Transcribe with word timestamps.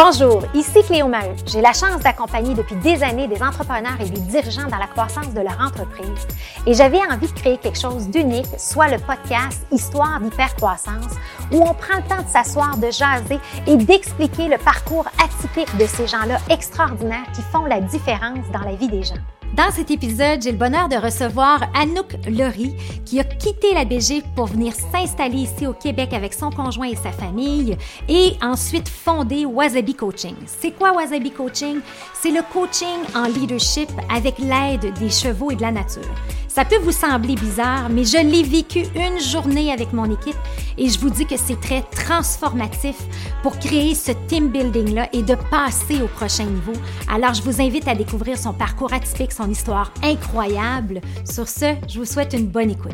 Bonjour, 0.00 0.44
ici 0.54 0.80
Cléo 0.84 1.08
Maheu. 1.08 1.34
J'ai 1.44 1.60
la 1.60 1.72
chance 1.72 2.00
d'accompagner 2.04 2.54
depuis 2.54 2.76
des 2.76 3.02
années 3.02 3.26
des 3.26 3.42
entrepreneurs 3.42 4.00
et 4.00 4.08
des 4.08 4.20
dirigeants 4.20 4.68
dans 4.68 4.76
la 4.76 4.86
croissance 4.86 5.34
de 5.34 5.40
leur 5.40 5.60
entreprise. 5.60 6.24
Et 6.68 6.74
j'avais 6.74 7.00
envie 7.10 7.26
de 7.26 7.32
créer 7.32 7.58
quelque 7.58 7.80
chose 7.80 8.08
d'unique, 8.08 8.46
soit 8.58 8.86
le 8.86 8.98
podcast 8.98 9.60
Histoire 9.72 10.20
d'hypercroissance, 10.20 11.14
où 11.50 11.56
on 11.56 11.74
prend 11.74 11.96
le 11.96 12.08
temps 12.08 12.22
de 12.22 12.28
s'asseoir, 12.28 12.76
de 12.76 12.92
jaser 12.92 13.40
et 13.66 13.76
d'expliquer 13.76 14.46
le 14.46 14.58
parcours 14.58 15.06
atypique 15.20 15.76
de 15.78 15.86
ces 15.86 16.06
gens-là 16.06 16.38
extraordinaires 16.48 17.26
qui 17.34 17.42
font 17.50 17.64
la 17.64 17.80
différence 17.80 18.46
dans 18.52 18.60
la 18.60 18.76
vie 18.76 18.86
des 18.86 19.02
gens. 19.02 19.16
Dans 19.58 19.72
cet 19.72 19.90
épisode, 19.90 20.40
j'ai 20.40 20.52
le 20.52 20.56
bonheur 20.56 20.88
de 20.88 20.94
recevoir 20.94 21.68
Anouk 21.74 22.14
Laurie, 22.30 22.76
qui 23.04 23.18
a 23.18 23.24
quitté 23.24 23.74
la 23.74 23.84
Belgique 23.84 24.24
pour 24.36 24.46
venir 24.46 24.72
s'installer 24.72 25.38
ici 25.38 25.66
au 25.66 25.72
Québec 25.72 26.12
avec 26.12 26.32
son 26.32 26.50
conjoint 26.50 26.86
et 26.86 26.94
sa 26.94 27.10
famille, 27.10 27.76
et 28.08 28.34
ensuite 28.40 28.88
fondé 28.88 29.46
Wasabi 29.46 29.96
Coaching. 29.96 30.36
C'est 30.46 30.70
quoi 30.70 30.92
Wasabi 30.92 31.32
Coaching? 31.32 31.80
C'est 32.14 32.30
le 32.30 32.42
coaching 32.52 33.00
en 33.16 33.24
leadership 33.24 33.90
avec 34.14 34.38
l'aide 34.38 34.94
des 34.96 35.10
chevaux 35.10 35.50
et 35.50 35.56
de 35.56 35.62
la 35.62 35.72
nature. 35.72 36.14
Ça 36.48 36.64
peut 36.64 36.78
vous 36.82 36.92
sembler 36.92 37.34
bizarre, 37.34 37.88
mais 37.90 38.04
je 38.04 38.16
l'ai 38.16 38.42
vécu 38.42 38.80
une 38.96 39.20
journée 39.20 39.70
avec 39.70 39.92
mon 39.92 40.10
équipe 40.10 40.36
et 40.76 40.88
je 40.88 40.98
vous 40.98 41.10
dis 41.10 41.26
que 41.26 41.36
c'est 41.36 41.60
très 41.60 41.82
transformatif 41.82 42.96
pour 43.42 43.58
créer 43.58 43.94
ce 43.94 44.12
team 44.26 44.48
building-là 44.48 45.08
et 45.12 45.22
de 45.22 45.36
passer 45.50 46.02
au 46.02 46.08
prochain 46.08 46.46
niveau. 46.46 46.72
Alors, 47.08 47.34
je 47.34 47.42
vous 47.42 47.60
invite 47.60 47.86
à 47.86 47.94
découvrir 47.94 48.38
son 48.38 48.54
parcours 48.54 48.92
atypique, 48.92 49.32
son 49.32 49.50
histoire 49.50 49.92
incroyable. 50.02 51.00
Sur 51.24 51.46
ce, 51.46 51.74
je 51.86 51.98
vous 51.98 52.06
souhaite 52.06 52.32
une 52.32 52.46
bonne 52.46 52.70
écoute. 52.70 52.92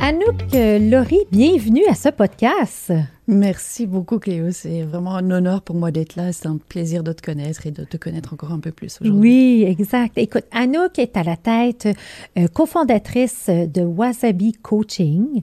Anouk 0.00 0.52
Laurie, 0.52 1.24
bienvenue 1.30 1.86
à 1.88 1.94
ce 1.94 2.10
podcast. 2.10 2.92
Merci 3.26 3.86
beaucoup, 3.86 4.18
Cléo. 4.18 4.50
C'est 4.50 4.82
vraiment 4.82 5.14
un 5.14 5.30
honneur 5.30 5.62
pour 5.62 5.76
moi 5.76 5.90
d'être 5.90 6.14
là. 6.16 6.32
C'est 6.32 6.46
un 6.46 6.58
plaisir 6.58 7.02
de 7.02 7.12
te 7.12 7.22
connaître 7.22 7.66
et 7.66 7.70
de 7.70 7.84
te 7.84 7.96
connaître 7.96 8.34
encore 8.34 8.52
un 8.52 8.60
peu 8.60 8.70
plus 8.70 8.98
aujourd'hui. 9.00 9.20
Oui, 9.20 9.64
exact. 9.66 10.18
Écoute, 10.18 10.44
Anouk 10.52 10.98
est 10.98 11.16
à 11.16 11.22
la 11.22 11.36
tête, 11.36 11.88
euh, 12.36 12.48
cofondatrice 12.48 13.48
de 13.48 13.80
Wasabi 13.80 14.52
Coaching. 14.52 15.40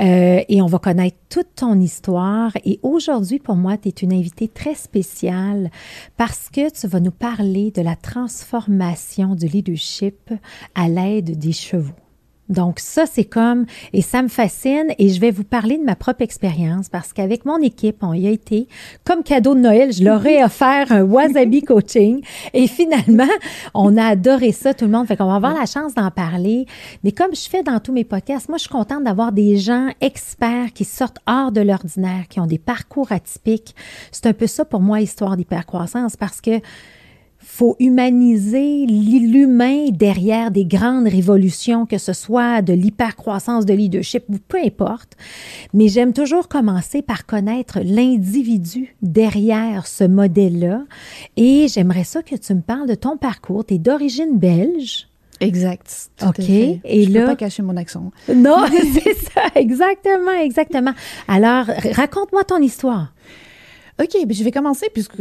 Euh, 0.00 0.40
et 0.48 0.62
on 0.62 0.66
va 0.66 0.78
connaître 0.78 1.18
toute 1.28 1.54
ton 1.54 1.78
histoire. 1.78 2.52
Et 2.64 2.80
aujourd'hui, 2.82 3.38
pour 3.38 3.56
moi, 3.56 3.76
tu 3.76 3.88
es 3.88 3.92
une 3.92 4.14
invitée 4.14 4.48
très 4.48 4.74
spéciale 4.74 5.70
parce 6.16 6.48
que 6.48 6.70
tu 6.70 6.86
vas 6.86 7.00
nous 7.00 7.10
parler 7.10 7.70
de 7.72 7.82
la 7.82 7.94
transformation 7.94 9.34
du 9.34 9.48
leadership 9.48 10.32
à 10.74 10.88
l'aide 10.88 11.38
des 11.38 11.52
chevaux. 11.52 11.92
Donc 12.48 12.78
ça, 12.78 13.04
c'est 13.06 13.24
comme, 13.24 13.66
et 13.92 14.02
ça 14.02 14.22
me 14.22 14.28
fascine, 14.28 14.94
et 14.98 15.08
je 15.10 15.20
vais 15.20 15.30
vous 15.30 15.44
parler 15.44 15.76
de 15.76 15.84
ma 15.84 15.96
propre 15.96 16.22
expérience 16.22 16.88
parce 16.88 17.12
qu'avec 17.12 17.44
mon 17.44 17.58
équipe, 17.58 18.02
on 18.02 18.14
y 18.14 18.26
a 18.26 18.30
été, 18.30 18.68
comme 19.04 19.22
cadeau 19.22 19.54
de 19.54 19.60
Noël, 19.60 19.92
je 19.92 20.02
leur 20.02 20.24
ai 20.26 20.42
offert 20.42 20.90
un 20.90 21.02
wasabi 21.02 21.62
coaching, 21.68 22.22
et 22.54 22.66
finalement, 22.66 23.28
on 23.74 23.96
a 23.96 24.06
adoré 24.06 24.52
ça, 24.52 24.72
tout 24.72 24.86
le 24.86 24.90
monde, 24.90 25.06
fait 25.06 25.16
qu'on 25.16 25.26
va 25.26 25.36
avoir 25.36 25.54
la 25.54 25.66
chance 25.66 25.94
d'en 25.94 26.10
parler. 26.10 26.66
Mais 27.04 27.12
comme 27.12 27.34
je 27.34 27.48
fais 27.48 27.62
dans 27.62 27.80
tous 27.80 27.92
mes 27.92 28.04
podcasts, 28.04 28.48
moi, 28.48 28.58
je 28.58 28.62
suis 28.62 28.70
contente 28.70 29.04
d'avoir 29.04 29.32
des 29.32 29.56
gens 29.58 29.88
experts 30.00 30.72
qui 30.74 30.84
sortent 30.84 31.18
hors 31.26 31.52
de 31.52 31.60
l'ordinaire, 31.60 32.28
qui 32.28 32.40
ont 32.40 32.46
des 32.46 32.58
parcours 32.58 33.12
atypiques. 33.12 33.74
C'est 34.10 34.26
un 34.26 34.32
peu 34.32 34.46
ça 34.46 34.64
pour 34.64 34.80
moi, 34.80 35.00
histoire 35.00 35.36
d'hypercroissance, 35.36 36.16
parce 36.16 36.40
que 36.40 36.60
faut 37.38 37.76
humaniser 37.78 38.86
l'humain 38.86 39.90
derrière 39.90 40.50
des 40.50 40.64
grandes 40.64 41.08
révolutions, 41.08 41.86
que 41.86 41.98
ce 41.98 42.12
soit 42.12 42.62
de 42.62 42.72
l'hypercroissance 42.72 43.64
de 43.64 43.74
leadership 43.74 44.24
ou 44.28 44.38
peu 44.46 44.58
importe. 44.64 45.16
Mais 45.72 45.88
j'aime 45.88 46.12
toujours 46.12 46.48
commencer 46.48 47.02
par 47.02 47.26
connaître 47.26 47.80
l'individu 47.82 48.94
derrière 49.02 49.86
ce 49.86 50.04
modèle-là. 50.04 50.84
Et 51.36 51.68
j'aimerais 51.68 52.04
ça 52.04 52.22
que 52.22 52.36
tu 52.36 52.54
me 52.54 52.60
parles 52.60 52.88
de 52.88 52.94
ton 52.94 53.16
parcours. 53.16 53.64
Tu 53.64 53.74
es 53.74 53.78
d'origine 53.78 54.38
belge. 54.38 55.08
Exact. 55.40 56.10
OK. 56.26 56.40
Et 56.48 56.80
je 57.04 57.10
là, 57.12 57.20
peux 57.20 57.26
pas 57.26 57.36
cacher 57.36 57.62
mon 57.62 57.76
accent. 57.76 58.10
Non, 58.34 58.66
c'est 58.94 59.14
ça, 59.14 59.42
exactement, 59.54 60.32
exactement. 60.32 60.92
Alors, 61.28 61.66
raconte-moi 61.92 62.44
ton 62.44 62.60
histoire. 62.60 63.14
OK, 64.00 64.16
ben 64.26 64.32
je 64.32 64.44
vais 64.44 64.52
commencer 64.52 64.88
puisque 64.92 65.16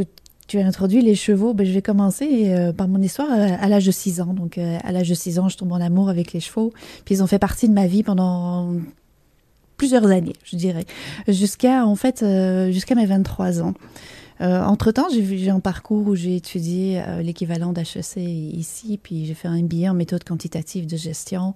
tu 0.48 0.60
as 0.60 0.66
introduit 0.66 1.02
les 1.02 1.16
chevaux. 1.16 1.54
Ben, 1.54 1.66
je 1.66 1.72
vais 1.72 1.82
commencer 1.82 2.46
euh, 2.48 2.72
par 2.72 2.88
mon 2.88 3.02
histoire 3.02 3.30
euh, 3.32 3.50
à, 3.60 3.68
l'âge 3.68 3.86
de 3.86 3.92
6 3.92 4.22
ans. 4.22 4.34
Donc, 4.34 4.58
euh, 4.58 4.78
à 4.84 4.92
l'âge 4.92 5.10
de 5.10 5.14
6 5.14 5.40
ans, 5.40 5.50
je 5.50 5.58
tombe 5.58 5.72
en 5.74 5.82
amour 5.82 6.10
avec 6.10 6.34
les 6.34 6.40
chevaux. 6.40 6.74
Puis, 7.06 7.16
ils 7.16 7.24
ont 7.24 7.28
fait 7.28 7.40
partie 7.40 7.68
de 7.68 7.74
ma 7.74 7.86
vie 7.86 8.04
pendant 8.04 8.74
plusieurs 9.76 10.08
années, 10.08 10.36
je 10.44 10.56
dirais. 10.56 10.86
Jusqu'à, 11.28 11.86
en 11.86 11.96
fait, 11.96 12.26
jusqu'à 12.72 12.96
mes 12.96 13.06
23 13.06 13.62
ans. 13.62 13.76
entre-temps, 14.40 15.08
j'ai 15.14 15.22
eu 15.22 15.50
un 15.50 15.60
parcours 15.60 16.08
où 16.08 16.16
j'ai 16.16 16.36
étudié 16.36 17.00
l'équivalent 17.22 17.74
d'HEC 17.74 18.18
ici, 18.18 19.00
puis 19.02 19.28
j'ai 19.28 19.36
fait 19.36 19.48
un 19.48 19.62
MBA 19.62 19.92
en 19.92 19.94
méthode 19.94 20.24
quantitative 20.24 20.88
de 20.88 20.98
gestion 20.98 21.54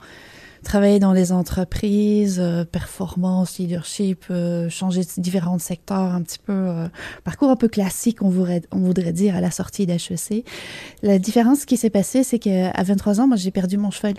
travailler 0.64 1.00
dans 1.00 1.14
les 1.14 1.32
entreprises, 1.32 2.40
euh, 2.40 2.64
performance, 2.66 3.58
leadership, 3.58 4.26
euh, 4.30 4.70
changer 4.70 5.02
de 5.02 5.22
différents 5.22 5.60
secteurs, 5.60 6.14
un 6.14 6.22
petit 6.22 6.40
peu, 6.40 6.54
euh, 6.54 6.88
parcours 7.24 7.50
un 7.50 7.56
peu 7.56 7.68
classique, 7.68 8.22
on 8.22 8.30
voudrait, 8.30 8.62
on 8.72 8.80
voudrait 8.80 9.14
dire, 9.14 9.36
à 9.36 9.42
la 9.42 9.52
sortie 9.52 9.86
d'HEC. 9.86 10.46
La 11.02 11.20
différence 11.20 11.66
qui 11.66 11.78
s'est 11.78 11.90
passée, 11.90 12.24
c'est 12.24 12.40
qu'à 12.40 12.72
23 12.84 13.22
ans, 13.22 13.28
moi, 13.28 13.38
j'ai 13.38 13.52
perdu 13.52 13.78
mon 13.78 13.92
cheval. 13.92 14.16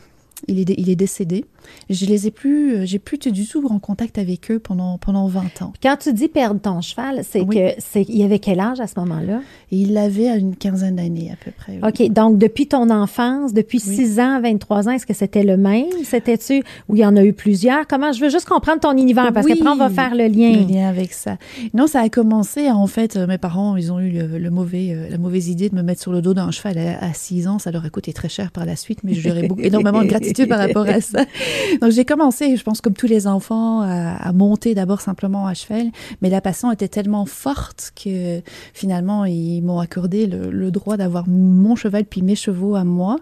Il 0.48 0.58
est, 0.58 0.74
il 0.76 0.90
est 0.90 0.96
décédé. 0.96 1.44
Je 1.90 2.06
les 2.06 2.26
ai 2.26 2.30
plus, 2.30 2.74
euh, 2.74 2.84
j'ai 2.84 2.98
plus 2.98 3.18
du 3.18 3.46
tout 3.46 3.66
en 3.68 3.78
contact 3.78 4.18
avec 4.18 4.50
eux 4.50 4.58
pendant, 4.58 4.98
pendant 4.98 5.26
20 5.26 5.62
ans. 5.62 5.72
Quand 5.82 5.96
tu 5.96 6.12
dis 6.12 6.28
perdre 6.28 6.60
ton 6.60 6.80
cheval, 6.80 7.22
c'est 7.28 7.44
que, 7.46 7.74
c'est, 7.78 8.02
il 8.08 8.22
avait 8.24 8.38
quel 8.38 8.60
âge 8.60 8.80
à 8.80 8.86
ce 8.86 8.98
moment-là? 9.00 9.40
Il 9.70 9.96
avait 9.96 10.36
une 10.38 10.56
quinzaine 10.56 10.96
d'années 10.96 11.30
à 11.32 11.36
peu 11.36 11.50
près. 11.50 11.78
OK. 11.82 12.10
Donc, 12.12 12.38
depuis 12.38 12.66
ton 12.66 12.90
enfance, 12.90 13.52
depuis 13.52 13.80
6 13.80 14.20
ans, 14.20 14.40
23 14.40 14.88
ans, 14.88 14.92
est-ce 14.92 15.06
que 15.06 15.14
c'était 15.14 15.44
le 15.44 15.56
même? 15.56 15.86
C'était-tu, 16.04 16.62
ou 16.88 16.96
il 16.96 17.00
y 17.00 17.06
en 17.06 17.16
a 17.16 17.24
eu 17.24 17.32
plusieurs? 17.32 17.86
Comment, 17.86 18.12
je 18.12 18.20
veux 18.20 18.30
juste 18.30 18.46
comprendre 18.46 18.80
ton 18.80 18.96
univers, 18.96 19.32
parce 19.32 19.46
que 19.46 19.52
après, 19.52 19.68
on 19.68 19.76
va 19.76 19.90
faire 19.90 20.14
le 20.14 20.26
lien. 20.26 20.52
Le 20.52 20.72
lien 20.72 20.88
avec 20.88 21.12
ça. 21.12 21.36
Non, 21.74 21.86
ça 21.86 22.00
a 22.00 22.08
commencé, 22.08 22.70
en 22.70 22.86
fait, 22.86 23.16
euh, 23.16 23.26
mes 23.26 23.38
parents, 23.38 23.76
ils 23.76 23.92
ont 23.92 24.00
eu 24.00 24.10
le, 24.10 24.50
mauvais, 24.50 24.92
euh, 24.92 25.08
la 25.10 25.18
mauvaise 25.18 25.48
idée 25.48 25.68
de 25.68 25.74
me 25.74 25.82
mettre 25.82 26.00
sur 26.00 26.12
le 26.12 26.20
dos 26.20 26.34
d'un 26.34 26.50
cheval 26.50 26.78
à, 26.78 27.12
6 27.14 27.48
ans. 27.48 27.58
Ça 27.58 27.70
leur 27.70 27.84
a 27.84 27.90
coûté 27.90 28.12
très 28.12 28.28
cher 28.28 28.50
par 28.50 28.66
la 28.66 28.76
suite, 28.76 29.00
mais 29.04 29.14
je 29.14 29.28
leur 29.28 29.36
ai 29.38 29.48
énormément 29.58 30.02
de 30.02 30.08
gratitude 30.08 30.31
par 30.46 30.58
rapport 30.58 30.88
à 30.88 31.00
ça. 31.00 31.24
Donc, 31.80 31.90
j'ai 31.90 32.04
commencé, 32.04 32.56
je 32.56 32.62
pense, 32.62 32.80
comme 32.80 32.94
tous 32.94 33.06
les 33.06 33.26
enfants, 33.26 33.82
à, 33.82 34.32
monter 34.32 34.74
d'abord 34.74 35.00
simplement 35.00 35.46
à 35.46 35.54
cheval, 35.54 35.90
mais 36.20 36.30
la 36.30 36.40
passion 36.40 36.72
était 36.72 36.88
tellement 36.88 37.26
forte 37.26 37.92
que 38.02 38.40
finalement, 38.72 39.24
ils 39.24 39.60
m'ont 39.62 39.78
accordé 39.78 40.26
le, 40.26 40.70
droit 40.70 40.96
d'avoir 40.96 41.28
mon 41.28 41.76
cheval 41.76 42.04
puis 42.04 42.22
mes 42.22 42.34
chevaux 42.34 42.76
à 42.76 42.84
moi. 42.84 43.18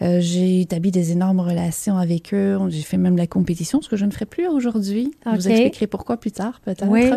Euh, 0.00 0.18
j'ai 0.20 0.62
établi 0.62 0.90
des 0.90 1.12
énormes 1.12 1.40
relations 1.40 1.98
avec 1.98 2.32
eux. 2.32 2.58
J'ai 2.68 2.82
fait 2.82 2.96
même 2.96 3.16
la 3.16 3.26
compétition, 3.26 3.82
ce 3.82 3.88
que 3.88 3.96
je 3.96 4.06
ne 4.06 4.10
ferai 4.10 4.24
plus 4.24 4.48
aujourd'hui. 4.48 5.10
Je 5.26 5.30
vous 5.30 5.48
expliquerai 5.48 5.86
pourquoi 5.86 6.16
plus 6.16 6.32
tard, 6.32 6.60
peut-être. 6.64 6.88
Oui. 6.88 7.10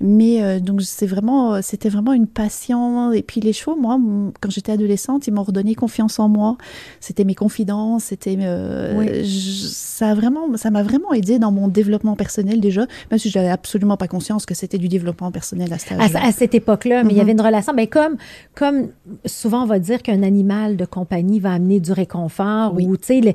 Mais 0.00 0.42
euh, 0.42 0.60
donc, 0.60 0.82
c'est 0.82 1.06
vraiment, 1.06 1.60
c'était 1.62 1.88
vraiment 1.88 2.12
une 2.12 2.26
passion. 2.26 3.12
Et 3.12 3.22
puis, 3.22 3.40
les 3.40 3.52
chevaux, 3.52 3.76
moi, 3.76 3.98
quand 4.40 4.50
j'étais 4.50 4.72
adolescente, 4.72 5.26
ils 5.26 5.32
m'ont 5.32 5.42
redonné 5.42 5.74
confiance 5.74 6.18
en 6.18 6.28
moi. 6.28 6.56
C'était 7.00 7.24
mes 7.24 7.34
confidences, 7.34 8.04
c'était, 8.04 8.36
euh, 8.40 9.22
ça 9.24 10.10
a 10.10 10.14
vraiment, 10.14 10.56
ça 10.56 10.70
m'a 10.70 10.82
vraiment 10.82 11.12
aidé 11.12 11.38
dans 11.38 11.52
mon 11.52 11.68
développement 11.68 12.16
personnel 12.16 12.60
déjà, 12.60 12.86
même 13.10 13.18
si 13.18 13.30
j'avais 13.30 13.50
absolument 13.50 13.96
pas 13.96 14.08
conscience 14.08 14.46
que 14.46 14.54
c'était 14.54 14.78
du 14.78 14.88
développement 14.88 15.30
personnel 15.30 15.72
à 15.72 15.78
cet 15.78 15.92
âge-là. 15.92 16.20
À, 16.22 16.32
cette 16.32 16.54
époque-là, 16.54 17.04
mais 17.04 17.12
il 17.12 17.16
y 17.16 17.20
avait 17.20 17.32
mhm. 17.32 17.40
une 17.40 17.46
relation. 17.46 17.74
Ben 17.74 17.86
comme, 17.86 18.16
comme 18.54 18.88
souvent 19.24 19.62
on 19.62 19.66
va 19.66 19.78
dire 19.78 20.02
qu'un 20.02 20.22
animal 20.22 20.76
de 20.76 20.84
compagnie 20.84 21.40
va 21.40 21.52
amener 21.52 21.80
du 21.80 21.92
réconfort 21.92 22.74
ou 22.74 22.96
tu 22.96 23.20
sais 23.20 23.34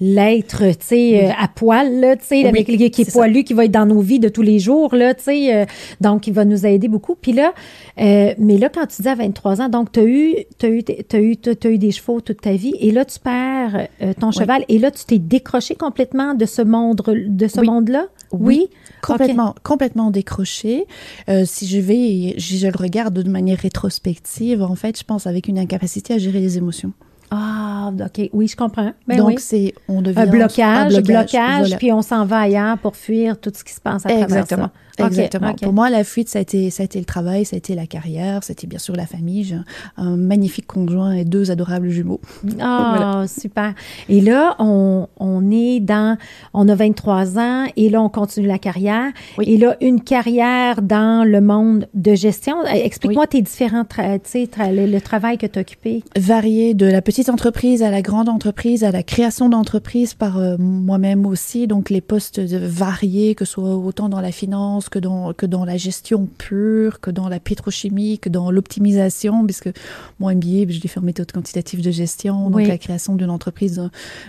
l'être 0.00 0.58
tu 0.58 0.76
sais 0.80 1.24
euh, 1.24 1.32
à 1.38 1.48
poil 1.48 2.00
là, 2.00 2.16
tu 2.16 2.24
sais 2.24 2.44
avec 2.46 2.66
qui 2.66 2.84
est, 2.84 3.12
poilu, 3.12 3.44
qui 3.44 3.54
va 3.54 3.64
être 3.64 3.70
dans 3.70 3.86
nos 3.86 4.00
vies 4.00 4.18
de 4.18 4.28
tous 4.28 4.42
les 4.42 4.58
jours 4.58 4.94
là, 4.94 5.14
tu 5.22 5.32
sais, 5.32 5.54
euh, 5.54 5.64
donc 6.00 6.26
il 6.26 6.32
va 6.32 6.44
nous 6.44 6.66
aider 6.66 6.88
beaucoup. 6.88 7.14
Puis 7.14 7.32
là, 7.32 7.52
euh, 8.00 8.34
mais 8.38 8.58
là 8.58 8.68
quand 8.68 8.86
tu 8.86 9.02
dis 9.02 9.08
à 9.08 9.14
23 9.14 9.60
ans, 9.60 9.68
donc 9.68 9.92
tu 9.92 10.00
as 10.00 10.04
eu, 10.04 10.34
as 10.62 10.66
eu, 10.68 10.82
as 11.12 11.18
eu, 11.18 11.36
as 11.46 11.68
eu 11.68 11.78
des 11.78 11.90
chevaux 11.90 12.20
toute 12.20 12.40
ta 12.40 12.52
vie 12.52 12.74
et 12.80 12.90
là 12.90 13.04
tu 13.04 13.18
perds 13.18 13.88
ton 14.18 14.30
cheval 14.30 14.64
et 14.68 14.78
là 14.78 14.90
tu 14.90 15.04
t'es 15.04 15.18
décroché 15.18 15.74
complètement 15.74 16.34
de 16.34 16.46
ce 16.46 16.62
monde, 16.62 17.00
de 17.06 17.46
ce 17.46 17.60
monde-là? 17.60 18.06
Oui. 18.32 18.68
Complètement, 19.02 19.54
complètement 19.62 20.10
décroché. 20.10 20.86
Euh, 21.28 21.44
si 21.44 21.66
je 21.66 21.78
vais, 21.78 22.34
je, 22.38 22.66
le 22.66 22.76
regarde 22.76 23.14
de 23.14 23.28
manière 23.28 23.58
rétrospective, 23.58 24.62
en 24.62 24.74
fait, 24.74 24.98
je 24.98 25.04
pense 25.04 25.26
avec 25.26 25.48
une 25.48 25.58
incapacité 25.58 26.14
à 26.14 26.18
gérer 26.18 26.40
les 26.40 26.56
émotions. 26.56 26.92
Ah, 27.30 27.90
OK. 27.98 28.28
Oui, 28.32 28.46
je 28.46 28.56
comprends. 28.56 28.92
Ben 29.06 29.16
Donc, 29.16 29.40
c'est, 29.40 29.74
on 29.88 30.02
devient 30.02 30.20
un 30.20 30.26
blocage, 30.26 30.94
un 30.94 31.00
blocage, 31.00 31.76
puis 31.78 31.90
on 31.90 32.02
s'en 32.02 32.26
va 32.26 32.40
ailleurs 32.40 32.78
pour 32.78 32.94
fuir 32.94 33.40
tout 33.40 33.50
ce 33.54 33.64
qui 33.64 33.72
se 33.72 33.80
passe 33.80 34.04
à 34.06 34.10
travers 34.10 34.46
Exactement. 34.98 35.54
Pour 35.54 35.72
moi, 35.72 35.90
la 35.90 36.04
fuite, 36.04 36.28
ça 36.28 36.38
a, 36.38 36.42
été, 36.42 36.70
ça 36.70 36.82
a 36.82 36.84
été 36.84 36.98
le 36.98 37.04
travail, 37.04 37.44
ça 37.44 37.56
a 37.56 37.58
été 37.58 37.74
la 37.74 37.86
carrière, 37.86 38.44
c'était 38.44 38.66
bien 38.66 38.78
sûr 38.78 38.94
la 38.94 39.06
famille. 39.06 39.44
J'ai 39.44 39.56
un 39.96 40.16
magnifique 40.16 40.66
conjoint 40.66 41.12
et 41.12 41.24
deux 41.24 41.50
adorables 41.50 41.90
jumeaux. 41.90 42.20
Oh, 42.64 43.24
super. 43.26 43.74
Et 44.08 44.20
là, 44.20 44.54
on, 44.58 45.08
on, 45.18 45.50
est 45.50 45.80
dans, 45.80 46.16
on 46.54 46.68
a 46.68 46.74
23 46.74 47.38
ans 47.38 47.66
et 47.76 47.88
là, 47.88 48.00
on 48.00 48.08
continue 48.08 48.46
la 48.46 48.58
carrière. 48.58 49.10
Et 49.40 49.56
là, 49.56 49.76
une 49.80 50.00
carrière 50.00 50.80
dans 50.82 51.26
le 51.26 51.40
monde 51.40 51.88
de 51.94 52.14
gestion. 52.14 52.60
Euh, 52.60 52.72
explique-moi 52.72 53.26
tes 53.26 53.42
différents, 53.42 53.84
tu 53.84 54.02
sais, 54.24 54.48
le, 54.58 55.00
travail 55.00 55.38
que 55.38 55.46
tu 55.46 55.58
as 55.58 55.62
occupé. 55.62 56.04
Varié 56.16 56.74
de 56.74 56.86
la 56.86 57.02
petite 57.02 57.28
entreprise 57.28 57.82
à 57.82 57.90
la 57.90 58.02
grande 58.02 58.28
entreprise, 58.28 58.84
à 58.84 58.92
la 58.92 59.02
création 59.02 59.48
d'entreprise 59.48 60.14
par 60.14 60.38
euh, 60.38 60.56
moi-même 60.58 61.26
aussi. 61.26 61.66
Donc, 61.66 61.90
les 61.90 62.00
postes 62.00 62.38
variés, 62.40 63.34
que 63.34 63.44
ce 63.44 63.52
soit 63.52 63.74
autant 63.76 64.08
dans 64.08 64.20
la 64.20 64.32
finance 64.32 64.81
que 64.88 64.98
dans, 64.98 65.32
que 65.32 65.46
dans 65.46 65.64
la 65.64 65.76
gestion 65.76 66.26
pure, 66.38 67.00
que 67.00 67.10
dans 67.10 67.28
la 67.28 67.40
pétrochimie, 67.40 68.18
que 68.18 68.28
dans 68.28 68.50
l'optimisation, 68.50 69.44
puisque 69.44 69.70
moi, 70.20 70.34
MBA, 70.34 70.70
je 70.70 70.80
l'ai 70.80 70.88
fait 70.88 71.00
en 71.00 71.02
méthode 71.02 71.30
quantitative 71.32 71.82
de 71.82 71.90
gestion, 71.90 72.50
donc 72.50 72.66
la 72.66 72.78
création 72.78 73.14
d'une 73.14 73.30
entreprise, 73.30 73.82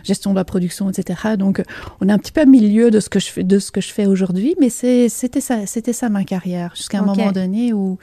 gestion 0.04 0.32
de 0.32 0.36
la 0.36 0.46
production, 0.46 0.90
etc. 0.90 1.36
Donc, 1.38 1.64
on 2.02 2.10
est 2.10 2.12
un 2.12 2.18
petit 2.18 2.32
peu 2.32 2.44
au 2.44 2.48
milieu 2.48 2.92
de 2.92 3.00
ce 3.00 3.10
que 3.10 3.20
je 3.20 3.28
fais, 3.28 3.44
de 3.44 3.60
ce 3.60 3.72
que 3.72 3.82
je 3.82 3.92
fais 3.92 4.06
aujourd'hui, 4.06 4.56
mais 4.60 4.70
c'était 4.70 5.42
ça, 5.42 5.66
c'était 5.66 5.94
ça 5.94 6.10
ma 6.10 6.24
carrière, 6.24 6.74
jusqu'à 6.76 7.00
un 7.00 7.06
moment 7.06 7.32
donné 7.32 7.74
où 7.74 7.98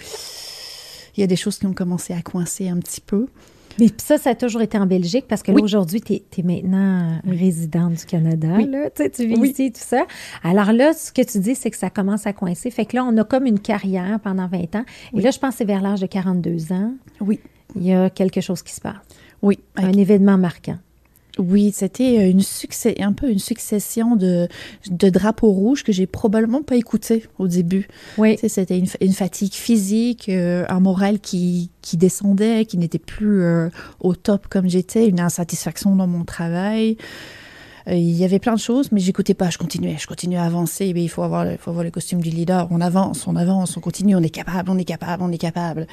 il 1.17 1.21
y 1.21 1.25
a 1.25 1.27
des 1.27 1.37
choses 1.37 1.59
qui 1.59 1.67
ont 1.67 1.75
commencé 1.75 2.15
à 2.15 2.23
coincer 2.23 2.69
un 2.69 2.79
petit 2.79 3.01
peu. 3.01 3.27
Mais 3.79 3.89
ça, 3.99 4.19
ça 4.19 4.31
a 4.31 4.35
toujours 4.35 4.63
été 4.63 4.79
en 4.79 4.87
Belgique 4.87 5.27
parce 5.29 5.43
que 5.43 5.53
là, 5.53 5.61
aujourd'hui, 5.63 6.01
tu 6.01 6.15
es, 6.15 6.43
maintenant 6.43 7.21
résidente 7.27 7.95
du 7.95 8.05
Canada. 8.05 8.49
Là, 8.59 8.91
tu 8.91 9.27
vis 9.27 9.51
ici, 9.51 9.73
tout 9.73 9.81
ça. 9.81 10.07
Alors 10.43 10.73
là, 10.73 10.93
ce 10.93 11.13
que 11.13 11.23
tu 11.23 11.39
dis, 11.39 11.55
c'est 11.55 11.71
que 11.71 11.77
ça 11.77 11.91
commence 11.91 12.27
à 12.27 12.33
coincer. 12.33 12.71
Fait 12.71 12.85
que 12.85 12.97
là, 12.97 13.05
on 13.05 13.17
a 13.17 13.25
comme 13.25 13.47
une 13.47 13.61
carrière 13.61 14.19
pendant 14.21 14.49
20 14.49 14.77
ans. 14.77 14.85
Et 15.15 15.21
là, 15.21 15.31
je 15.31 15.39
pense 15.39 15.53
que 15.53 15.59
c'est 15.59 15.65
vers 15.65 15.83
l'âge 15.83 16.01
de 16.01 16.07
42 16.07 16.73
ans. 16.73 16.93
Oui. 17.21 17.41
Il 17.77 17.87
y 17.87 17.93
a 17.93 18.11
quelque 18.11 18.41
chose 18.41 18.63
qui 18.63 18.75
se 18.75 18.81
passe. 18.81 18.97
Oui. 19.43 19.59
Un 19.77 19.93
événement 19.93 20.39
marquant. 20.39 20.77
Oui, 21.39 21.73
c'était 21.75 22.31
une 22.31 22.41
succès, 22.41 23.01
un 23.01 23.13
peu 23.13 23.31
une 23.31 23.39
succession 23.39 24.17
de, 24.17 24.49
de 24.91 25.09
drapeaux 25.11 25.51
rouges 25.51 25.85
que 25.85 25.93
j'ai 25.93 26.07
probablement 26.07 26.63
pas 26.63 26.77
écouté 26.77 27.25
au 27.39 27.49
début. 27.49 27.89
Oui. 28.19 28.39
C'était 28.47 28.79
une, 28.79 28.89
une, 29.01 29.13
fatigue 29.13 29.55
physique, 29.55 30.29
euh, 30.29 30.65
un 30.69 30.81
moral 30.81 31.21
qui, 31.21 31.71
qui 31.83 31.97
descendait, 31.97 32.65
qui 32.65 32.79
n'était 32.79 32.99
plus 32.99 33.43
euh, 33.43 33.69
au 34.01 34.15
top 34.15 34.49
comme 34.49 34.69
j'étais, 34.69 35.09
une 35.09 35.21
insatisfaction 35.21 35.97
dans 35.97 36.07
mon 36.07 36.25
travail. 36.25 36.97
Euh, 37.89 37.95
il 37.95 38.17
y 38.17 38.25
avait 38.25 38.39
plein 38.39 38.55
de 38.55 38.61
choses, 38.61 38.93
mais 38.93 39.01
j'écoutais 39.01 39.35
pas. 39.35 39.51
Je 39.51 39.59
continuais, 39.59 39.97
je 39.99 40.07
continuais 40.07 40.39
à 40.39 40.45
avancer. 40.45 40.93
Mais 40.95 41.03
il 41.03 41.09
faut 41.09 41.23
avoir, 41.23 41.51
il 41.51 41.59
faut 41.59 41.71
avoir 41.71 41.85
le 41.85 41.91
costume 41.91 42.21
du 42.21 42.31
leader. 42.31 42.69
On 42.71 42.81
avance, 42.81 43.27
on 43.27 43.37
avance, 43.37 43.77
on 43.77 43.81
continue. 43.81 44.17
On 44.17 44.23
est 44.23 44.31
capable, 44.31 44.71
on 44.71 44.79
est 44.79 44.85
capable, 44.85 45.23
on 45.23 45.33
est 45.33 45.39
capable. 45.39 45.87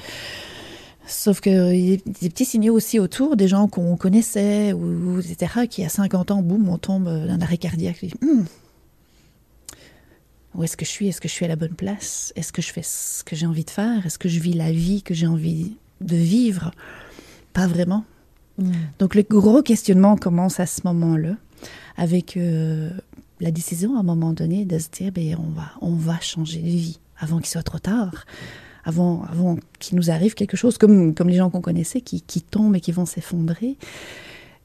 Sauf 1.07 1.39
qu'il 1.39 1.53
y 1.53 1.93
a 1.93 1.97
des 1.97 2.29
petits 2.29 2.45
signaux 2.45 2.73
aussi 2.73 2.99
autour, 2.99 3.37
des 3.37 3.47
gens 3.47 3.67
qu'on 3.67 3.95
connaissait, 3.95 4.73
ou, 4.73 5.19
etc., 5.19 5.67
qui 5.69 5.83
à 5.85 5.89
50 5.89 6.31
ans, 6.31 6.41
boum, 6.41 6.67
on 6.67 6.77
tombe 6.77 7.05
d'un 7.05 7.39
arrêt 7.39 7.57
cardiaque. 7.57 8.05
Hmm, 8.21 8.43
où 10.53 10.63
est-ce 10.63 10.75
que 10.75 10.85
je 10.85 10.89
suis? 10.89 11.07
Est-ce 11.07 11.21
que 11.21 11.29
je 11.29 11.33
suis 11.33 11.45
à 11.45 11.47
la 11.47 11.55
bonne 11.55 11.75
place? 11.75 12.33
Est-ce 12.35 12.51
que 12.51 12.61
je 12.61 12.73
fais 12.73 12.81
ce 12.83 13.23
que 13.23 13.35
j'ai 13.35 13.45
envie 13.45 13.63
de 13.63 13.69
faire? 13.69 14.05
Est-ce 14.05 14.19
que 14.19 14.27
je 14.27 14.39
vis 14.39 14.53
la 14.53 14.71
vie 14.71 15.01
que 15.01 15.13
j'ai 15.13 15.27
envie 15.27 15.77
de 16.01 16.15
vivre? 16.15 16.71
Pas 17.53 17.67
vraiment. 17.67 18.03
Hmm. 18.57 18.71
Donc 18.99 19.15
le 19.15 19.23
gros 19.23 19.61
questionnement 19.61 20.17
commence 20.17 20.59
à 20.59 20.65
ce 20.65 20.81
moment-là, 20.83 21.35
avec 21.95 22.35
euh, 22.35 22.89
la 23.39 23.51
décision 23.51 23.95
à 23.95 23.99
un 24.01 24.03
moment 24.03 24.33
donné 24.33 24.65
de 24.65 24.77
se 24.77 24.89
dire, 24.89 25.11
ben, 25.13 25.37
on, 25.39 25.51
va, 25.51 25.71
on 25.81 25.93
va 25.93 26.19
changer 26.19 26.59
de 26.59 26.67
vie 26.67 26.99
avant 27.17 27.37
qu'il 27.37 27.47
soit 27.47 27.63
trop 27.63 27.79
tard 27.79 28.25
avant, 28.87 29.23
avant 29.29 29.57
qu'il 29.79 29.97
nous 29.97 30.09
arrive 30.09 30.33
quelque 30.33 30.55
chose, 30.55 30.77
comme, 30.77 31.13
comme 31.13 31.27
les 31.27 31.35
gens 31.35 31.49
qu'on 31.49 31.61
connaissait 31.61 31.99
qui, 31.99 32.21
qui, 32.21 32.41
tombent 32.41 32.75
et 32.77 32.79
qui 32.79 32.93
vont 32.93 33.05
s'effondrer. 33.05 33.75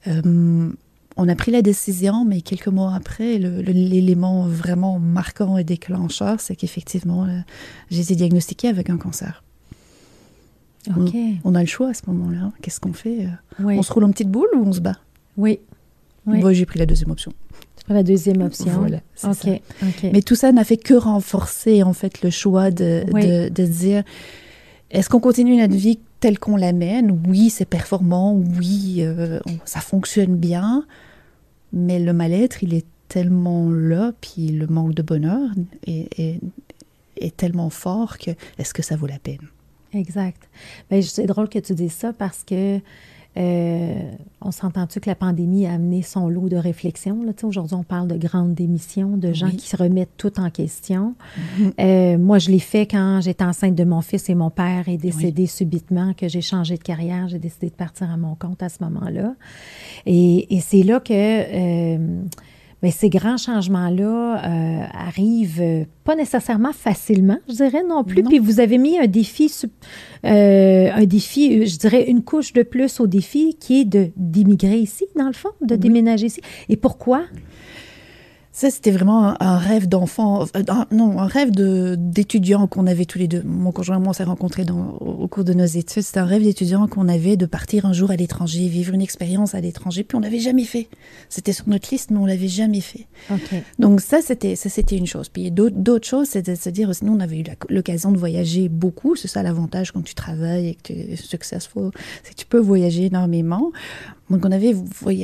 Euh, 0.07 0.71
on 1.17 1.29
a 1.29 1.35
pris 1.35 1.51
la 1.51 1.61
décision, 1.61 2.25
mais 2.25 2.41
quelques 2.41 2.69
mois 2.69 2.95
après, 2.95 3.39
l'élément 3.39 4.47
vraiment 4.47 5.01
marquant 5.01 5.59
et 5.59 5.65
déclencheur, 5.65 6.41
c'est 6.41 6.55
qu'effectivement, 6.55 7.25
euh, 7.25 7.41
j'ai 7.91 8.01
été 8.01 8.15
diagnostiquée 8.15 8.69
avec 8.69 8.91
un 8.91 8.97
cancer. 8.97 9.43
On, 11.45 11.55
a 11.55 11.61
le 11.61 11.67
choix 11.67 11.91
à 11.91 11.95
ce 11.95 12.03
moment-là. 12.07 12.53
Qu'est-ce 12.61 12.81
qu'on 12.81 12.93
fait 12.93 13.27
euh? 13.27 13.65
On 13.65 13.83
se 13.83 13.93
roule 13.93 14.05
en 14.05 14.11
petite 14.11 14.31
boule 14.31 14.49
ou 14.55 14.65
on 14.65 14.73
se 14.73 14.81
bat? 14.81 14.97
Oui. 15.37 15.61
Moi, 16.27 16.53
j'ai 16.53 16.67
pris 16.67 16.79
la 16.79 16.87
deuxième 16.87 17.11
option 17.11 17.33
la 17.93 18.03
deuxième 18.03 18.43
option. 18.43 18.73
Voilà, 18.73 19.01
Mais 20.13 20.23
tout 20.23 20.35
ça 20.35 20.53
n'a 20.53 20.65
fait 20.65 20.77
que 20.77 20.95
renforcer 20.95 21.83
en 21.83 21.93
fait 21.93 22.23
le 22.23 22.31
choix 22.31 22.71
de, 22.71 23.05
de, 23.49 23.67
dire 23.67 24.03
est-ce 24.91 25.09
qu'on 25.09 25.21
continue 25.21 25.57
notre 25.57 25.75
vie 25.75 25.99
telle 26.21 26.39
qu'on 26.39 26.57
l'amène? 26.57 27.21
Oui, 27.27 27.51
c'est 27.51 27.65
performant. 27.65 28.35
Oui, 28.59 28.97
euh, 28.99 29.41
ça 29.65 29.81
fonctionne 29.81 30.37
bien. 30.37 30.85
Mais 31.73 31.99
le 31.99 32.13
mal-être, 32.13 32.63
il 32.63 32.75
est 32.75 32.85
tellement 33.09 33.71
là, 33.71 34.13
puis 34.21 34.49
le 34.49 34.67
manque 34.67 34.95
de 34.95 35.03
bonheur 35.03 35.51
est, 35.87 36.41
est, 37.17 37.37
tellement 37.37 37.71
fort 37.71 38.19
que 38.19 38.31
est-ce 38.59 38.73
que 38.75 38.83
ça 38.83 38.97
vaut 38.97 39.07
la 39.07 39.19
peine? 39.19 39.49
Exact. 39.95 40.49
Ben, 40.91 41.03
c'est 41.03 41.27
drôle 41.27 41.49
que 41.49 41.59
tu 41.59 41.75
dises 41.75 41.93
ça 41.93 42.13
parce 42.13 42.43
que 42.45 42.81
euh, 43.39 43.95
on 44.43 44.51
s'entend-tu 44.51 45.01
que 45.01 45.09
la 45.09 45.15
pandémie 45.15 45.67
a 45.67 45.73
amené 45.73 46.03
son 46.03 46.29
lot 46.29 46.49
de 46.49 46.57
réflexions? 46.57 47.19
Aujourd'hui, 47.43 47.75
on 47.75 47.83
parle 47.83 48.09
de 48.09 48.17
grandes 48.17 48.55
démissions, 48.55 49.17
de 49.17 49.33
gens 49.33 49.51
qui 49.51 49.67
se 49.67 49.77
remettent 49.77 50.17
tout 50.19 50.39
en 50.39 50.51
question. 50.51 51.15
Mm-hmm. 51.37 51.73
Euh, 51.81 52.19
moi, 52.19 52.39
je 52.39 52.51
l'ai 52.51 52.59
fait 52.59 52.87
quand 52.87 53.21
j'étais 53.23 53.45
enceinte 53.45 53.75
de 53.75 53.85
mon 53.85 54.03
fils 54.03 54.29
et 54.29 54.35
mon 54.35 54.51
père 54.51 54.89
est 54.89 54.99
décédé 54.99 55.47
subitement, 55.47 56.13
que 56.13 56.29
j'ai 56.29 56.43
changé 56.43 56.77
de 56.77 56.83
carrière. 56.83 57.29
J'ai 57.29 57.39
décidé 57.39 57.69
de 57.69 57.75
partir 57.75 58.11
à 58.11 58.17
mon 58.17 58.35
compte 58.35 58.63
à 58.63 58.69
ce 58.69 58.83
moment-là. 58.85 59.35
Et, 60.07 60.47
c'est 60.61 60.83
là 60.83 61.01
que... 61.01 61.13
Euh, 61.13 62.23
mais 62.83 62.91
ces 62.91 63.09
grands 63.09 63.37
changements-là 63.37 64.45
euh, 64.45 64.85
arrivent 64.93 65.87
pas 66.05 66.17
nécessairement 66.17 66.73
facilement, 66.73 67.39
je 67.49 67.55
dirais 67.55 67.85
non 67.89 68.03
plus. 68.03 68.23
Puis 68.25 68.39
vous 68.39 68.61
avez 68.61 68.79
mis 68.79 68.99
un 68.99 69.07
défi, 69.07 69.51
euh, 70.25 70.91
un 70.93 71.05
défi, 71.05 71.67
je 71.67 71.79
dirais 71.79 72.05
une 72.09 72.23
couche 72.23 72.53
de 72.53 72.63
plus 72.63 72.99
au 73.01 73.07
défi 73.07 73.57
qui 73.59 73.81
est 73.81 73.85
de 73.85 74.11
d'immigrer 74.17 74.79
ici, 74.79 75.07
dans 75.17 75.29
le 75.29 75.33
fond, 75.33 75.51
de 75.61 75.77
déménager 75.77 76.27
ici. 76.27 76.41
Et 76.69 76.77
pourquoi? 76.77 77.23
Ça, 78.55 78.71
c'était 78.71 78.91
vraiment 78.91 79.35
un, 79.43 79.57
rêve 79.57 79.89
d'enfant, 79.89 80.45
euh, 80.57 80.63
non, 80.91 81.19
un 81.19 81.27
rêve 81.27 81.51
d'étudiant 81.53 82.67
qu'on 82.67 82.87
avait 82.87 83.07
tous 83.07 83.19
les 83.19 83.27
deux. 83.27 83.43
Mon 83.45 83.73
conjoint 83.73 83.97
et 83.97 83.99
moi, 83.99 84.11
on 84.11 84.13
s'est 84.13 84.25
rencontrés 84.25 84.67
dans, 84.67 84.91
au, 85.01 85.27
cours 85.27 85.45
de 85.45 85.55
nos 85.55 85.65
études. 85.65 86.03
C'était 86.03 86.21
un 86.21 86.27
rêve 86.27 86.43
d'étudiant 86.43 86.87
qu'on 86.87 87.09
avait 87.09 87.39
de 87.39 87.47
partir 87.47 87.87
un 87.87 87.95
jour 87.95 88.11
à 88.11 88.17
l'étranger, 88.17 88.69
vivre 88.69 88.93
une 88.93 89.01
expérience 89.01 89.55
à 89.55 89.61
l'étranger. 89.63 90.05
Puis 90.05 90.17
on 90.17 90.21
l'avait 90.21 90.39
jamais 90.39 90.65
fait. 90.65 90.89
C'était 91.31 91.55
sur 91.55 91.67
notre 91.67 91.89
liste, 91.91 92.11
mais 92.11 92.19
on 92.19 92.27
l'avait 92.27 92.49
jamais 92.49 92.83
fait. 92.83 93.07
Donc 93.79 94.03
ça, 94.03 94.21
c'était 94.21 94.55
ça, 94.55 94.69
c'était 94.69 94.97
une 94.97 95.07
chose. 95.07 95.31
Puis 95.31 95.51
d'autres 95.51 96.07
choses, 96.07 96.29
c'était 96.29 96.53
de 96.53 96.59
se 96.59 96.69
dire 96.69 96.91
nous, 97.01 97.15
on 97.15 97.21
avait 97.21 97.39
eu 97.39 97.45
l'occasion 97.71 98.13
de 98.13 98.19
voyager 98.19 98.69
beaucoup. 98.69 99.17
C'est 99.17 99.29
ça 99.29 99.43
l'avantage 99.43 99.93
quand 99.93 100.03
tu 100.03 100.15
travailles 100.15 100.69
et 100.69 100.75
que 100.75 100.93
tu 100.93 100.93
es 100.93 101.17
successful, 101.17 101.91
c'est 102.23 102.35
que 102.35 102.39
tu 102.39 102.47
peux 102.47 102.61
voyager 102.61 103.07
énormément. 103.07 103.73
Donc 104.33 104.47
on 104.47 104.51
avait, 104.51 104.75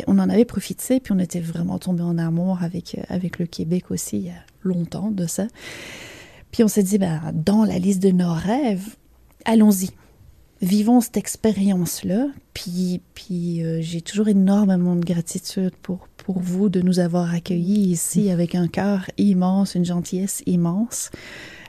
on 0.06 0.18
en 0.18 0.28
avait 0.28 0.44
profité, 0.44 1.00
puis 1.00 1.14
on 1.14 1.18
était 1.18 1.40
vraiment 1.40 1.78
tombé 1.78 2.02
en 2.02 2.18
amour 2.18 2.58
avec, 2.62 2.94
euh, 2.98 3.02
avec 3.08 3.38
le 3.38 3.46
Québec 3.46 3.90
aussi 3.90 4.18
il 4.18 4.26
y 4.26 4.28
a 4.28 4.44
longtemps 4.62 5.10
de 5.10 5.26
ça. 5.26 5.46
Puis 6.52 6.62
on 6.62 6.68
s'est 6.68 6.82
dit, 6.82 6.98
ben, 6.98 7.20
dans 7.32 7.64
la 7.64 7.78
liste 7.78 8.02
de 8.02 8.10
nos 8.10 8.32
rêves, 8.34 8.96
allons-y. 9.46 9.90
Vivons 10.60 11.00
cette 11.00 11.16
expérience-là. 11.16 12.26
Puis, 12.52 13.00
puis 13.14 13.64
euh, 13.64 13.78
j'ai 13.80 14.02
toujours 14.02 14.28
énormément 14.28 14.94
de 14.94 15.04
gratitude 15.04 15.72
pour, 15.80 16.06
pour 16.18 16.40
vous 16.40 16.68
de 16.68 16.82
nous 16.82 16.98
avoir 16.98 17.32
accueillis 17.32 17.90
ici 17.90 18.30
avec 18.30 18.54
un 18.54 18.68
cœur 18.68 19.10
immense, 19.16 19.74
une 19.74 19.86
gentillesse 19.86 20.42
immense. 20.44 21.10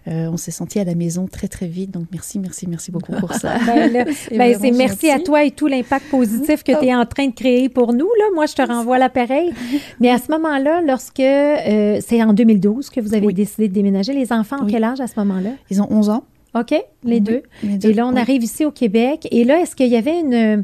Euh, 0.08 0.29
on 0.32 0.38
s'est 0.38 0.51
senti 0.51 0.79
à 0.79 0.84
la 0.84 0.96
maison 0.96 1.27
très, 1.27 1.48
très 1.48 1.68
vite. 1.68 1.91
Donc, 1.91 2.06
merci, 2.12 2.39
merci, 2.39 2.68
merci 2.68 2.91
beaucoup 2.91 3.12
pour 3.13 3.34
ça. 3.34 3.58
ben, 3.65 3.91
ben 4.32 4.58
c'est 4.60 4.72
merci 4.72 5.10
à 5.10 5.20
toi 5.20 5.44
et 5.44 5.51
tout 5.51 5.68
l'impact 5.68 6.10
positif 6.10 6.63
que 6.63 6.77
tu 6.79 6.86
es 6.86 6.96
en 6.96 7.06
train 7.06 7.27
de 7.27 7.34
créer 7.34 7.70
pour 7.70 7.94
nous. 7.94 8.10
Là. 8.18 8.25
Moi, 8.34 8.46
je 8.46 8.56
te 8.56 8.62
renvoie 8.62 8.98
l'appareil. 8.98 9.51
Mais 10.00 10.10
à 10.10 10.18
ce 10.18 10.32
moment-là, 10.32 10.82
lorsque 10.82 11.20
euh, 11.20 12.00
c'est 12.06 12.24
en 12.24 12.34
2012 12.34 12.89
que 12.89 13.01
vous 13.01 13.13
avez 13.13 13.32
décidé 13.34 13.68
de 13.68 13.74
déménager, 13.74 14.13
les 14.13 14.32
enfants 14.32 14.58
ont 14.62 14.68
quel 14.68 14.84
âge 14.84 15.00
à 15.00 15.08
ce 15.08 15.20
moment-là? 15.20 15.51
Ils 15.70 15.82
ont 15.82 15.88
11 15.89 16.10
ans. 16.10 16.24
OK, 16.56 16.74
les, 17.03 17.20
deux. 17.20 17.44
Et 17.63 17.94
là, 17.94 18.08
on 18.08 18.15
arrive 18.15 18.44
ici 18.44 18.65
au 18.65 18.72
Québec. 18.72 19.27
Et 19.29 19.44
là, 19.44 19.62
est-ce 19.62 19.75
qu'il 19.75 19.88
y 19.88 19.96
avait 19.96 20.20
une... 20.20 20.63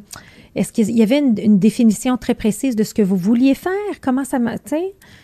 Est-ce 0.55 0.71
qu'il 0.71 0.89
y 0.91 1.03
avait 1.03 1.19
une, 1.19 1.59
définition 1.59 2.17
très 2.17 2.33
précise 2.33 2.75
de 2.75 2.83
ce 2.83 2.93
que 2.93 3.01
vous 3.01 3.17
vouliez 3.17 3.55
faire? 3.55 3.73
Comment 4.01 4.23
ça 4.23 4.39
m'a. 4.39 4.55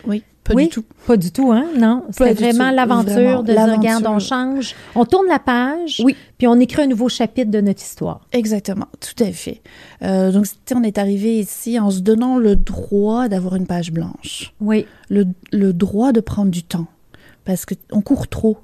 Oui. 0.05 0.23
Pas 0.43 0.55
du 0.55 0.69
tout. 0.69 0.83
Pas 1.05 1.17
du 1.17 1.31
tout, 1.31 1.51
hein? 1.51 1.67
Non. 1.77 2.03
C'est 2.11 2.33
vraiment 2.33 2.71
l'aventure 2.71 3.43
de 3.43 3.53
dire, 3.53 3.77
regarde, 3.77 4.07
on 4.07 4.19
change, 4.19 4.75
on 4.95 5.05
tourne 5.05 5.27
la 5.27 5.37
page, 5.37 6.01
oui. 6.03 6.15
puis 6.37 6.47
on 6.47 6.59
écrit 6.59 6.81
un 6.81 6.87
nouveau 6.87 7.09
chapitre 7.09 7.51
de 7.51 7.61
notre 7.61 7.81
histoire. 7.81 8.21
Exactement, 8.31 8.87
tout 8.99 9.23
à 9.23 9.31
fait. 9.31 9.61
Euh, 10.01 10.31
donc, 10.31 10.47
on 10.73 10.83
est 10.83 10.97
arrivé 10.97 11.37
ici 11.39 11.79
en 11.79 11.91
se 11.91 11.99
donnant 11.99 12.37
le 12.39 12.55
droit 12.55 13.27
d'avoir 13.27 13.55
une 13.55 13.67
page 13.67 13.91
blanche. 13.91 14.53
Oui. 14.59 14.87
Le, 15.09 15.25
le 15.51 15.73
droit 15.73 16.11
de 16.11 16.21
prendre 16.21 16.49
du 16.49 16.63
temps. 16.63 16.87
Parce 17.45 17.65
qu'on 17.65 18.01
court 18.01 18.27
trop 18.27 18.57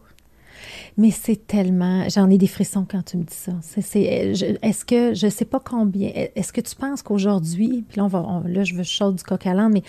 Mais 0.98 1.12
c'est 1.12 1.46
tellement. 1.48 2.10
J'en 2.10 2.30
ai 2.30 2.38
des 2.38 2.48
frissons 2.48 2.86
quand 2.89 3.04
tu 3.04 3.18
me 3.18 3.24
dis 3.24 3.36
ça. 3.36 3.54
Est-ce 3.77 4.84
que, 4.84 5.13
je 5.13 5.25
ne 5.27 5.32
sais 5.32 5.46
pas 5.46 5.60
combien. 5.60 6.12
Est-ce 6.36 6.51
que 6.51 6.62
tu 6.62 6.75
penses 6.75 7.04
qu'aujourd'hui, 7.04 7.86
puis 7.88 7.98
là, 7.98 8.06
on 8.06 8.08
va, 8.08 8.42
là, 8.48 8.63
je 8.63 8.74
veux 8.74 8.84
chaud 8.84 9.12
du 9.12 9.24
coq 9.24 9.46
à 9.46 9.54
l'âne, 9.54 9.74
mais 9.74 9.84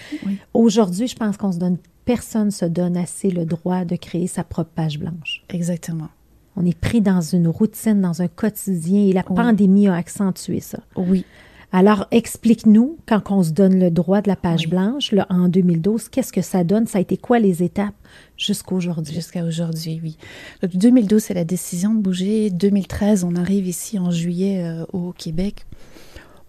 aujourd'hui, 0.53 1.09
je 1.09 1.17
pense 1.17 1.37
qu'on 1.37 1.53
se 1.53 1.59
donne. 1.59 1.79
Personne 2.05 2.50
se 2.50 2.65
donne 2.65 2.97
assez 2.97 3.31
le 3.31 3.45
droit 3.45 3.85
de 3.85 3.97
créer 3.97 4.27
sa 4.27 4.45
propre 4.45 4.71
page 4.75 4.99
blanche. 4.99 5.43
Exactement. 5.50 6.09
On 6.57 6.65
est 6.65 6.79
pris 6.79 7.00
dans 7.00 7.21
une 7.21 7.49
routine, 7.49 8.00
dans 8.00 8.23
un 8.23 8.29
quotidien, 8.29 9.07
et 9.07 9.12
la 9.12 9.23
pandémie 9.23 9.88
a 9.88 9.95
accentué 9.95 10.61
ça. 10.61 10.81
Oui. 10.97 11.25
Alors, 11.71 12.07
explique-nous, 12.11 12.97
quand 13.07 13.31
on 13.31 13.43
se 13.43 13.51
donne 13.51 13.79
le 13.79 13.91
droit 13.91 14.23
de 14.23 14.29
la 14.29 14.37
page 14.37 14.69
blanche, 14.69 15.13
là, 15.13 15.27
en 15.29 15.49
2012, 15.49 16.09
qu'est-ce 16.09 16.33
que 16.33 16.41
ça 16.41 16.65
donne? 16.65 16.87
Ça 16.87 16.97
a 16.97 17.01
été 17.03 17.19
quoi 17.19 17.39
les 17.41 17.63
étapes 17.63 17.95
jusqu'à 18.39 18.75
aujourd'hui? 18.75 19.15
Jusqu'à 19.15 19.45
aujourd'hui, 19.45 20.01
oui. 20.03 20.17
Donc, 20.63 20.75
2012, 20.75 21.23
c'est 21.23 21.35
la 21.35 21.45
décision 21.45 21.95
de 21.95 22.01
bouger. 22.01 22.49
2013, 22.49 23.25
on 23.25 23.37
arrive 23.37 23.67
ici 23.67 23.99
en 23.99 24.11
juillet 24.11 24.63
euh, 24.65 24.87
au 24.95 25.13
Québec. 25.13 25.67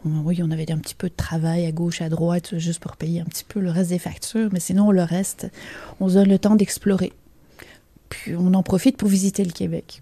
oui, 0.05 0.39
on 0.41 0.51
avait 0.51 0.71
un 0.71 0.77
petit 0.77 0.95
peu 0.95 1.09
de 1.09 1.15
travail 1.15 1.65
à 1.65 1.73
gauche, 1.73 2.01
à 2.01 2.07
droite, 2.07 2.57
juste 2.57 2.79
pour 2.79 2.95
payer 2.95 3.19
un 3.19 3.25
petit 3.25 3.43
peu 3.43 3.59
le 3.59 3.71
reste 3.71 3.89
des 3.89 3.99
factures, 3.99 4.47
mais 4.53 4.61
sinon, 4.61 4.89
le 4.89 5.03
reste, 5.03 5.51
on 5.99 6.07
se 6.07 6.13
donne 6.13 6.29
le 6.29 6.39
temps 6.39 6.55
d'explorer. 6.55 7.11
Puis, 8.07 8.35
on 8.37 8.53
en 8.53 8.63
profite 8.63 8.95
pour 8.95 9.09
visiter 9.09 9.43
le 9.43 9.51
Québec. 9.51 10.01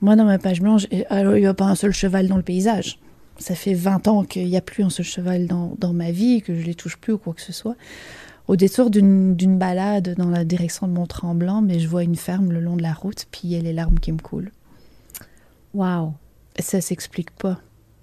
Moi, 0.00 0.16
dans 0.16 0.24
ma 0.24 0.38
page 0.38 0.60
blanche, 0.60 0.88
il 0.90 1.06
n'y 1.08 1.46
a 1.46 1.54
pas 1.54 1.66
un 1.66 1.76
seul 1.76 1.92
cheval 1.92 2.26
dans 2.26 2.36
le 2.36 2.42
paysage 2.42 2.98
ça 3.38 3.54
fait 3.54 3.74
20 3.74 4.08
ans 4.08 4.24
qu'il 4.24 4.46
n'y 4.46 4.56
a 4.56 4.60
plus 4.60 4.82
un 4.84 4.90
seul 4.90 5.06
cheval 5.06 5.46
dans, 5.46 5.92
ma 5.92 6.10
vie, 6.10 6.42
que 6.42 6.54
je 6.54 6.60
ne 6.60 6.64
les 6.64 6.74
touche 6.74 6.96
plus 6.96 7.12
ou 7.12 7.18
quoi 7.18 7.34
que 7.34 7.40
ce 7.40 7.52
soit. 7.52 7.76
Au 8.46 8.56
détour 8.56 8.90
d'une 8.90 9.58
balade 9.58 10.14
dans 10.16 10.30
la 10.30 10.44
direction 10.44 10.88
de 10.88 10.92
Mont-Tremblant, 10.92 11.60
mais 11.60 11.78
je 11.78 11.88
vois 11.88 12.02
une 12.02 12.16
ferme 12.16 12.50
le 12.50 12.60
long 12.60 12.76
de 12.76 12.82
la 12.82 12.92
route, 12.92 13.26
puis 13.30 13.42
il 13.44 13.50
y 13.50 13.56
a 13.56 13.60
les 13.60 13.72
larmes 13.72 14.00
qui 14.00 14.12
me 14.12 14.18
coulent. 14.18 14.52
Wow. 15.74 16.14
Ça 16.58 16.80
s'explique 16.80 17.30
pas. 17.30 17.60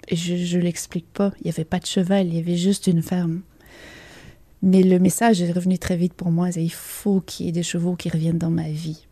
Et 0.08 0.16
je 0.16 0.58
ne 0.58 0.62
l'explique 0.62 1.12
pas. 1.12 1.34
Il 1.42 1.46
n'y 1.46 1.50
avait 1.52 1.66
pas 1.66 1.80
de 1.80 1.86
cheval, 1.86 2.28
il 2.28 2.36
y 2.36 2.40
avait 2.40 2.58
juste 2.58 2.88
une 2.88 3.02
ferme. 3.02 3.42
Mais 4.62 4.84
le 4.84 5.00
message 5.00 5.42
est 5.42 5.52
revenu 5.52 5.78
très 5.78 5.98
vite 5.98 6.14
pour 6.14 6.32
moi. 6.32 6.50
Il 6.52 6.72
faut 6.72 7.22
qu'il 7.22 7.48
y 7.48 7.50
ait 7.50 7.52
des 7.52 7.64
chevaux 7.64 7.96
qui 7.96 8.10
reviennent 8.10 8.38
dans 8.38 8.52
ma 8.52 8.70
vie. 8.70 9.06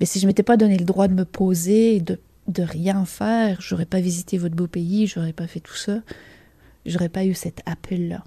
Mais 0.00 0.06
si 0.06 0.18
je 0.18 0.26
m'étais 0.26 0.42
pas 0.42 0.56
donné 0.56 0.76
le 0.76 0.84
droit 0.84 1.06
de 1.06 1.14
me 1.14 1.24
poser, 1.24 2.00
de 2.00 2.18
de 2.48 2.62
rien 2.62 3.04
faire, 3.04 3.60
j'aurais 3.60 3.86
pas 3.86 4.00
visité 4.00 4.38
votre 4.38 4.54
beau 4.54 4.66
pays, 4.66 5.06
j'aurais 5.06 5.32
pas 5.32 5.46
fait 5.46 5.60
tout 5.60 5.76
ça, 5.76 6.00
j'aurais 6.86 7.08
pas 7.08 7.24
eu 7.24 7.34
cet 7.34 7.60
appel-là. 7.66 8.24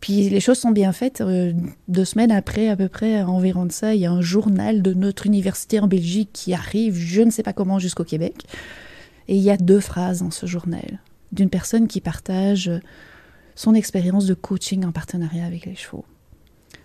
Puis 0.00 0.28
les 0.28 0.40
choses 0.40 0.58
sont 0.58 0.70
bien 0.70 0.92
faites. 0.92 1.20
Euh, 1.20 1.52
deux 1.88 2.04
semaines 2.04 2.30
après, 2.30 2.68
à 2.68 2.76
peu 2.76 2.88
près, 2.88 3.22
environ 3.22 3.66
de 3.66 3.72
ça, 3.72 3.94
il 3.94 4.00
y 4.00 4.06
a 4.06 4.12
un 4.12 4.20
journal 4.20 4.80
de 4.82 4.94
notre 4.94 5.26
université 5.26 5.80
en 5.80 5.88
Belgique 5.88 6.30
qui 6.32 6.54
arrive, 6.54 6.94
je 6.94 7.22
ne 7.22 7.30
sais 7.30 7.42
pas 7.42 7.52
comment, 7.52 7.78
jusqu'au 7.78 8.04
Québec. 8.04 8.44
Et 9.26 9.36
il 9.36 9.42
y 9.42 9.50
a 9.50 9.56
deux 9.56 9.80
phrases 9.80 10.20
dans 10.20 10.30
ce 10.30 10.46
journal 10.46 11.00
d'une 11.32 11.50
personne 11.50 11.88
qui 11.88 12.00
partage 12.00 12.70
son 13.54 13.74
expérience 13.74 14.26
de 14.26 14.34
coaching 14.34 14.84
en 14.84 14.92
partenariat 14.92 15.44
avec 15.44 15.66
les 15.66 15.74
chevaux. 15.74 16.04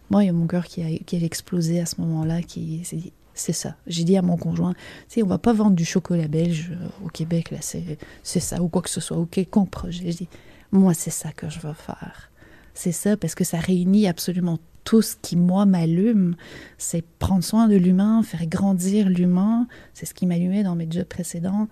Moi, 0.10 0.24
il 0.24 0.28
y 0.28 0.30
a 0.30 0.34
mon 0.34 0.48
cœur 0.48 0.66
qui 0.66 0.82
a, 0.82 0.88
qui 1.06 1.16
a 1.16 1.20
explosé 1.20 1.80
à 1.80 1.86
ce 1.86 2.02
moment-là, 2.02 2.42
qui 2.42 2.84
s'est 2.84 2.98
dit 2.98 3.14
c'est 3.34 3.54
ça. 3.54 3.76
J'ai 3.88 4.04
dit 4.04 4.18
à 4.18 4.22
mon 4.22 4.38
conjoint, 4.38 4.74
tu 4.74 4.80
sais, 5.08 5.24
on 5.24 5.28
va 5.28 5.38
pas 5.38 5.54
vendre 5.54 5.76
du 5.76 5.86
chocolat 5.86 6.28
belge 6.28 6.72
euh, 6.72 7.06
au 7.06 7.10
Québec, 7.10 7.52
là, 7.52 7.58
c'est 7.62 8.40
ça, 8.40 8.62
ou 8.62 8.68
quoi 8.68 8.82
que 8.82 8.90
ce 8.90 9.02
soit, 9.02 9.18
ou 9.18 9.26
quelconque 9.26 9.70
projet. 9.70 10.04
J'ai 10.06 10.14
dit, 10.14 10.30
moi, 10.72 10.94
c'est 10.94 11.12
ça 11.12 11.32
que 11.32 11.50
je 11.50 11.60
veux 11.60 11.74
faire. 11.74 12.32
C'est 12.74 12.92
ça, 12.92 13.18
parce 13.18 13.36
que 13.36 13.44
ça 13.44 13.60
réunit 13.60 14.08
absolument 14.08 14.60
tout 14.84 15.02
ce 15.02 15.16
qui, 15.22 15.36
moi, 15.36 15.66
m'allume. 15.66 16.36
C'est 16.78 17.04
prendre 17.20 17.44
soin 17.44 17.68
de 17.68 17.76
l'humain, 17.76 18.24
faire 18.24 18.46
grandir 18.48 19.10
l'humain. 19.10 19.68
C'est 19.94 20.06
ce 20.06 20.14
qui 20.14 20.26
m'allumait 20.26 20.64
dans 20.64 20.76
mes 20.76 20.88
jobs 20.90 21.06
précédents. 21.06 21.68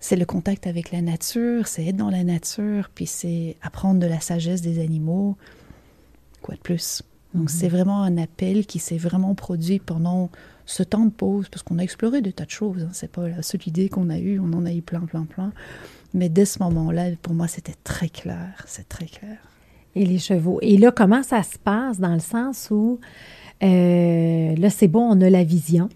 C'est 0.00 0.16
le 0.16 0.24
contact 0.24 0.66
avec 0.66 0.92
la 0.92 1.02
nature, 1.02 1.66
c'est 1.66 1.86
être 1.86 1.96
dans 1.96 2.10
la 2.10 2.22
nature, 2.22 2.88
puis 2.94 3.06
c'est 3.06 3.56
apprendre 3.62 3.98
de 3.98 4.06
la 4.06 4.20
sagesse 4.20 4.62
des 4.62 4.78
animaux. 4.78 5.36
Quoi 6.40 6.54
de 6.54 6.60
plus? 6.60 7.02
Donc, 7.34 7.44
mhm. 7.44 7.48
c'est 7.48 7.68
vraiment 7.68 8.02
un 8.02 8.16
appel 8.16 8.64
qui 8.66 8.78
s'est 8.78 8.96
vraiment 8.96 9.34
produit 9.34 9.80
pendant 9.80 10.30
ce 10.68 10.82
temps 10.82 11.06
de 11.06 11.10
pause, 11.10 11.48
parce 11.48 11.62
qu'on 11.62 11.78
a 11.78 11.82
exploré 11.82 12.20
des 12.20 12.34
tas 12.34 12.44
de 12.44 12.50
choses. 12.50 12.82
Hein. 12.82 12.90
C'est 12.92 13.10
pas 13.10 13.26
la 13.26 13.40
seule 13.40 13.62
idée 13.66 13.88
qu'on 13.88 14.10
a 14.10 14.18
eue, 14.18 14.38
on 14.38 14.52
en 14.52 14.66
a 14.66 14.72
eu 14.72 14.82
plein, 14.82 15.00
plein, 15.00 15.24
plein. 15.24 15.50
Mais 16.12 16.28
dès 16.28 16.44
ce 16.44 16.62
moment-là, 16.62 17.06
pour 17.22 17.32
moi, 17.32 17.48
c'était 17.48 17.74
très 17.84 18.10
clair. 18.10 18.64
C'est 18.66 18.86
très 18.86 19.06
clair. 19.06 19.38
Et 19.94 20.04
les 20.04 20.18
chevaux. 20.18 20.58
Et 20.60 20.76
là, 20.76 20.92
comment 20.92 21.22
ça 21.22 21.42
se 21.42 21.58
passe 21.58 21.98
dans 21.98 22.12
le 22.12 22.20
sens 22.20 22.68
où, 22.70 23.00
euh, 23.62 24.54
là, 24.56 24.68
c'est 24.68 24.88
bon, 24.88 25.08
on 25.10 25.18
a 25.22 25.30
la 25.30 25.42
vision. 25.42 25.88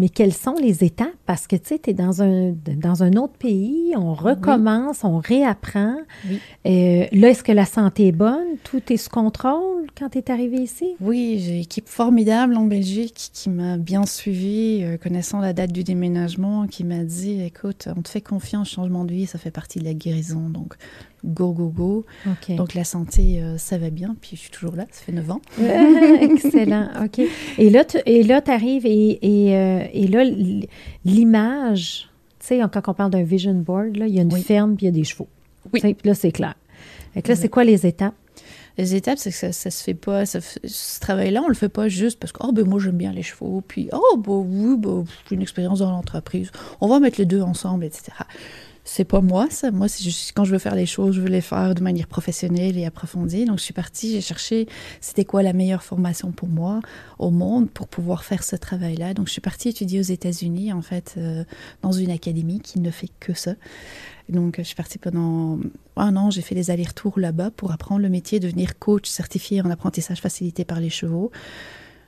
Mais 0.00 0.08
quelles 0.08 0.32
sont 0.32 0.54
les 0.54 0.82
étapes? 0.82 1.08
Parce 1.26 1.46
que, 1.46 1.56
tu 1.56 1.68
sais, 1.68 1.78
tu 1.78 1.90
es 1.90 1.92
dans 1.92 2.22
un, 2.22 2.54
dans 2.74 3.02
un 3.02 3.12
autre 3.12 3.34
pays, 3.34 3.92
on 3.98 4.14
recommence, 4.14 5.04
on 5.04 5.18
réapprend. 5.18 5.96
Euh, 6.66 7.04
là, 7.12 7.28
est-ce 7.28 7.44
que 7.44 7.52
la 7.52 7.66
santé 7.66 8.06
est 8.06 8.12
bonne? 8.12 8.56
Tout 8.64 8.80
est 8.90 8.96
sous 8.96 9.10
contrôle 9.10 9.88
quand 9.98 10.08
tu 10.08 10.18
es 10.18 10.30
arrivé 10.30 10.56
ici? 10.56 10.96
Oui, 11.02 11.42
j'ai 11.44 11.52
une 11.52 11.60
équipe 11.60 11.86
formidable 11.86 12.56
en 12.56 12.64
Belgique 12.64 13.30
qui 13.34 13.50
m'a 13.50 13.76
bien 13.76 14.06
suivi, 14.06 14.80
euh, 14.82 14.96
connaissant 14.96 15.38
la 15.38 15.52
date 15.52 15.70
du 15.70 15.84
déménagement, 15.84 16.66
qui 16.66 16.82
m'a 16.84 17.04
dit, 17.04 17.42
écoute, 17.42 17.86
on 17.94 18.00
te 18.00 18.08
fait 18.08 18.22
confiance, 18.22 18.70
changement 18.70 19.04
de 19.04 19.12
vie, 19.12 19.26
ça 19.26 19.38
fait 19.38 19.50
partie 19.50 19.80
de 19.80 19.84
la 19.84 19.92
guérison. 19.92 20.48
Donc, 20.48 20.76
go, 21.24 21.52
go, 21.52 21.68
go. 21.68 22.06
Donc 22.56 22.74
la 22.74 22.84
santé, 22.84 23.42
euh, 23.42 23.58
ça 23.58 23.78
va 23.78 23.90
bien. 23.90 24.16
Puis 24.20 24.32
je 24.34 24.42
suis 24.42 24.50
toujours 24.50 24.74
là, 24.74 24.86
ça 24.90 25.02
fait 25.02 25.12
9 25.12 25.30
ans. 25.30 25.40
Excellent, 26.20 26.88
OK. 27.04 27.20
Et 27.58 27.70
là, 27.70 27.84
tu 27.84 28.50
arrives 28.50 28.86
et, 28.86 29.18
et, 29.22 29.56
euh, 29.56 29.84
et, 29.92 30.06
là, 30.06 30.24
l'image, 31.04 32.08
tu 32.38 32.46
sais, 32.46 32.60
quand 32.72 32.88
on 32.88 32.94
parle 32.94 33.10
d'un 33.10 33.22
vision 33.22 33.54
board, 33.54 33.96
là, 33.96 34.06
il 34.06 34.14
y 34.14 34.18
a 34.18 34.22
une 34.22 34.32
ferme 34.32 34.76
puis 34.76 34.86
il 34.86 34.88
y 34.88 34.92
a 34.92 34.94
des 34.94 35.04
chevaux. 35.04 35.28
Oui. 35.72 35.80
Puis 35.80 35.96
là, 36.04 36.14
c'est 36.14 36.32
clair. 36.32 36.54
Et 37.14 37.26
là, 37.26 37.36
c'est 37.36 37.48
quoi 37.48 37.64
les 37.64 37.86
étapes? 37.86 38.14
Les 38.78 38.94
étapes, 38.94 39.18
c'est 39.18 39.30
que 39.30 39.36
ça, 39.36 39.52
ça 39.52 39.70
se 39.70 39.82
fait 39.82 39.94
pas. 39.94 40.24
ce 40.24 41.00
travail-là, 41.00 41.42
on 41.44 41.48
le 41.48 41.54
fait 41.54 41.68
pas 41.68 41.88
juste 41.88 42.18
parce 42.18 42.32
que, 42.32 42.38
oh, 42.42 42.52
ben 42.52 42.66
moi, 42.66 42.80
j'aime 42.80 42.96
bien 42.96 43.12
les 43.12 43.22
chevaux. 43.22 43.62
Puis, 43.66 43.90
oh, 43.92 44.16
ben 44.16 44.44
oui, 44.46 44.76
ben, 44.78 45.04
j'ai 45.28 45.34
une 45.34 45.42
expérience 45.42 45.80
dans 45.80 45.90
l'entreprise. 45.90 46.50
On 46.80 46.88
va 46.88 46.98
mettre 47.00 47.18
les 47.18 47.26
deux 47.26 47.42
ensemble, 47.42 47.84
etc 47.84 48.12
c'est 48.92 49.04
pas 49.04 49.20
moi, 49.20 49.46
ça. 49.50 49.70
Moi, 49.70 49.86
c'est 49.86 50.02
quand 50.34 50.44
je 50.44 50.50
veux 50.50 50.58
faire 50.58 50.74
les 50.74 50.84
choses, 50.84 51.14
je 51.14 51.20
veux 51.20 51.28
les 51.28 51.40
faire 51.40 51.76
de 51.76 51.80
manière 51.80 52.08
professionnelle 52.08 52.76
et 52.76 52.84
approfondie. 52.84 53.44
Donc, 53.44 53.58
je 53.58 53.62
suis 53.62 53.72
partie, 53.72 54.10
j'ai 54.14 54.20
cherché 54.20 54.66
c'était 55.00 55.24
quoi 55.24 55.44
la 55.44 55.52
meilleure 55.52 55.84
formation 55.84 56.32
pour 56.32 56.48
moi 56.48 56.80
au 57.20 57.30
monde 57.30 57.70
pour 57.70 57.86
pouvoir 57.86 58.24
faire 58.24 58.42
ce 58.42 58.56
travail-là. 58.56 59.14
Donc, 59.14 59.28
je 59.28 59.32
suis 59.32 59.40
partie 59.40 59.68
étudier 59.68 60.00
aux 60.00 60.10
États-Unis, 60.10 60.72
en 60.72 60.82
fait, 60.82 61.14
euh, 61.18 61.44
dans 61.82 61.92
une 61.92 62.10
académie 62.10 62.58
qui 62.58 62.80
ne 62.80 62.90
fait 62.90 63.10
que 63.20 63.32
ça. 63.32 63.54
Donc, 64.28 64.56
je 64.58 64.62
suis 64.62 64.74
partie 64.74 64.98
pendant 64.98 65.60
un 65.94 66.16
an, 66.16 66.32
j'ai 66.32 66.42
fait 66.42 66.56
les 66.56 66.72
allers-retours 66.72 67.20
là-bas 67.20 67.52
pour 67.52 67.70
apprendre 67.70 68.00
le 68.00 68.08
métier, 68.08 68.40
devenir 68.40 68.76
coach 68.80 69.08
certifié 69.08 69.62
en 69.62 69.70
apprentissage 69.70 70.20
facilité 70.20 70.64
par 70.64 70.80
les 70.80 70.90
chevaux. 70.90 71.30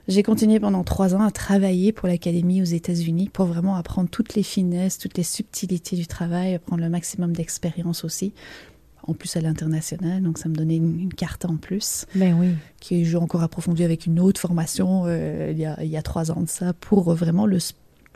J'ai 0.09 0.23
continué 0.23 0.59
pendant 0.59 0.83
trois 0.83 1.15
ans 1.15 1.23
à 1.23 1.31
travailler 1.31 1.93
pour 1.93 2.09
l'académie 2.09 2.61
aux 2.61 2.67
États-Unis 2.67 3.31
pour 3.33 3.47
vraiment 3.47 3.77
apprendre 3.77 4.09
toutes 4.11 4.35
les 4.35 4.43
finesses, 4.43 4.99
toutes 4.99 5.17
les 5.17 5.23
subtilités 5.23 5.97
du 5.97 6.07
travail, 6.07 6.55
apprendre 6.55 6.83
le 6.83 6.89
maximum 6.89 7.33
d'expérience 7.33 8.05
aussi. 8.05 8.33
En 9.05 9.15
plus 9.15 9.37
à 9.37 9.41
l'international, 9.41 10.23
donc 10.23 10.39
ça 10.39 10.49
me 10.49 10.55
donnait 10.55 10.77
une, 10.77 11.13
carte 11.13 11.45
en 11.45 11.57
plus. 11.57 12.07
Ben 12.15 12.37
oui. 12.39 12.51
Que 12.81 13.05
j'ai 13.05 13.17
encore 13.17 13.43
approfondi 13.43 13.83
avec 13.83 14.07
une 14.07 14.21
autre 14.21 14.41
formation 14.41 15.05
euh, 15.07 15.49
il, 15.51 15.59
y 15.59 15.65
a, 15.65 15.83
il, 15.83 15.91
y 15.91 15.97
a, 15.97 16.03
trois 16.03 16.31
ans 16.31 16.41
de 16.41 16.49
ça 16.49 16.73
pour 16.73 17.13
vraiment 17.13 17.47
le, 17.47 17.59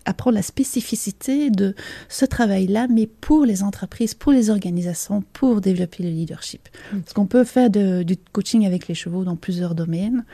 apprendre 0.05 0.37
la 0.37 0.43
spécificité 0.43 1.50
de 1.50 1.75
ce 2.09 2.25
travail-là, 2.25 2.87
mais 2.88 3.07
pour 3.07 3.45
les 3.45 3.62
entreprises, 3.62 4.14
pour 4.14 4.33
les 4.33 4.49
organisations, 4.49 5.23
pour 5.33 5.61
développer 5.61 6.05
le 6.05 6.11
leadership. 6.11 6.69
Mm. 6.93 7.00
Parce 7.00 7.12
qu'on 7.12 7.26
peut 7.26 7.45
faire 7.45 7.69
de, 7.69 8.02
du 8.02 8.16
coaching 8.16 8.64
avec 8.64 8.88
les 8.88 8.95
chevaux 8.95 9.25
dans 9.25 9.37
plusieurs 9.37 9.75
domaines 9.75 10.25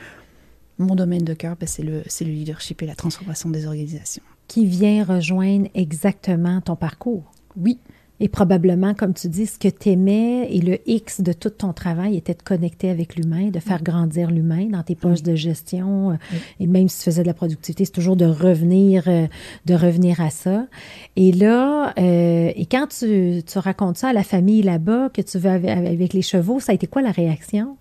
mon 0.77 0.95
domaine 0.95 1.23
de 1.23 1.33
cœur, 1.33 1.55
ben, 1.59 1.67
c'est 1.67 1.83
le, 1.83 2.03
le 2.21 2.31
leadership 2.31 2.81
et 2.81 2.85
la 2.85 2.95
transformation 2.95 3.49
des 3.49 3.65
organisations. 3.65 4.23
Qui 4.47 4.65
vient 4.65 5.03
rejoindre 5.03 5.69
exactement 5.73 6.61
ton 6.61 6.75
parcours. 6.75 7.31
Oui. 7.55 7.79
Et 8.19 8.29
probablement, 8.29 8.93
comme 8.93 9.13
tu 9.13 9.27
dis, 9.27 9.47
ce 9.47 9.57
que 9.57 9.67
tu 9.67 9.89
aimais 9.89 10.47
et 10.49 10.61
le 10.61 10.77
X 10.89 11.21
de 11.21 11.33
tout 11.33 11.49
ton 11.49 11.73
travail 11.73 12.15
était 12.15 12.35
de 12.35 12.41
connecter 12.41 12.89
avec 12.89 13.15
l'humain, 13.15 13.49
de 13.49 13.59
faire 13.59 13.83
grandir 13.83 14.29
l'humain 14.31 14.67
dans 14.67 14.83
tes 14.83 14.95
postes 14.95 15.25
de 15.25 15.35
gestion. 15.35 16.11
Euh, 16.11 16.15
et 16.59 16.67
même 16.67 16.87
si 16.87 16.99
tu 16.99 17.03
faisais 17.05 17.23
de 17.23 17.27
la 17.27 17.33
productivité, 17.33 17.85
c'est 17.85 17.91
toujours 17.91 18.15
de 18.15 18.25
revenir, 18.25 19.07
euh, 19.07 19.27
de 19.65 19.73
revenir 19.73 20.21
à 20.21 20.29
ça. 20.29 20.67
Et 21.15 21.31
là, 21.31 21.93
euh, 21.99 22.51
et 22.55 22.65
quand 22.67 22.87
tu, 22.87 23.41
tu, 23.45 23.57
racontes 23.57 23.97
ça 23.97 24.09
à 24.09 24.13
la 24.13 24.23
famille 24.23 24.61
là-bas, 24.61 25.09
que 25.09 25.21
tu 25.21 25.37
vas 25.39 25.55
avec 25.55 26.13
les 26.13 26.21
chevaux, 26.21 26.59
ça 26.59 26.71
a 26.71 26.75
été 26.75 26.87
quoi 26.87 27.01
la 27.01 27.11
réaction? 27.11 27.77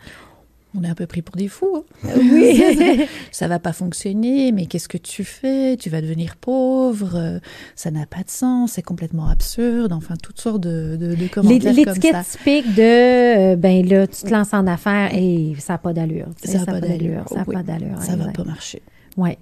On 0.76 0.82
est 0.84 0.88
un 0.88 0.94
peu 0.94 1.06
pris 1.06 1.22
pour 1.22 1.36
des 1.36 1.48
fous. 1.48 1.84
Hein. 2.04 2.08
Oui. 2.16 2.60
ça 3.30 3.48
va 3.48 3.58
pas 3.58 3.72
fonctionner, 3.72 4.52
mais 4.52 4.66
qu'est-ce 4.66 4.88
que 4.88 4.98
tu 4.98 5.24
fais? 5.24 5.76
Tu 5.76 5.90
vas 5.90 6.00
devenir 6.00 6.36
pauvre, 6.36 7.12
euh, 7.16 7.38
ça 7.76 7.90
n'a 7.90 8.06
pas 8.06 8.22
de 8.22 8.30
sens, 8.30 8.72
c'est 8.72 8.82
complètement 8.82 9.28
absurde, 9.28 9.92
enfin, 9.92 10.14
toutes 10.22 10.40
sortes 10.40 10.60
de, 10.62 10.96
de, 10.96 11.26
commentaires 11.28 11.72
L'étiquette 11.72 12.16
typique 12.30 12.74
de, 12.74 13.52
euh, 13.52 13.56
ben 13.56 13.86
là, 13.86 14.06
tu 14.06 14.22
te 14.22 14.30
lances 14.30 14.54
en 14.54 14.66
affaires 14.66 15.10
et 15.14 15.54
ça 15.58 15.74
n'a 15.74 15.78
pas 15.78 15.92
d'allure. 15.92 16.28
Ça 16.42 16.58
n'a 16.58 16.66
pas 16.66 16.80
d'allure. 16.80 17.24
Ça 17.28 17.36
n'a 17.36 17.44
pas 17.44 17.62
d'allure. 17.62 18.00
Ça 18.02 18.16
va 18.16 18.32
pas 18.32 18.44
marcher. 18.44 18.82
Oui. 19.16 19.36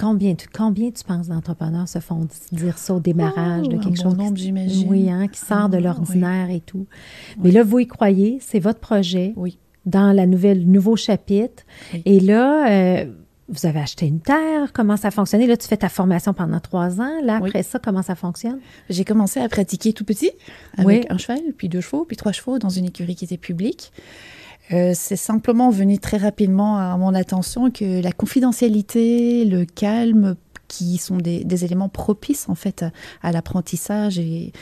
Combien, 0.00 0.36
tu- 0.36 0.46
combien 0.46 0.92
tu 0.92 1.02
penses 1.02 1.26
d'entrepreneurs 1.26 1.88
se 1.88 1.98
font 1.98 2.28
dire 2.52 2.78
ça 2.78 2.94
au 2.94 3.00
démarrage 3.00 3.68
de 3.68 3.74
Oh, 3.74 3.80
quelque 3.80 3.96
bon 3.96 4.10
chose? 4.10 4.16
nombre, 4.16 4.36
j'imagine. 4.36 4.88
Oui, 4.88 5.10
hein, 5.10 5.26
qui 5.26 5.40
sort 5.40 5.68
de 5.68 5.76
Ah, 5.78 5.80
l'ordinaire 5.80 6.50
et 6.50 6.60
tout. 6.60 6.86
Mais 7.38 7.46
Oui. 7.48 7.50
là, 7.50 7.64
vous 7.64 7.80
y 7.80 7.86
croyez, 7.88 8.38
c'est 8.40 8.60
votre 8.60 8.78
projet 8.78 9.32
Oui. 9.34 9.58
Dans 9.88 10.12
la 10.12 10.26
nouvelle, 10.26 10.60
le 10.60 10.64
nouveau 10.70 10.96
chapitre. 10.96 11.64
Oui. 11.94 12.02
Et 12.04 12.20
là, 12.20 12.70
euh, 12.70 13.06
vous 13.48 13.66
avez 13.66 13.80
acheté 13.80 14.06
une 14.06 14.20
terre, 14.20 14.72
comment 14.74 14.96
ça 14.96 15.10
fonctionne? 15.10 15.44
Là, 15.46 15.56
tu 15.56 15.66
fais 15.66 15.76
ta 15.78 15.88
formation 15.88 16.34
pendant 16.34 16.60
trois 16.60 17.00
ans. 17.00 17.20
Là, 17.24 17.38
Oui. 17.40 17.48
après 17.48 17.62
ça, 17.62 17.78
comment 17.78 18.02
ça 18.02 18.14
fonctionne? 18.14 18.58
J'ai 18.90 19.04
commencé 19.04 19.40
à 19.40 19.48
pratiquer 19.48 19.92
tout 19.94 20.04
petit, 20.04 20.30
avec 20.76 20.86
Oui. 20.86 21.06
un 21.08 21.16
cheval, 21.18 21.40
puis 21.56 21.68
deux 21.68 21.80
chevaux, 21.80 22.04
puis 22.04 22.16
trois 22.16 22.32
chevaux 22.32 22.58
dans 22.58 22.68
une 22.68 22.84
écurie 22.84 23.14
qui 23.16 23.24
était 23.24 23.38
publique. 23.38 23.92
Euh, 24.70 24.92
c'est 24.94 25.16
simplement 25.16 25.70
venu 25.70 25.98
très 25.98 26.18
rapidement 26.18 26.76
à 26.76 26.94
mon 26.98 27.14
attention 27.14 27.70
que 27.70 28.02
la 28.02 28.12
confidentialité, 28.12 29.46
le 29.46 29.64
calme, 29.64 30.36
qui 30.68 30.98
sont 30.98 31.16
des, 31.16 31.44
des 31.44 31.64
éléments 31.64 31.88
propices 31.88 32.46
en 32.50 32.54
fait 32.54 32.82
à, 32.82 32.90
à 33.22 33.32
l'apprentissage 33.32 34.18
et 34.18 34.52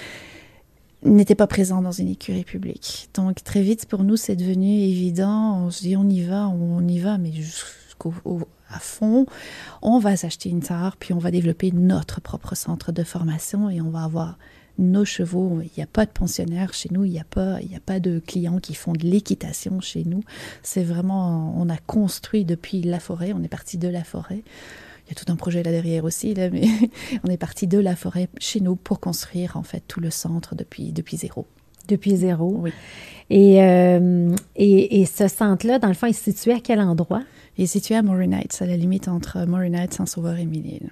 n'étaient 1.14 1.34
pas 1.34 1.46
présents 1.46 1.82
dans 1.82 1.92
une 1.92 2.08
écurie 2.08 2.44
publique. 2.44 3.08
Donc 3.14 3.42
très 3.44 3.62
vite 3.62 3.86
pour 3.86 4.02
nous 4.04 4.16
c'est 4.16 4.36
devenu 4.36 4.68
évident. 4.80 5.58
On 5.66 5.70
se 5.70 5.82
dit 5.82 5.96
on 5.96 6.08
y 6.08 6.22
va, 6.22 6.48
on 6.48 6.86
y 6.86 6.98
va, 6.98 7.18
mais 7.18 7.32
jusqu'au 7.32 8.12
au- 8.24 8.48
à 8.68 8.78
fond. 8.80 9.26
On 9.80 9.98
va 10.00 10.16
s'acheter 10.16 10.48
une 10.48 10.60
tare, 10.60 10.96
puis 10.96 11.12
on 11.14 11.18
va 11.18 11.30
développer 11.30 11.70
notre 11.72 12.20
propre 12.20 12.56
centre 12.56 12.90
de 12.90 13.04
formation 13.04 13.70
et 13.70 13.80
on 13.80 13.90
va 13.90 14.02
avoir 14.02 14.38
nos 14.78 15.04
chevaux. 15.04 15.60
Il 15.62 15.70
n'y 15.76 15.82
a 15.84 15.86
pas 15.86 16.04
de 16.04 16.10
pensionnaires 16.10 16.74
chez 16.74 16.88
nous, 16.90 17.04
il 17.04 17.12
n'y 17.12 17.20
a, 17.20 17.24
pas- 17.24 17.60
il 17.62 17.68
n'y 17.68 17.76
a 17.76 17.80
pas 17.80 18.00
de 18.00 18.18
clients 18.18 18.58
qui 18.58 18.74
font 18.74 18.92
de 18.92 19.06
l'équitation 19.06 19.80
chez 19.80 20.04
nous. 20.04 20.22
C'est 20.62 20.82
vraiment, 20.82 21.54
on 21.56 21.68
a 21.70 21.76
construit 21.78 22.44
depuis 22.44 22.82
la 22.82 22.98
forêt, 23.00 23.32
on 23.32 23.42
est 23.44 23.48
parti 23.48 23.78
de 23.78 23.88
la 23.88 24.02
forêt. 24.04 24.42
Il 25.06 25.10
y 25.10 25.12
a 25.12 25.24
tout 25.24 25.30
un 25.30 25.36
projet 25.36 25.62
là 25.62 25.70
derrière 25.70 26.04
aussi, 26.04 26.34
là, 26.34 26.50
mais 26.50 26.66
on 27.24 27.30
est 27.30 27.36
parti 27.36 27.66
de 27.66 27.78
la 27.78 27.94
forêt 27.94 28.28
chez 28.38 28.60
nous 28.60 28.76
pour 28.76 29.00
construire 29.00 29.56
en 29.56 29.62
fait 29.62 29.82
tout 29.86 30.00
le 30.00 30.10
centre 30.10 30.54
depuis, 30.54 30.92
depuis 30.92 31.16
zéro. 31.16 31.46
Depuis 31.88 32.16
zéro. 32.16 32.56
Oui. 32.58 32.72
Et, 33.30 33.62
euh, 33.62 34.34
et, 34.56 35.00
et 35.00 35.06
ce 35.06 35.28
centre-là, 35.28 35.78
dans 35.78 35.88
le 35.88 35.94
fond, 35.94 36.06
il 36.06 36.14
se 36.14 36.30
situé 36.30 36.52
à 36.52 36.60
quel 36.60 36.80
endroit? 36.80 37.22
Il 37.56 37.64
est 37.64 37.68
situé 37.68 37.94
à 37.94 38.00
Heights, 38.00 38.60
à 38.60 38.66
la 38.66 38.76
limite 38.76 39.08
entre 39.08 39.46
Heights, 39.74 39.94
Saint-Sauveur 39.94 40.36
et 40.36 40.44
Mille-Îles. 40.44 40.90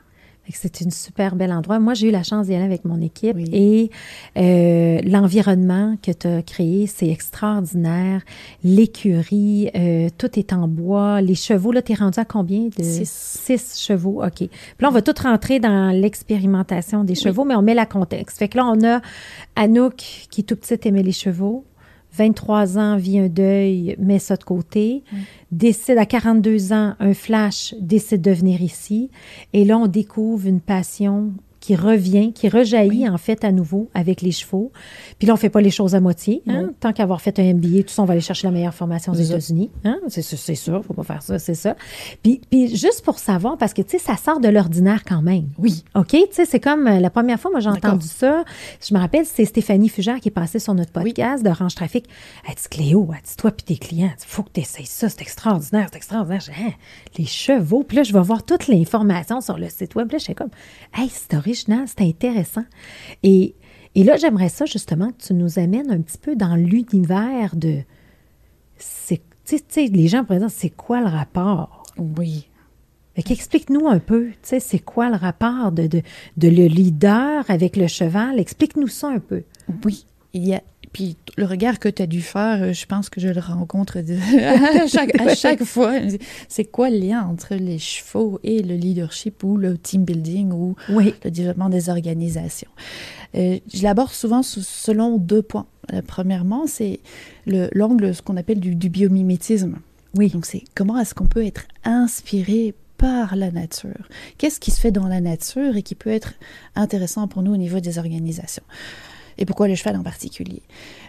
C'est 0.51 0.81
une 0.83 0.91
super 0.91 1.37
bel 1.37 1.53
endroit. 1.53 1.79
Moi, 1.79 1.95
j'ai 1.95 2.09
eu 2.09 2.11
la 2.11 2.23
chance 2.23 2.47
d'y 2.47 2.55
aller 2.55 2.65
avec 2.65 2.85
mon 2.85 3.01
équipe 3.01 3.37
Oui. 3.37 3.49
et 3.53 3.91
euh, 4.37 5.01
l'environnement 5.05 5.97
que 6.03 6.13
tu 6.13 6.27
as 6.27 6.43
créé, 6.43 6.87
c'est 6.87 7.09
extraordinaire. 7.09 8.23
L'écurie, 8.63 9.71
euh, 9.75 10.09
tout 10.19 10.39
est 10.39 10.53
en 10.53 10.69
bois. 10.69 11.21
Les 11.21 11.35
chevaux, 11.35 11.73
là, 11.73 11.81
tu 11.83 11.93
es 11.93 11.95
rendu 11.95 12.19
à 12.19 12.25
combien? 12.25 12.69
De... 12.77 12.83
Six. 12.83 13.09
Six 13.11 13.79
chevaux, 13.81 14.23
OK. 14.23 14.37
Puis 14.37 14.51
là, 14.81 14.89
on 14.89 14.93
va 14.93 15.03
tout 15.03 15.15
rentrer 15.23 15.61
dans 15.61 15.91
l'expérimentation 15.91 17.05
des 17.05 17.15
chevaux, 17.15 17.45
mais 17.45 17.55
on 17.55 17.63
met 17.63 17.75
la 17.75 17.87
contexte. 17.87 18.39
Fait 18.39 18.49
que 18.49 18.59
là, 18.59 18.67
on 18.67 18.85
a 18.85 19.01
Anouk, 19.57 20.27
qui 20.31 20.45
tout 20.45 20.57
petite 20.57 20.85
aimait 20.87 21.03
les 21.03 21.13
chevaux. 21.13 21.65
23 22.17 22.79
ans, 22.79 22.97
vit 22.97 23.19
un 23.19 23.29
deuil, 23.29 23.97
met 23.99 24.19
ça 24.19 24.37
de 24.37 24.45
côté. 24.45 25.03
Décide 25.51 25.99
à 25.99 26.07
42 26.07 26.73
ans, 26.73 26.95
un 27.01 27.15
flash, 27.15 27.75
décide 27.81 28.23
de 28.23 28.31
venir 28.31 28.63
ici. 28.63 29.11
Et 29.53 29.65
là, 29.65 29.79
on 29.79 29.87
découvre 29.87 30.47
une 30.47 30.61
passion 30.61 31.33
qui 31.65 31.77
revient, 31.77 32.33
qui 32.33 32.49
rejaillit 32.49 33.09
en 33.09 33.17
fait 33.17 33.45
à 33.45 33.53
nouveau 33.53 33.89
avec 33.95 34.21
les 34.21 34.33
chevaux. 34.33 34.73
Puis 35.19 35.27
là, 35.27 35.35
on 35.35 35.37
fait 35.37 35.49
pas 35.49 35.61
les 35.61 35.71
choses 35.71 35.95
à 35.95 36.01
moitié. 36.01 36.43
Hein? 36.47 36.73
Tant 36.81 36.93
qu'avoir 36.93 37.21
fait 37.21 37.39
un 37.39 37.55
MBA, 37.55 37.85
tout 37.85 37.89
ça, 37.89 38.03
on 38.03 38.05
va 38.05 38.13
aller 38.13 38.21
chercher 38.21 38.47
la 38.47 38.53
meilleure 38.53 38.75
formation 38.75 39.13
aux. 39.13 39.17
États-Unis. 39.17 39.71
Hein? 39.85 39.99
C'est 40.09 40.23
sûr, 40.23 40.39
c'est 40.39 40.55
sûr, 40.55 40.85
faut 40.85 40.95
pas 40.95 41.05
faire 41.05 41.23
ça, 41.23 41.39
c'est 41.39 41.55
ça. 41.55 41.77
Puis, 42.23 42.41
puis 42.51 42.77
juste 42.77 43.05
pour 43.05 43.19
savoir, 43.19 43.57
parce 43.57 43.73
que 43.73 43.83
tu 43.83 43.93
sais, 43.93 43.99
ça 43.99 44.17
sort 44.17 44.41
de 44.41 44.49
l'ordinaire 44.49 45.03
quand 45.07 45.23
même. 45.23 45.49
Oui. 45.59 45.85
OK? 45.95 46.09
Tu 46.11 46.19
sais, 46.33 46.45
c'est 46.45 46.61
comme 46.61 46.87
euh, 46.87 47.01
la 47.01 47.11
première 47.11 47.41
fois, 47.41 47.51
moi, 47.51 47.61
j'ai 47.61 47.71
entendu 47.71 48.07
ça. 48.07 48.45
Je 48.87 48.95
me 48.95 48.99
rappelle, 48.99 49.25
c'est 49.25 49.45
Stéphanie 49.45 49.89
Fugère 49.89 50.21
qui 50.21 50.29
est 50.29 50.33
passée 50.33 50.59
sur 50.59 50.75
notre 50.75 50.93
podcast 50.93 51.45
de 51.45 51.51
Range 51.51 51.75
Trafic. 51.75 52.07
Elle 52.49 52.55
dit 52.55 52.69
Cléo, 52.71 53.09
elle 53.13 53.23
dit 53.23 53.37
toi 53.37 53.51
puis 53.51 53.65
tes 53.65 53.77
clients, 53.77 54.11
il 54.19 54.27
faut 54.27 54.43
que 54.43 54.51
tu 54.53 54.61
essayes 54.61 54.87
ça, 54.87 55.09
c'est 55.09 55.23
extraordinaire, 55.23 55.89
c'est 55.91 55.97
extraordinaire. 55.97 56.41
Je 56.41 56.51
dis, 56.51 56.65
Hein, 56.65 56.73
les 57.19 57.27
chevaux. 57.27 57.83
Puis 57.83 57.97
là, 57.97 58.03
je 58.03 58.13
vais 58.13 58.21
voir 58.21 58.45
toute 58.45 58.69
l'information 58.69 59.41
sur 59.41 59.59
le 59.59 59.69
site 59.69 59.95
web. 59.95 60.11
Là, 60.11 60.19
je 60.19 60.25
suis 60.25 60.35
comme, 60.35 60.51
hey, 60.95 61.09
c'est 61.09 61.35
original, 61.55 61.87
c'est 61.87 62.03
intéressant. 62.05 62.65
Et, 63.23 63.55
et 63.95 64.03
là, 64.05 64.17
j'aimerais 64.17 64.49
ça, 64.49 64.65
justement, 64.67 65.11
que 65.13 65.23
tu 65.27 65.35
nous 65.35 65.59
amènes 65.59 65.91
un 65.91 66.01
petit 66.01 66.19
peu 66.19 66.35
dans 66.37 66.57
l'univers 66.57 67.55
de. 67.57 67.79
c'est- 68.77 69.23
les 69.89 70.09
gens 70.09 70.25
dire, 70.39 70.51
c'est 70.51 70.71
quoi 70.71 71.01
le 71.01 71.07
rapport? 71.07 71.85
Oui. 71.99 72.49
Fait 73.15 73.23
qu'explique-nous 73.23 73.87
un 73.87 74.01
peu, 74.01 74.31
tu 74.31 74.37
sais, 74.43 74.61
c'est 74.61 74.81
quoi 74.81 75.09
le 75.09 75.17
rapport 75.17 75.71
de, 75.71 75.87
de, 75.87 76.03
de 76.37 76.49
le 76.49 76.67
leader 76.67 77.45
avec 77.49 77.77
le 77.77 77.87
cheval? 77.87 78.41
Explique-nous 78.41 78.89
ça 78.89 79.09
un 79.09 79.21
peu. 79.21 79.45
Oui, 79.85 80.05
il 80.33 80.49
y 80.49 80.55
a. 80.55 80.63
Puis 80.95 81.17
le 81.37 81.45
regard 81.45 81.79
que 81.81 81.89
tu 81.91 82.01
as 82.03 82.07
dû 82.07 82.23
faire, 82.23 82.63
euh, 82.63 82.73
je 82.73 82.87
pense 82.87 83.11
que 83.11 83.21
je 83.21 83.29
le 83.29 83.41
rencontre 83.41 84.01
de- 84.01 84.15
à, 84.83 84.87
chaque, 84.87 85.21
à 85.21 85.35
chaque 85.35 85.65
fois. 85.65 85.93
C'est 86.49 86.65
quoi 86.65 86.89
le 86.89 86.97
lien 86.99 87.23
entre 87.27 87.55
les 87.57 87.79
chevaux 87.79 88.41
et 88.45 88.63
le 88.63 88.77
leadership 88.77 89.43
ou 89.45 89.59
le 89.59 89.77
team 89.77 90.05
building 90.05 90.53
ou 90.53 90.77
Oui. 90.89 91.13
le 91.25 91.31
développement 91.31 91.69
des 91.69 91.91
organisations? 91.91 92.71
Euh, 93.35 93.59
je 93.75 93.83
l'aborde 93.83 94.11
souvent 94.13 94.43
sous- 94.43 94.63
selon 94.63 95.19
deux 95.19 95.43
points. 95.43 95.67
Euh, 95.93 96.01
premièrement, 96.07 96.67
c'est 96.67 97.01
le- 97.47 97.69
l'angle, 97.73 98.15
ce 98.15 98.23
qu'on 98.23 98.37
appelle 98.39 98.61
du, 98.61 98.75
du 98.77 98.89
biomimétisme. 98.89 99.77
Oui. 100.17 100.29
Donc, 100.31 100.47
c'est 100.47 100.63
comment 100.77 100.97
est-ce 100.99 101.13
qu'on 101.13 101.27
peut 101.27 101.45
être 101.45 101.65
inspiré 101.83 102.73
par 102.99 103.35
la 103.35 103.51
nature? 103.51 104.09
Qu'est-ce 104.39 104.61
qui 104.61 104.71
se 104.71 104.79
fait 104.81 104.93
dans 104.93 105.09
la 105.09 105.21
nature 105.21 105.77
et 105.77 105.83
qui 105.83 105.97
peut 105.97 106.11
être 106.11 106.35
intéressant 106.77 107.27
pour 107.27 107.43
nous 107.43 107.53
au 107.53 107.57
niveau 107.57 107.81
des 107.81 107.99
organisations? 107.99 108.63
Et 109.39 109.45
pourquoi 109.47 109.69
le 109.69 109.75
cheval 109.75 109.97
en 109.97 110.03
particulier? 110.03 110.63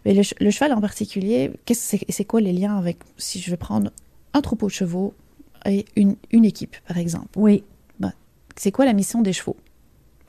Mais 0.06 0.14
le, 0.14 0.22
che- 0.24 0.36
le 0.40 0.50
cheval 0.52 0.74
en 0.74 0.82
particulier, 0.82 1.52
c'est, 1.74 2.26
quoi 2.26 2.42
les 2.42 2.54
liens 2.54 2.78
avec, 2.78 2.98
si 3.18 3.40
je 3.40 3.52
vais 3.52 3.58
prendre 3.58 3.92
un 4.34 4.42
troupeau 4.42 4.68
de 4.68 4.72
chevaux 4.72 5.14
et 5.66 5.86
une, 5.96 6.16
une 6.32 6.46
équipe, 6.46 6.76
par 6.88 6.98
exemple? 6.98 7.28
Oui. 7.38 7.64
C'est 8.58 8.72
quoi 8.72 8.86
la 8.86 8.94
mission 8.94 9.22
des 9.22 9.34
chevaux? 9.34 9.58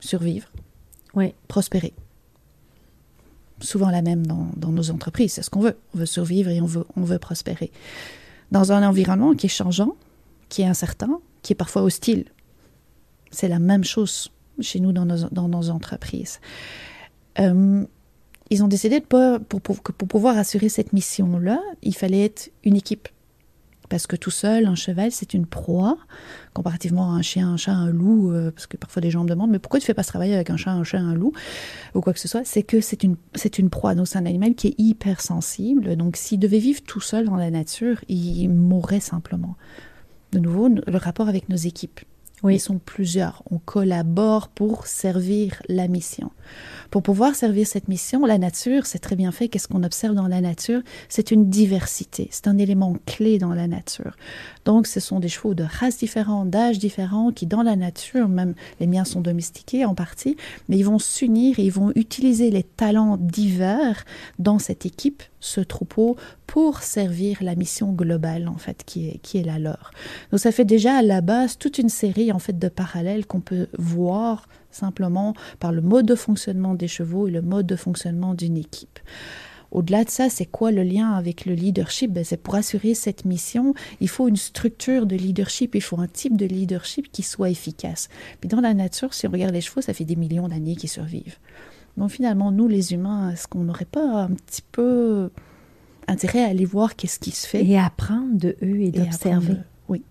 Survivre, 0.01 0.49
Oui. 1.15 1.33
prospérer. 1.47 1.93
Souvent 3.61 3.89
la 3.89 4.01
même 4.01 4.27
dans, 4.27 4.49
dans 4.57 4.71
nos 4.71 4.91
entreprises, 4.91 5.33
c'est 5.33 5.41
ce 5.41 5.49
qu'on 5.49 5.61
veut. 5.61 5.77
On 5.95 5.99
veut 5.99 6.05
survivre 6.05 6.49
et 6.49 6.61
on 6.61 6.65
veut, 6.65 6.85
on 6.95 7.03
veut 7.03 7.19
prospérer. 7.19 7.71
Dans 8.51 8.71
un 8.73 8.87
environnement 8.87 9.33
qui 9.33 9.45
est 9.47 9.49
changeant, 9.49 9.95
qui 10.49 10.61
est 10.61 10.65
incertain, 10.65 11.19
qui 11.41 11.53
est 11.53 11.55
parfois 11.55 11.81
hostile. 11.83 12.25
C'est 13.31 13.47
la 13.47 13.59
même 13.59 13.83
chose 13.83 14.29
chez 14.59 14.79
nous 14.79 14.91
dans 14.91 15.05
nos, 15.05 15.29
dans 15.29 15.47
nos 15.47 15.69
entreprises. 15.69 16.39
Euh, 17.39 17.85
ils 18.49 18.63
ont 18.63 18.67
décidé 18.67 18.99
de 18.99 19.05
pas, 19.05 19.39
pour, 19.39 19.61
pour, 19.61 19.81
pour 19.81 20.07
pouvoir 20.07 20.37
assurer 20.37 20.69
cette 20.69 20.93
mission-là, 20.93 21.59
il 21.81 21.95
fallait 21.95 22.23
être 22.23 22.51
une 22.63 22.75
équipe. 22.75 23.09
Parce 23.89 24.05
que 24.05 24.17
tout 24.17 24.31
seul, 24.31 24.65
un 24.65 24.75
cheval, 24.75 25.11
c'est 25.11 25.33
une 25.33 25.45
proie, 25.45 25.97
comparativement 26.53 27.13
à 27.13 27.15
un 27.15 27.21
chien, 27.21 27.49
un 27.49 27.57
chat, 27.57 27.71
un 27.71 27.89
loup, 27.89 28.31
euh, 28.31 28.51
parce 28.51 28.67
que 28.67 28.75
parfois 28.75 29.01
des 29.01 29.11
gens 29.11 29.23
me 29.23 29.29
demandent, 29.29 29.51
mais 29.51 29.59
pourquoi 29.59 29.79
tu 29.79 29.85
fais 29.85 29.93
pas 29.93 30.03
ce 30.03 30.09
travail 30.09 30.33
avec 30.33 30.49
un 30.49 30.57
chat, 30.57 30.71
un 30.71 30.83
chat, 30.83 30.99
un 30.99 31.13
loup, 31.13 31.31
ou 31.95 32.01
quoi 32.01 32.13
que 32.13 32.19
ce 32.19 32.27
soit, 32.27 32.43
c'est 32.43 32.63
que 32.63 32.81
c'est 32.81 33.03
une, 33.03 33.15
une 33.57 33.69
proie. 33.69 33.95
Donc 33.95 34.07
c'est 34.07 34.17
un 34.17 34.25
animal 34.25 34.55
qui 34.55 34.67
est 34.67 34.75
hyper 34.77 35.21
sensible. 35.21 35.95
Donc 35.95 36.17
s'il 36.17 36.39
devait 36.39 36.59
vivre 36.59 36.81
tout 36.81 36.99
seul 36.99 37.25
dans 37.25 37.37
la 37.37 37.49
nature, 37.49 38.03
il 38.09 38.49
mourrait 38.49 38.99
simplement. 38.99 39.55
De 40.33 40.39
nouveau, 40.39 40.67
le 40.67 40.97
rapport 40.97 41.29
avec 41.29 41.47
nos 41.47 41.55
équipes. 41.55 42.01
Oui. 42.43 42.55
Ils 42.55 42.59
sont 42.59 42.77
plusieurs. 42.77 43.41
On 43.49 43.57
collabore 43.57 44.49
pour 44.49 44.85
servir 44.85 45.61
la 45.69 45.87
mission. 45.87 46.31
Pour 46.91 47.01
pouvoir 47.01 47.35
servir 47.35 47.65
cette 47.65 47.87
mission, 47.87 48.25
la 48.25 48.37
nature, 48.37 48.85
c'est 48.85 48.99
très 48.99 49.15
bien 49.15 49.31
fait. 49.31 49.47
Qu'est-ce 49.47 49.67
qu'on 49.67 49.83
observe 49.83 50.13
dans 50.13 50.27
la 50.27 50.39
nature? 50.39 50.81
C'est 51.09 51.31
une 51.31 51.49
diversité. 51.49 52.29
C'est 52.31 52.47
un 52.47 52.57
élément 52.57 52.95
clé 53.05 53.39
dans 53.39 53.53
la 53.53 53.67
nature. 53.67 54.15
Donc, 54.65 54.85
ce 54.87 54.99
sont 54.99 55.19
des 55.19 55.29
chevaux 55.29 55.55
de 55.55 55.63
races 55.63 55.97
différentes, 55.97 56.49
d'âges 56.49 56.79
différents, 56.79 57.31
qui 57.31 57.47
dans 57.47 57.63
la 57.63 57.75
nature, 57.75 58.29
même 58.29 58.53
les 58.79 58.87
miens 58.87 59.05
sont 59.05 59.21
domestiqués 59.21 59.83
en 59.85 59.95
partie, 59.95 60.37
mais 60.69 60.77
ils 60.77 60.85
vont 60.85 60.99
s'unir 60.99 61.59
et 61.59 61.63
ils 61.63 61.71
vont 61.71 61.91
utiliser 61.95 62.51
les 62.51 62.63
talents 62.63 63.17
divers 63.17 64.05
dans 64.39 64.59
cette 64.59 64.85
équipe, 64.85 65.23
ce 65.39 65.61
troupeau, 65.61 66.15
pour 66.45 66.81
servir 66.81 67.37
la 67.41 67.55
mission 67.55 67.91
globale, 67.91 68.47
en 68.47 68.57
fait, 68.57 68.83
qui 68.85 69.09
est, 69.09 69.17
qui 69.19 69.37
est 69.37 69.43
la 69.43 69.59
leur. 69.59 69.91
Donc, 70.31 70.39
ça 70.39 70.51
fait 70.51 70.65
déjà 70.65 70.97
à 70.97 71.01
la 71.01 71.21
base 71.21 71.57
toute 71.57 71.77
une 71.77 71.89
série, 71.89 72.31
en 72.31 72.39
fait, 72.39 72.57
de 72.57 72.69
parallèles 72.69 73.25
qu'on 73.25 73.41
peut 73.41 73.67
voir 73.77 74.47
simplement 74.71 75.33
par 75.59 75.71
le 75.71 75.81
mode 75.81 76.05
de 76.05 76.15
fonctionnement 76.15 76.75
des 76.75 76.87
chevaux 76.87 77.27
et 77.27 77.31
le 77.31 77.41
mode 77.41 77.65
de 77.65 77.75
fonctionnement 77.75 78.33
d'une 78.33 78.57
équipe. 78.57 78.99
Au-delà 79.71 80.05
de 80.05 80.09
ça, 80.09 80.29
c'est 80.29 80.45
quoi 80.45 80.71
le 80.71 80.83
lien 80.83 81.11
avec 81.11 81.45
le 81.45 81.53
leadership? 81.53 82.11
Ben, 82.11 82.23
C'est 82.23 82.37
pour 82.37 82.55
assurer 82.55 82.93
cette 82.93 83.25
mission, 83.25 83.73
il 83.99 84.07
faut 84.07 84.27
une 84.27 84.37
structure 84.37 85.05
de 85.05 85.15
leadership, 85.15 85.75
il 85.75 85.81
faut 85.81 85.99
un 85.99 86.07
type 86.07 86.37
de 86.37 86.45
leadership 86.45 87.11
qui 87.11 87.21
soit 87.21 87.49
efficace. 87.49 88.07
Puis 88.39 88.47
dans 88.47 88.61
la 88.61 88.73
nature, 88.73 89.13
si 89.13 89.27
on 89.27 89.31
regarde 89.31 89.53
les 89.53 89.61
chevaux, 89.61 89.81
ça 89.81 89.93
fait 89.93 90.05
des 90.05 90.15
millions 90.15 90.47
d'années 90.47 90.75
qu'ils 90.75 90.89
survivent. 90.89 91.37
Donc 91.97 92.11
finalement, 92.11 92.51
nous 92.51 92.67
les 92.67 92.93
humains, 92.93 93.31
est-ce 93.31 93.47
qu'on 93.47 93.63
n'aurait 93.63 93.85
pas 93.85 94.23
un 94.23 94.29
petit 94.29 94.61
peu 94.71 95.29
intérêt 96.07 96.43
à 96.43 96.47
aller 96.47 96.65
voir 96.65 96.95
qu'est-ce 96.95 97.19
qui 97.19 97.31
se 97.31 97.47
fait 97.47 97.65
Et 97.65 97.77
apprendre 97.77 98.37
de 98.37 98.55
eux 98.61 98.79
et 98.79 98.87
et 98.87 98.91
d'observer. 98.91 99.57
Oui. 99.89 100.03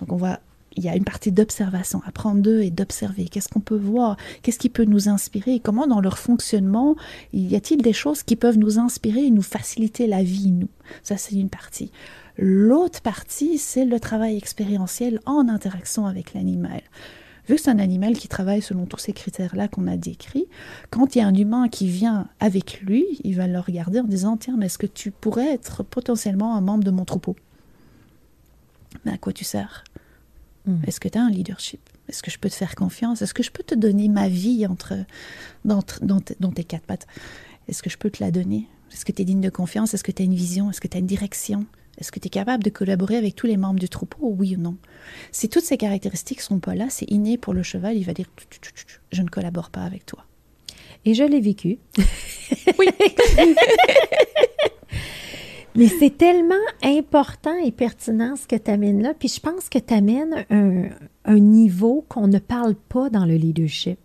Donc 0.00 0.12
on 0.12 0.16
va 0.16 0.40
il 0.76 0.84
y 0.84 0.88
a 0.88 0.96
une 0.96 1.04
partie 1.04 1.32
d'observation, 1.32 2.02
apprendre 2.06 2.42
d'eux 2.42 2.60
et 2.60 2.70
d'observer. 2.70 3.24
Qu'est-ce 3.24 3.48
qu'on 3.48 3.60
peut 3.60 3.76
voir? 3.76 4.16
Qu'est-ce 4.42 4.58
qui 4.58 4.68
peut 4.68 4.84
nous 4.84 5.08
inspirer? 5.08 5.58
Comment 5.58 5.86
dans 5.86 6.00
leur 6.00 6.18
fonctionnement, 6.18 6.96
y 7.32 7.56
a-t-il 7.56 7.82
des 7.82 7.94
choses 7.94 8.22
qui 8.22 8.36
peuvent 8.36 8.58
nous 8.58 8.78
inspirer 8.78 9.24
et 9.24 9.30
nous 9.30 9.42
faciliter 9.42 10.06
la 10.06 10.22
vie, 10.22 10.50
nous? 10.50 10.68
Ça, 11.02 11.16
c'est 11.16 11.34
une 11.34 11.48
partie. 11.48 11.90
L'autre 12.36 13.00
partie, 13.00 13.56
c'est 13.56 13.86
le 13.86 13.98
travail 13.98 14.36
expérientiel 14.36 15.20
en 15.24 15.48
interaction 15.48 16.06
avec 16.06 16.34
l'animal. 16.34 16.82
Vu 17.48 17.56
que 17.56 17.60
c'est 17.60 17.70
un 17.70 17.78
animal 17.78 18.14
qui 18.14 18.28
travaille 18.28 18.62
selon 18.62 18.86
tous 18.86 18.98
ces 18.98 19.12
critères-là 19.12 19.68
qu'on 19.68 19.86
a 19.86 19.96
décrits, 19.96 20.46
quand 20.90 21.14
il 21.14 21.18
y 21.18 21.22
a 21.22 21.26
un 21.26 21.34
humain 21.34 21.68
qui 21.68 21.86
vient 21.86 22.28
avec 22.40 22.80
lui, 22.80 23.04
il 23.22 23.36
va 23.36 23.46
le 23.46 23.58
regarder 23.60 24.00
en 24.00 24.04
disant 24.04 24.36
Tiens, 24.36 24.56
mais 24.58 24.66
est-ce 24.66 24.78
que 24.78 24.86
tu 24.86 25.10
pourrais 25.10 25.52
être 25.52 25.82
potentiellement 25.82 26.56
un 26.56 26.60
membre 26.60 26.84
de 26.84 26.90
mon 26.90 27.04
troupeau? 27.04 27.36
Mais 29.04 29.12
à 29.12 29.18
quoi 29.18 29.32
tu 29.32 29.44
sers? 29.44 29.84
Hmm. 30.66 30.78
Est-ce 30.86 30.98
que 30.98 31.08
tu 31.08 31.18
as 31.18 31.22
un 31.22 31.30
leadership? 31.30 31.80
Est-ce 32.08 32.22
que 32.22 32.30
je 32.30 32.38
peux 32.38 32.50
te 32.50 32.54
faire 32.54 32.74
confiance? 32.74 33.22
Est-ce 33.22 33.34
que 33.34 33.42
je 33.42 33.50
peux 33.50 33.62
te 33.62 33.74
donner 33.74 34.08
ma 34.08 34.28
vie 34.28 34.66
entre, 34.66 34.94
dans, 35.64 35.82
dans 36.02 36.52
tes 36.52 36.64
quatre 36.64 36.84
pattes? 36.84 37.06
Est-ce 37.68 37.82
que 37.82 37.90
je 37.90 37.98
peux 37.98 38.10
te 38.10 38.22
la 38.22 38.30
donner? 38.30 38.68
Est-ce 38.92 39.04
que 39.04 39.12
tu 39.12 39.22
es 39.22 39.24
digne 39.24 39.40
de 39.40 39.50
confiance? 39.50 39.94
Est-ce 39.94 40.04
que 40.04 40.12
tu 40.12 40.22
as 40.22 40.24
une 40.24 40.34
vision? 40.34 40.70
Est-ce 40.70 40.80
que 40.80 40.88
tu 40.88 40.96
as 40.96 41.00
une 41.00 41.06
direction? 41.06 41.66
Est-ce 41.98 42.12
que 42.12 42.20
tu 42.20 42.26
es 42.26 42.30
capable 42.30 42.62
de 42.62 42.70
collaborer 42.70 43.16
avec 43.16 43.34
tous 43.36 43.46
les 43.46 43.56
membres 43.56 43.80
du 43.80 43.88
troupeau, 43.88 44.34
oui 44.36 44.56
ou 44.56 44.60
non? 44.60 44.76
Si 45.32 45.48
toutes 45.48 45.64
ces 45.64 45.76
caractéristiques 45.76 46.40
sont 46.40 46.58
pas 46.58 46.74
là, 46.74 46.86
c'est 46.90 47.10
inné 47.10 47.38
pour 47.38 47.54
le 47.54 47.62
cheval, 47.62 47.96
il 47.96 48.04
va 48.04 48.12
dire 48.12 48.26
je 49.12 49.22
ne 49.22 49.28
collabore 49.28 49.70
pas 49.70 49.82
avec 49.82 50.04
toi. 50.06 50.24
Et 51.04 51.14
je 51.14 51.24
l'ai 51.24 51.40
vécu. 51.40 51.78
oui. 52.78 52.88
Mais 55.76 55.88
c'est 55.88 56.16
tellement 56.16 56.54
important 56.82 57.56
et 57.62 57.70
pertinent 57.70 58.34
ce 58.36 58.46
que 58.46 58.56
tu 58.56 58.70
amènes 58.70 59.02
là. 59.02 59.12
Puis 59.18 59.28
je 59.28 59.40
pense 59.40 59.68
que 59.68 59.78
tu 59.78 59.92
amènes 59.92 60.46
un 60.50 61.38
niveau 61.38 62.04
qu'on 62.08 62.28
ne 62.28 62.38
parle 62.38 62.74
pas 62.74 63.10
dans 63.10 63.26
le 63.26 63.34
leadership 63.34 63.98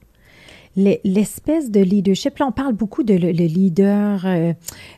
l'espèce 0.76 1.72
de 1.72 1.82
leadership. 1.82 2.38
Là, 2.38 2.48
on 2.48 2.52
parle 2.52 2.74
beaucoup 2.74 3.04
de 3.04 3.14
le, 3.14 3.32
leader, 3.32 4.26
euh, 4.26 4.54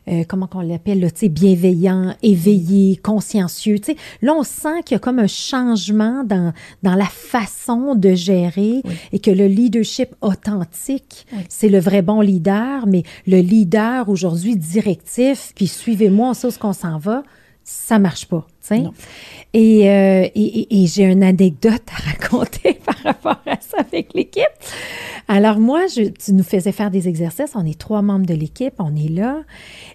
euh, 0.08 0.24
comment 0.28 0.48
on 0.54 0.60
l'appelle, 0.60 1.10
bienveillant, 1.30 2.14
éveillé, 2.22 2.96
consciencieux. 2.96 3.76
sais 3.82 3.96
Là, 4.22 4.34
on 4.34 4.42
sent 4.42 4.82
qu'il 4.84 4.94
y 4.94 4.96
a 4.96 4.98
comme 4.98 5.18
un 5.18 5.26
changement 5.26 6.24
dans, 6.24 6.52
dans 6.82 6.94
la 6.94 7.06
façon 7.06 7.94
de 7.94 8.14
gérer 8.14 8.82
et 9.12 9.18
que 9.18 9.30
le 9.30 9.46
leadership 9.46 10.14
authentique, 10.20 11.26
c'est 11.48 11.68
le 11.68 11.80
vrai 11.80 12.02
bon 12.02 12.20
leader, 12.20 12.86
mais 12.86 13.02
le 13.26 13.38
leader 13.38 14.08
aujourd'hui 14.08 14.56
directif, 14.56 15.52
puis 15.54 15.66
suivez-moi, 15.66 16.30
on 16.30 16.34
sait 16.34 16.46
où 16.46 16.50
qu'on 16.52 16.72
s'en 16.72 16.98
va, 16.98 17.22
ça 17.64 17.98
marche 17.98 18.26
pas. 18.26 18.46
Et, 19.52 19.90
euh, 19.90 20.28
et, 20.34 20.82
et, 20.82 20.86
j'ai 20.86 21.04
une 21.04 21.22
anecdote 21.22 21.82
à 21.92 22.10
raconter 22.10 22.74
par 22.86 22.96
rapport 23.04 23.40
à 23.46 23.58
ça 23.60 23.78
avec 23.78 24.14
l'équipe. 24.14 24.44
Alors 25.28 25.58
moi, 25.58 25.86
je, 25.86 26.08
tu 26.08 26.32
nous 26.32 26.42
faisais 26.42 26.72
faire 26.72 26.90
des 26.90 27.08
exercices. 27.08 27.52
On 27.54 27.64
est 27.64 27.78
trois 27.78 28.02
membres 28.02 28.26
de 28.26 28.34
l'équipe, 28.34 28.74
on 28.78 28.94
est 28.96 29.08
là. 29.08 29.42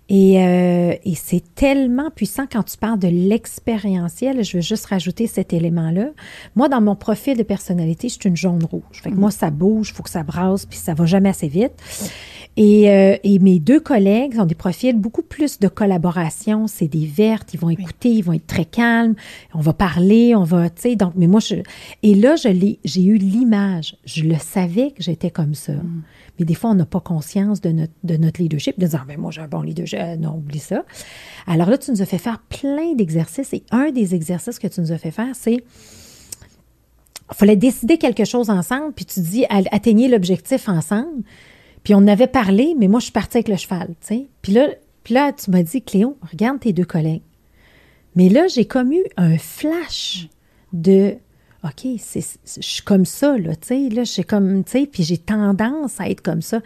Et, 0.07 0.41
euh, 0.43 0.95
et 1.03 1.15
c'est 1.15 1.43
tellement 1.55 2.09
puissant 2.11 2.45
quand 2.51 2.63
tu 2.63 2.77
parles 2.77 2.99
de 2.99 3.07
l'expérientiel. 3.07 4.43
Je 4.43 4.57
veux 4.57 4.63
juste 4.63 4.85
rajouter 4.87 5.27
cet 5.27 5.53
élément-là. 5.53 6.09
Moi, 6.55 6.69
dans 6.69 6.81
mon 6.81 6.95
profil 6.95 7.37
de 7.37 7.43
personnalité, 7.43 8.09
je 8.09 8.13
suis 8.13 8.29
une 8.29 8.37
jaune-rouge. 8.37 9.01
Fait 9.03 9.09
que 9.09 9.15
mm. 9.15 9.19
moi, 9.19 9.31
ça 9.31 9.49
bouge, 9.49 9.89
il 9.89 9.95
faut 9.95 10.03
que 10.03 10.09
ça 10.09 10.23
brasse, 10.23 10.65
puis 10.65 10.77
ça 10.77 10.93
va 10.93 11.05
jamais 11.05 11.29
assez 11.29 11.47
vite. 11.47 11.73
Et, 12.61 12.89
euh, 12.89 13.15
et, 13.23 13.39
mes 13.39 13.57
deux 13.57 13.79
collègues 13.79 14.37
ont 14.37 14.45
des 14.45 14.53
profils 14.53 14.93
beaucoup 14.93 15.21
plus 15.21 15.59
de 15.59 15.69
collaboration. 15.69 16.67
C'est 16.67 16.89
des 16.89 17.05
vertes, 17.05 17.53
ils 17.53 17.59
vont 17.59 17.69
écouter, 17.69 18.09
ils 18.09 18.21
vont 18.21 18.33
être 18.33 18.47
très 18.47 18.65
calmes. 18.65 19.15
On 19.53 19.61
va 19.61 19.71
parler, 19.71 20.35
on 20.35 20.43
va, 20.43 20.69
tu 20.69 20.81
sais. 20.81 20.95
Donc, 20.97 21.13
mais 21.15 21.27
moi, 21.27 21.39
je. 21.39 21.55
Et 22.03 22.15
là, 22.15 22.35
je 22.35 22.49
j'ai 22.83 23.05
eu 23.05 23.15
l'image. 23.15 23.95
Je 24.03 24.23
le 24.23 24.35
savais 24.35 24.91
que 24.91 25.01
j'étais 25.01 25.31
comme 25.31 25.53
ça. 25.53 25.71
Mm. 25.71 26.01
Mais 26.37 26.45
des 26.45 26.53
fois, 26.53 26.71
on 26.71 26.75
n'a 26.75 26.85
pas 26.85 26.99
conscience 26.99 27.61
de 27.61 27.69
notre, 27.69 27.93
de 28.03 28.17
notre 28.17 28.41
leadership, 28.41 28.77
de 28.77 28.87
dire, 28.87 29.05
ben, 29.07 29.17
moi, 29.17 29.31
j'ai 29.31 29.39
un 29.39 29.47
bon 29.47 29.61
leadership. 29.61 29.97
Euh, 29.97 30.17
non, 30.17 30.35
oublie 30.35 30.59
ça. 30.59 30.83
Alors 31.47 31.69
là, 31.69 31.77
tu 31.77 31.91
nous 31.91 32.01
as 32.01 32.05
fait 32.05 32.17
faire 32.17 32.39
plein 32.39 32.93
d'exercices. 32.93 33.53
Et 33.53 33.63
un 33.71 33.91
des 33.91 34.15
exercices 34.15 34.59
que 34.59 34.67
tu 34.67 34.81
nous 34.81 34.91
as 34.91 34.97
fait 34.97 35.11
faire, 35.11 35.33
c'est 35.33 35.63
il 37.31 37.35
fallait 37.35 37.55
décider 37.55 37.97
quelque 37.97 38.25
chose 38.25 38.49
ensemble, 38.49 38.91
puis 38.93 39.05
tu 39.05 39.19
dis 39.21 39.45
atteignez 39.49 40.07
l'objectif 40.07 40.67
ensemble. 40.67 41.23
Puis 41.83 41.93
on 41.95 42.07
avait 42.07 42.27
parlé, 42.27 42.75
mais 42.77 42.87
moi, 42.87 42.99
je 42.99 43.05
suis 43.05 43.13
partie 43.13 43.37
avec 43.37 43.47
le 43.47 43.55
cheval, 43.55 43.87
tu 44.01 44.07
sais. 44.07 44.27
Puis 44.41 44.53
là, 44.53 44.67
là, 45.09 45.33
tu 45.33 45.51
m'as 45.51 45.63
dit, 45.63 45.81
Cléo, 45.81 46.17
regarde 46.31 46.59
tes 46.59 46.73
deux 46.73 46.85
collègues. 46.85 47.23
Mais 48.15 48.29
là, 48.29 48.47
j'ai 48.47 48.65
comme 48.65 48.91
eu 48.91 49.03
un 49.17 49.37
flash 49.37 50.27
de 50.73 51.15
OK, 51.65 51.85
je 51.85 52.21
suis 52.61 52.83
comme 52.83 53.03
ça, 53.03 53.37
là, 53.37 53.53
tu 53.53 53.67
sais, 53.67 53.89
là, 53.89 54.03
comme, 54.25 54.63
puis 54.63 55.03
j'ai 55.03 55.17
tendance 55.17 55.99
à 55.99 56.09
être 56.09 56.21
comme 56.21 56.41
ça. 56.41 56.61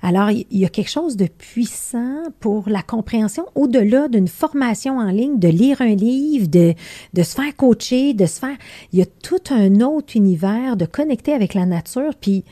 Alors, 0.00 0.30
il 0.30 0.46
y 0.52 0.64
a 0.64 0.68
quelque 0.68 0.90
chose 0.90 1.16
de 1.16 1.26
puissant 1.26 2.22
pour 2.38 2.68
la 2.68 2.82
compréhension 2.82 3.46
au-delà 3.56 4.06
d'une 4.06 4.28
formation 4.28 4.98
en 4.98 5.10
ligne, 5.10 5.40
de 5.40 5.48
lire 5.48 5.82
un 5.82 5.96
livre, 5.96 6.46
de, 6.46 6.74
de 7.14 7.22
se 7.24 7.34
faire 7.34 7.56
coacher, 7.56 8.14
de 8.14 8.26
se 8.26 8.38
faire. 8.38 8.56
Il 8.92 9.00
y 9.00 9.02
a 9.02 9.06
tout 9.06 9.42
un 9.50 9.80
autre 9.80 10.14
univers 10.14 10.76
de 10.76 10.84
connecter 10.84 11.32
avec 11.32 11.54
la 11.54 11.66
nature, 11.66 12.14
puis 12.20 12.44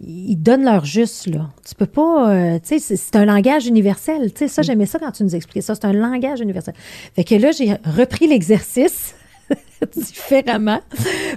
ils 0.00 0.36
donnent 0.36 0.64
leur 0.64 0.84
juste, 0.84 1.26
là. 1.26 1.50
Tu 1.66 1.74
peux 1.74 1.86
pas, 1.86 2.30
euh, 2.30 2.58
tu 2.58 2.78
sais, 2.78 2.96
c'est 2.96 3.16
un 3.16 3.24
langage 3.24 3.66
universel. 3.66 4.32
Tu 4.32 4.40
sais, 4.40 4.48
ça, 4.48 4.62
mm. 4.62 4.64
j'aimais 4.64 4.86
ça 4.86 4.98
quand 4.98 5.10
tu 5.10 5.24
nous 5.24 5.34
expliquais 5.34 5.60
ça. 5.60 5.74
C'est 5.74 5.86
un 5.86 5.92
langage 5.92 6.40
universel. 6.40 6.74
Fait 7.14 7.24
que 7.24 7.34
là, 7.34 7.50
j'ai 7.50 7.72
repris 7.84 8.28
l'exercice 8.28 9.14
différemment 9.96 10.80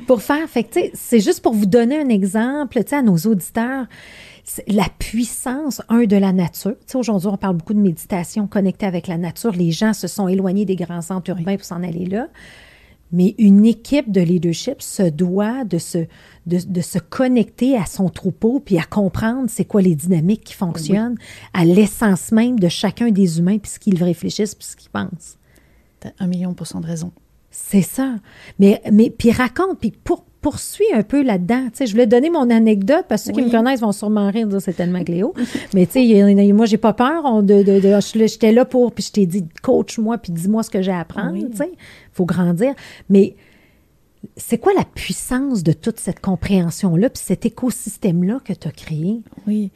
pour 0.05 0.21
faire. 0.21 0.47
Fait 0.47 0.63
que, 0.63 0.73
tu 0.73 0.79
sais, 0.79 0.91
c'est 0.93 1.19
juste 1.19 1.41
pour 1.41 1.53
vous 1.53 1.65
donner 1.65 1.99
un 1.99 2.09
exemple, 2.09 2.83
tu 2.83 2.89
sais, 2.89 2.97
à 2.97 3.01
nos 3.01 3.17
auditeurs. 3.17 3.85
La 4.67 4.87
puissance, 4.99 5.81
un, 5.87 6.03
de 6.03 6.17
la 6.17 6.33
nature. 6.33 6.75
Tu 6.79 6.91
sais, 6.91 6.97
aujourd'hui, 6.97 7.29
on 7.29 7.37
parle 7.37 7.55
beaucoup 7.55 7.73
de 7.73 7.79
méditation 7.79 8.47
connectée 8.47 8.85
avec 8.85 9.07
la 9.07 9.17
nature. 9.17 9.51
Les 9.51 9.71
gens 9.71 9.93
se 9.93 10.07
sont 10.07 10.27
éloignés 10.27 10.65
des 10.65 10.75
grands 10.75 11.01
centres 11.01 11.29
urbains 11.29 11.55
pour 11.55 11.65
s'en 11.65 11.83
aller 11.83 12.05
là. 12.05 12.27
Mais 13.11 13.35
une 13.37 13.65
équipe 13.65 14.11
de 14.11 14.21
leadership 14.21 14.81
se 14.81 15.03
doit 15.03 15.63
de 15.65 15.77
se, 15.77 16.05
de, 16.45 16.81
se 16.81 16.97
connecter 16.99 17.77
à 17.77 17.85
son 17.85 18.09
troupeau 18.09 18.59
puis 18.59 18.77
à 18.77 18.83
comprendre 18.83 19.49
c'est 19.49 19.65
quoi 19.65 19.81
les 19.81 19.95
dynamiques 19.95 20.45
qui 20.45 20.53
fonctionnent, 20.53 21.17
à 21.53 21.65
l'essence 21.65 22.31
même 22.31 22.59
de 22.59 22.69
chacun 22.69 23.11
des 23.11 23.39
humains 23.39 23.57
puis 23.57 23.71
ce 23.71 23.79
qu'ils 23.79 24.01
réfléchissent 24.01 24.55
puis 24.55 24.67
ce 24.67 24.75
qu'ils 24.75 24.89
pensent. 24.89 25.37
T'as 25.99 26.11
un 26.19 26.27
million 26.27 26.53
pour 26.53 26.67
cent 26.67 26.79
de 26.79 26.87
raison. 26.87 27.11
C'est 27.51 27.81
ça. 27.81 28.15
Mais, 28.59 28.81
mais 28.91 29.09
puis 29.09 29.31
raconte, 29.31 29.79
puis 29.79 29.91
pour, 29.91 30.25
poursuis 30.41 30.91
un 30.93 31.03
peu 31.03 31.21
là-dedans. 31.21 31.65
Tu 31.65 31.77
sais, 31.77 31.85
je 31.85 31.91
voulais 31.91 32.07
donner 32.07 32.29
mon 32.29 32.49
anecdote 32.49 33.05
parce 33.07 33.23
que 33.23 33.27
ceux 33.27 33.33
qui 33.33 33.41
me 33.43 33.51
connaissent 33.51 33.81
vont 33.81 33.91
sûrement 33.91 34.29
rire, 34.29 34.47
dire 34.47 34.61
c'est 34.61 34.73
tellement 34.73 35.03
Cléo. 35.03 35.33
Mais 35.73 35.85
tu 35.85 36.07
sais, 36.07 36.53
moi, 36.53 36.65
j'ai 36.65 36.77
pas 36.77 36.93
peur. 36.93 37.43
de, 37.43 37.63
de, 37.63 37.79
de 37.79 38.27
J'étais 38.27 38.51
là 38.51 38.65
pour, 38.65 38.91
puis 38.91 39.03
je 39.03 39.11
t'ai 39.11 39.25
dit, 39.25 39.45
coach-moi, 39.61 40.17
puis 40.17 40.31
dis-moi 40.31 40.63
ce 40.63 40.69
que 40.69 40.81
j'ai 40.81 40.91
à 40.91 40.99
apprendre. 40.99 41.37
Tu 41.51 41.57
sais, 41.57 41.71
faut 42.11 42.25
grandir. 42.25 42.73
Mais 43.09 43.35
c'est 44.37 44.57
quoi 44.57 44.73
la 44.73 44.85
puissance 44.85 45.63
de 45.63 45.73
toute 45.73 45.99
cette 45.99 46.19
compréhension-là, 46.19 47.09
puis 47.09 47.21
cet 47.23 47.45
écosystème-là 47.45 48.39
que 48.43 48.53
tu 48.53 48.67
as 48.67 48.71
créé? 48.71 49.21
Oui. 49.47 49.71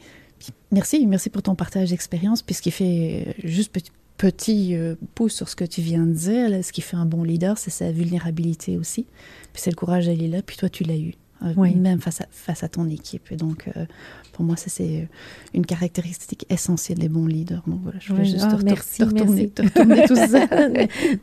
merci, 0.70 1.06
merci 1.06 1.30
pour 1.30 1.42
ton 1.42 1.54
partage 1.54 1.90
d'expérience, 1.90 2.42
puisqu'il 2.42 2.72
fait 2.72 3.34
juste 3.42 3.72
petit, 4.16 4.74
euh, 4.74 4.94
pouce 5.14 5.34
sur 5.34 5.48
ce 5.48 5.56
que 5.56 5.64
tu 5.64 5.80
viens 5.80 6.06
de 6.06 6.12
dire. 6.12 6.64
ce 6.64 6.72
qui 6.72 6.80
fait 6.80 6.96
un 6.96 7.06
bon 7.06 7.22
leader, 7.22 7.58
c'est 7.58 7.70
sa 7.70 7.90
vulnérabilité 7.90 8.76
aussi. 8.76 9.06
Puis 9.52 9.62
c'est 9.62 9.70
le 9.70 9.76
courage 9.76 10.06
d'aller 10.06 10.28
là, 10.28 10.42
puis 10.42 10.56
toi, 10.56 10.68
tu 10.68 10.84
l'as 10.84 10.96
eu. 10.96 11.14
Euh, 11.42 11.54
même 11.54 12.00
face 12.00 12.22
à, 12.22 12.26
face 12.30 12.62
à 12.62 12.68
ton 12.68 12.88
équipe. 12.88 13.30
Et 13.30 13.36
donc, 13.36 13.68
euh, 13.76 13.84
pour 14.36 14.44
moi, 14.44 14.56
ça, 14.56 14.66
c'est 14.68 15.00
euh, 15.00 15.04
une 15.54 15.64
caractéristique 15.64 16.44
essentielle 16.50 16.98
des 16.98 17.08
bons 17.08 17.24
leaders. 17.24 17.62
Donc 17.66 17.80
voilà, 17.82 17.98
je 18.00 18.12
voulais 18.12 18.26
juste 18.26 18.44
ah, 18.46 18.54
te, 18.54 18.64
merci, 18.64 19.02
retourner, 19.02 19.50
tout 19.50 20.14
ça. 20.14 20.46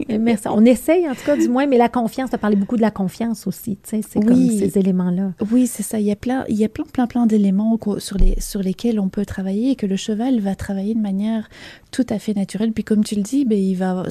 merci. 0.20 0.48
On 0.48 0.66
essaye, 0.66 1.08
en 1.08 1.14
tout 1.14 1.24
cas, 1.24 1.38
du 1.38 1.48
moins, 1.48 1.68
mais 1.68 1.78
la 1.78 1.90
confiance, 1.90 2.32
tu 2.32 2.36
as 2.36 2.40
parlé 2.40 2.56
beaucoup 2.56 2.76
de 2.76 2.82
la 2.82 2.90
confiance 2.90 3.46
aussi, 3.46 3.78
tu 3.84 4.02
sais, 4.02 4.02
c'est 4.02 4.20
comme 4.20 4.50
ces 4.50 4.80
éléments-là. 4.80 5.34
Oui, 5.52 5.68
c'est 5.68 5.84
ça. 5.84 6.00
Il 6.00 6.08
y 6.08 6.12
a 6.12 6.16
plein, 6.16 6.44
il 6.50 6.56
y 6.56 6.66
a 6.66 6.70
plein, 6.70 6.86
plein, 6.86 7.06
plein 7.06 7.28
d'éléments 7.28 7.78
sur, 8.00 8.18
les, 8.18 8.34
sur 8.40 8.64
lesquels 8.64 9.00
on 9.00 9.10
peut 9.10 9.26
travailler 9.26 9.72
et 9.72 9.76
que 9.76 9.86
le 9.86 9.96
cheval 9.96 10.40
va 10.40 10.56
travailler 10.56 10.96
de 10.96 11.00
manière 11.00 11.50
tout 11.92 12.08
à 12.10 12.18
fait 12.18 12.34
naturelle. 12.34 12.72
Puis 12.72 12.84
comme 12.84 13.04
tu 13.04 13.14
le 13.14 13.22
dis, 13.22 13.46
ben, 13.46 13.60
il 13.60 13.76
va, 13.76 14.06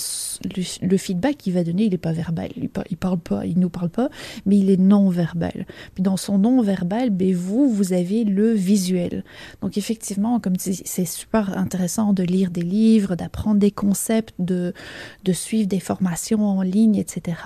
le, 0.81 0.97
feedback 0.97 1.39
qu'il 1.39 1.55
va 1.55 1.65
donner, 1.65 1.87
il 1.87 1.91
n'est 1.91 1.99
pas 1.99 2.13
verbal. 2.13 2.51
Il 2.57 2.71
ne 2.71 2.97
parle 2.97 3.19
pas, 3.19 3.47
il 3.47 3.59
nous 3.59 3.69
parle 3.69 3.91
pas, 3.91 4.11
mais 4.47 4.59
il 4.59 4.71
est 4.71 4.81
non-verbal. 4.81 5.67
Puis 5.95 6.05
dans 6.05 6.17
son 6.17 6.39
non-verbal, 6.39 7.11
ben, 7.11 7.35
vous, 7.35 7.69
vous 7.69 7.93
avez 7.93 8.23
le 8.23 8.53
visuel 8.53 8.92
donc 9.61 9.77
effectivement, 9.79 10.41
comme 10.41 10.57
c'est 10.59 11.05
super 11.05 11.57
intéressant 11.57 12.13
de 12.13 12.23
lire 12.23 12.51
des 12.51 12.63
livres, 12.63 13.17
d'apprendre 13.17 13.59
des 13.59 13.71
concepts, 13.71 14.35
de, 14.39 14.73
suivre 15.33 15.69
des 15.69 15.81
formations 15.81 16.45
en 16.47 16.63
ligne, 16.63 16.97
etc. 16.97 17.37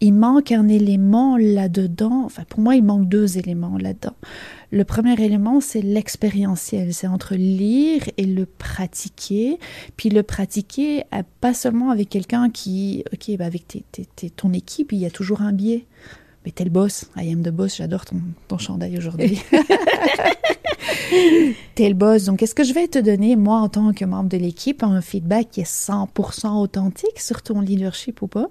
Il 0.00 0.14
manque 0.14 0.52
un 0.52 0.68
élément 0.68 1.36
là-dedans, 1.36 2.22
enfin 2.24 2.44
pour 2.48 2.60
moi 2.60 2.76
il 2.76 2.84
manque 2.84 3.08
deux 3.08 3.36
éléments 3.36 3.78
là-dedans. 3.78 4.14
Le 4.70 4.84
premier 4.84 5.20
élément 5.20 5.60
c'est 5.60 5.82
l'expérientiel, 5.82 6.94
c'est 6.94 7.08
entre 7.08 7.34
lire 7.34 8.02
et 8.16 8.24
le 8.24 8.46
pratiquer, 8.46 9.58
puis 9.96 10.08
le 10.08 10.22
pratiquer 10.22 11.02
pas 11.40 11.52
seulement 11.52 11.90
avec 11.90 12.08
quelqu'un 12.08 12.48
qui, 12.48 13.04
ok, 13.12 13.36
bah 13.38 13.46
avec 13.46 13.84
ton 14.36 14.52
équipe, 14.52 14.92
il 14.92 14.98
y 14.98 15.06
a 15.06 15.10
toujours 15.10 15.42
un 15.42 15.52
biais 15.52 15.86
Oui, 16.48 16.52
t'es 16.54 16.64
le 16.64 16.70
boss. 16.70 17.04
I 17.14 17.30
am 17.30 17.42
the 17.42 17.50
boss. 17.50 17.76
J'adore 17.76 18.06
ton, 18.06 18.22
ton 18.48 18.56
chandail 18.56 18.96
aujourd'hui. 18.96 19.38
t'es 21.74 21.90
le 21.90 21.94
boss. 21.94 22.24
Donc, 22.24 22.42
est-ce 22.42 22.54
que 22.54 22.64
je 22.64 22.72
vais 22.72 22.88
te 22.88 22.98
donner, 22.98 23.36
moi, 23.36 23.58
en 23.58 23.68
tant 23.68 23.92
que 23.92 24.06
membre 24.06 24.30
de 24.30 24.38
l'équipe, 24.38 24.82
un 24.82 25.02
feedback 25.02 25.50
qui 25.50 25.60
est 25.60 25.70
100% 25.70 26.58
authentique 26.58 27.20
sur 27.20 27.42
ton 27.42 27.60
leadership 27.60 28.22
ou 28.22 28.28
pas? 28.28 28.48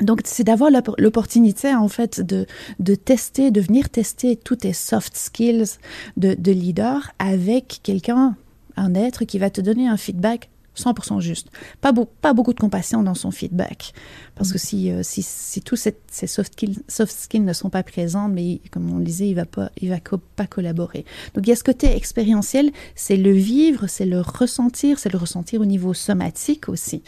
Donc, 0.00 0.22
c'est 0.24 0.44
d'avoir 0.44 0.70
l'opportunité, 0.96 1.74
en 1.74 1.88
fait, 1.88 2.22
de, 2.22 2.46
de 2.80 2.94
tester, 2.94 3.50
de 3.50 3.60
venir 3.60 3.90
tester 3.90 4.36
tous 4.36 4.56
tes 4.56 4.72
soft 4.72 5.14
skills 5.14 5.76
de, 6.16 6.32
de 6.32 6.52
leader 6.52 7.12
avec 7.18 7.80
quelqu'un, 7.82 8.34
un 8.78 8.94
être 8.94 9.26
qui 9.26 9.38
va 9.38 9.50
te 9.50 9.60
donner 9.60 9.88
un 9.88 9.98
feedback 9.98 10.48
100% 10.76 11.20
juste. 11.20 11.48
Pas, 11.80 11.92
pas 12.20 12.32
beaucoup 12.32 12.52
de 12.52 12.60
compassion 12.60 13.02
dans 13.02 13.14
son 13.14 13.30
feedback. 13.30 13.92
Parce 14.34 14.52
que 14.52 14.58
si, 14.58 14.90
euh, 14.90 15.02
si, 15.02 15.22
si, 15.22 15.62
tous 15.62 15.76
ces, 15.76 15.96
soft, 16.26 16.52
skills, 16.52 16.78
soft 16.88 17.12
skills 17.12 17.42
ne 17.42 17.52
sont 17.52 17.70
pas 17.70 17.82
présents, 17.82 18.28
mais 18.28 18.60
comme 18.70 18.90
on 18.90 18.98
le 18.98 19.04
disait, 19.04 19.28
il 19.28 19.32
ne 19.32 19.36
va, 19.36 19.46
pas, 19.46 19.70
il 19.80 19.88
va 19.88 19.98
pas 20.36 20.46
collaborer. 20.46 21.04
Donc 21.34 21.46
il 21.46 21.50
y 21.50 21.52
a 21.52 21.56
ce 21.56 21.64
côté 21.64 21.94
expérientiel, 21.94 22.70
c'est 22.94 23.16
le 23.16 23.32
vivre, 23.32 23.86
c'est 23.86 24.06
le 24.06 24.20
ressentir, 24.20 24.98
c'est 24.98 25.12
le 25.12 25.18
ressentir 25.18 25.60
au 25.60 25.66
niveau 25.66 25.94
somatique 25.94 26.68
aussi. 26.68 27.02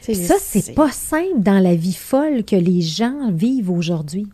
Ça, 0.00 0.34
c'est 0.40 0.74
pas 0.74 0.90
simple 0.90 1.38
dans 1.38 1.60
la 1.60 1.76
vie 1.76 1.92
folle 1.92 2.44
que 2.44 2.56
les 2.56 2.80
gens 2.80 3.30
vivent 3.30 3.70
aujourd'hui. 3.70 4.26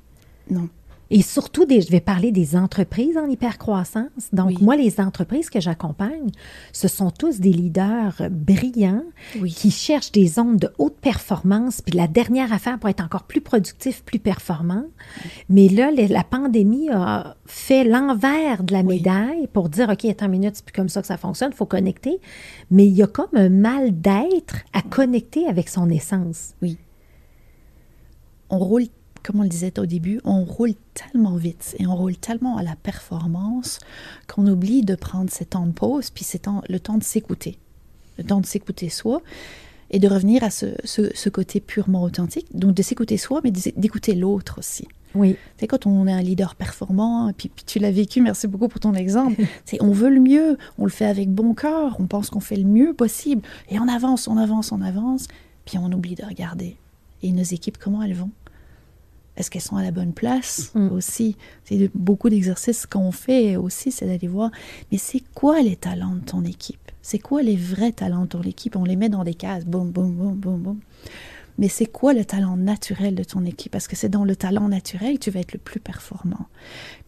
Non. 0.51 0.69
Et 1.11 1.23
surtout, 1.23 1.64
des, 1.64 1.81
je 1.81 1.90
vais 1.90 2.01
parler 2.01 2.33
des 2.33 2.55
entreprises 2.55 3.16
en 3.16 3.29
hypercroissance. 3.29 4.29
Donc, 4.33 4.61
moi, 4.61 4.77
les 4.77 5.01
entreprises 5.01 5.49
que 5.49 5.61
j'accompagne, 5.61 6.31
ce 6.73 6.87
sont 6.87 7.11
tous 7.11 7.40
des 7.40 7.53
leaders 7.53 8.23
brillants 8.31 9.05
qui 9.47 9.71
cherchent 9.71 10.12
des 10.12 10.27
zones 10.27 10.59
de 10.59 10.68
haute 10.77 10.99
performance. 10.99 11.81
Puis 11.81 11.97
la 11.97 12.09
dernière 12.09 12.53
affaire 12.53 12.79
pour 12.79 12.90
être 12.90 13.03
encore 13.03 13.23
plus 13.23 13.40
productif, 13.40 14.03
plus 14.05 14.18
performant. 14.18 14.85
Mais 15.49 15.68
là, 15.68 15.90
la 15.90 16.25
pandémie 16.25 16.90
a 16.90 17.37
fait 17.47 17.85
l'envers 17.85 18.62
de 18.62 18.75
la 18.75 18.83
médaille 18.83 19.47
pour 19.53 19.71
dire, 19.71 19.88
OK, 19.88 20.05
attends 20.05 20.27
une 20.27 20.33
minute, 20.33 20.57
c'est 20.57 20.64
plus 20.64 20.75
comme 20.75 20.90
ça 20.90 21.01
que 21.01 21.07
ça 21.07 21.16
fonctionne, 21.16 21.51
il 21.53 21.57
faut 21.57 21.66
connecter. 21.66 22.21
Mais 22.71 22.87
il 22.87 22.92
y 22.92 23.03
a 23.03 23.07
comme 23.07 23.35
un 23.35 23.49
mal 23.49 23.99
d'être 23.99 24.57
à 24.75 24.83
connecter 24.83 25.47
avec 25.47 25.71
son 25.71 25.88
essence. 25.88 26.55
Oui. 26.61 26.77
On 28.51 28.59
roule 28.59 28.85
comme 29.29 29.41
on 29.41 29.43
le 29.43 29.51
disait 29.51 29.79
au 29.79 29.85
début, 29.85 30.23
on 30.25 30.43
roule 30.43 30.73
tellement 30.95 31.37
vite 31.37 31.77
et 31.79 31.87
on 31.87 31.95
roule 31.95 32.17
tellement 32.17 32.57
à 32.57 32.62
la 32.62 32.77
performance 32.77 33.79
qu'on 34.27 34.47
oublie 34.47 34.81
de 34.81 34.95
prendre 34.95 35.29
ces 35.31 35.45
temps 35.45 35.67
de 35.67 35.73
pause, 35.73 36.09
puis 36.09 36.27
le 36.71 36.81
temps 36.81 36.97
de 36.97 37.05
s'écouter, 37.05 37.59
le 38.17 38.25
temps 38.25 38.41
de 38.41 38.47
s'écouter 38.47 38.88
soi 38.88 39.21
et 39.91 39.99
de 39.99 40.09
revenir 40.09 40.43
à 40.45 40.49
ce, 40.49 41.29
côté 41.29 41.61
purement 41.61 42.05
authentique, 42.05 42.47
donc 42.55 42.73
de 42.73 42.83
s'écouter 42.83 43.19
soi, 43.19 43.43
mais 43.45 43.51
d'écouter 43.51 44.14
l'autre 44.14 44.61
aussi. 44.61 44.88
Oui. 45.14 45.37
C'est 45.59 45.67
quand 45.67 45.85
on 45.85 46.07
est 46.07 46.12
un 46.12 46.23
leader 46.23 46.55
performant, 46.55 47.31
puis, 47.37 47.51
puis 47.51 47.67
tu 47.67 47.79
l'as 47.81 47.91
vécu, 47.91 48.23
merci 48.23 48.47
beaucoup 48.47 48.69
pour 48.69 48.81
ton 48.81 48.95
exemple. 48.95 49.43
c'est 49.67 49.83
on 49.83 49.91
veut 49.91 50.09
le 50.09 50.21
mieux, 50.21 50.57
on 50.79 50.85
le 50.85 50.91
fait 50.91 51.05
avec 51.05 51.29
bon 51.29 51.53
cœur, 51.53 51.97
on 52.01 52.07
pense 52.07 52.31
qu'on 52.31 52.41
fait 52.41 52.57
le 52.57 52.64
mieux 52.64 52.95
possible, 52.95 53.43
et 53.69 53.79
on 53.79 53.88
avance, 53.88 54.27
on 54.27 54.38
avance, 54.38 54.73
on 54.73 54.81
avance, 54.81 55.27
puis 55.67 55.77
on 55.77 55.93
oublie 55.93 56.14
de 56.14 56.25
regarder. 56.25 56.77
Et 57.23 57.33
nos 57.33 57.43
équipes, 57.43 57.77
comment 57.79 58.03
elles 58.03 58.14
vont? 58.14 58.31
Est-ce 59.38 59.51
qu'elles 59.51 59.62
sont 59.62 59.77
à 59.77 59.83
la 59.83 59.92
bonne 59.92 60.12
place 60.12 60.72
mm. 60.74 60.92
aussi? 60.92 61.37
C'est 61.64 61.90
beaucoup 61.94 62.29
d'exercices 62.29 62.87
qu'on 62.87 63.12
fait 63.12 63.57
aussi, 63.57 63.92
c'est 63.92 64.07
d'aller 64.07 64.29
voir, 64.29 64.51
mais 64.90 64.98
c'est 64.98 65.22
quoi 65.35 65.62
les 65.62 65.77
talents 65.77 66.16
de 66.16 66.24
ton 66.24 66.44
équipe? 66.44 66.81
C'est 67.03 67.20
quoi 67.20 67.42
les 67.42 67.57
vrais 67.57 67.92
talents 67.92 68.24
de 68.24 68.29
ton 68.29 68.42
équipe? 68.42 68.77
On 68.77 68.85
les 68.85 68.96
met 68.96 69.09
dans 69.09 69.24
des 69.24 69.35
cases, 69.35 69.64
boum, 69.64 69.90
boum, 69.90 70.12
boum, 70.12 70.35
boum, 70.35 70.59
boum. 70.61 70.81
Mais 71.57 71.68
c'est 71.68 71.87
quoi 71.87 72.12
le 72.12 72.24
talent 72.24 72.57
naturel 72.57 73.14
de 73.14 73.24
ton 73.24 73.44
équipe? 73.44 73.72
Parce 73.72 73.88
que 73.88 73.96
c'est 73.96 74.09
dans 74.09 74.24
le 74.24 74.37
talent 74.37 74.68
naturel 74.68 75.14
que 75.14 75.24
tu 75.24 75.31
vas 75.31 75.40
être 75.40 75.53
le 75.53 75.59
plus 75.59 75.81
performant. 75.81 76.46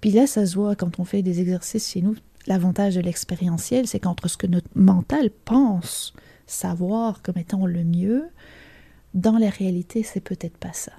Puis 0.00 0.10
là, 0.10 0.26
ça 0.26 0.46
se 0.46 0.54
voit 0.54 0.74
quand 0.74 0.98
on 0.98 1.04
fait 1.04 1.22
des 1.22 1.40
exercices 1.40 1.90
chez 1.90 2.02
nous. 2.02 2.16
L'avantage 2.46 2.94
de 2.94 3.00
l'expérientiel, 3.00 3.86
c'est 3.86 4.00
qu'entre 4.00 4.28
ce 4.28 4.36
que 4.36 4.46
notre 4.46 4.68
mental 4.74 5.30
pense 5.44 6.14
savoir 6.46 7.22
comme 7.22 7.38
étant 7.38 7.66
le 7.66 7.84
mieux, 7.84 8.24
dans 9.14 9.38
la 9.38 9.50
réalité, 9.50 10.02
c'est 10.02 10.20
peut-être 10.20 10.56
pas 10.56 10.72
ça. 10.72 10.92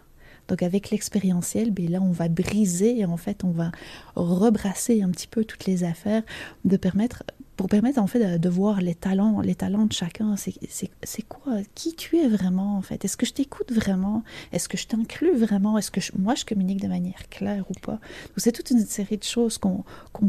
Donc 0.52 0.64
avec 0.64 0.90
l'expérientiel, 0.90 1.72
ben 1.72 1.90
là, 1.90 2.02
on 2.02 2.12
va 2.12 2.28
briser 2.28 3.00
et 3.00 3.06
en 3.06 3.16
fait, 3.16 3.46
on 3.46 3.52
va 3.52 3.72
rebrasser 4.18 5.02
un 5.02 5.10
petit 5.10 5.28
peu 5.28 5.46
toutes 5.46 5.66
les 5.66 5.86
affaires 5.86 6.24
de 6.66 6.76
permettre 6.76 7.24
pour 7.56 7.70
permettre 7.70 8.00
en 8.00 8.08
fait 8.08 8.38
de, 8.38 8.50
voir 8.50 8.82
les 8.82 8.96
talents, 8.96 9.40
les 9.40 9.56
talents 9.56 9.86
de 9.86 9.94
chacun. 9.94 10.36
C'est 10.36 11.22
quoi? 11.22 11.60
Qui 11.74 11.96
tu 11.96 12.18
es 12.18 12.28
vraiment 12.28 12.76
en 12.76 12.82
fait? 12.82 13.06
Est-ce 13.06 13.16
que 13.16 13.26
je 13.26 13.32
t'écoute 13.32 13.72
vraiment? 13.72 14.24
Est-ce 14.52 14.68
que 14.68 14.78
je 14.78 14.88
t'inclus 14.88 15.38
vraiment? 15.38 15.78
Est-ce 15.78 15.92
que 15.92 16.02
moi 16.18 16.36
je 16.36 16.44
communique 16.44 16.82
de 16.82 16.88
manière 16.88 17.30
claire 17.30 17.64
ou 17.70 17.74
pas? 17.80 18.00
C'est 18.36 18.52
toute 18.52 18.72
une 18.72 18.86
série 18.86 19.18
de 19.18 19.24
choses 19.24 19.58
qu'on 19.58 19.84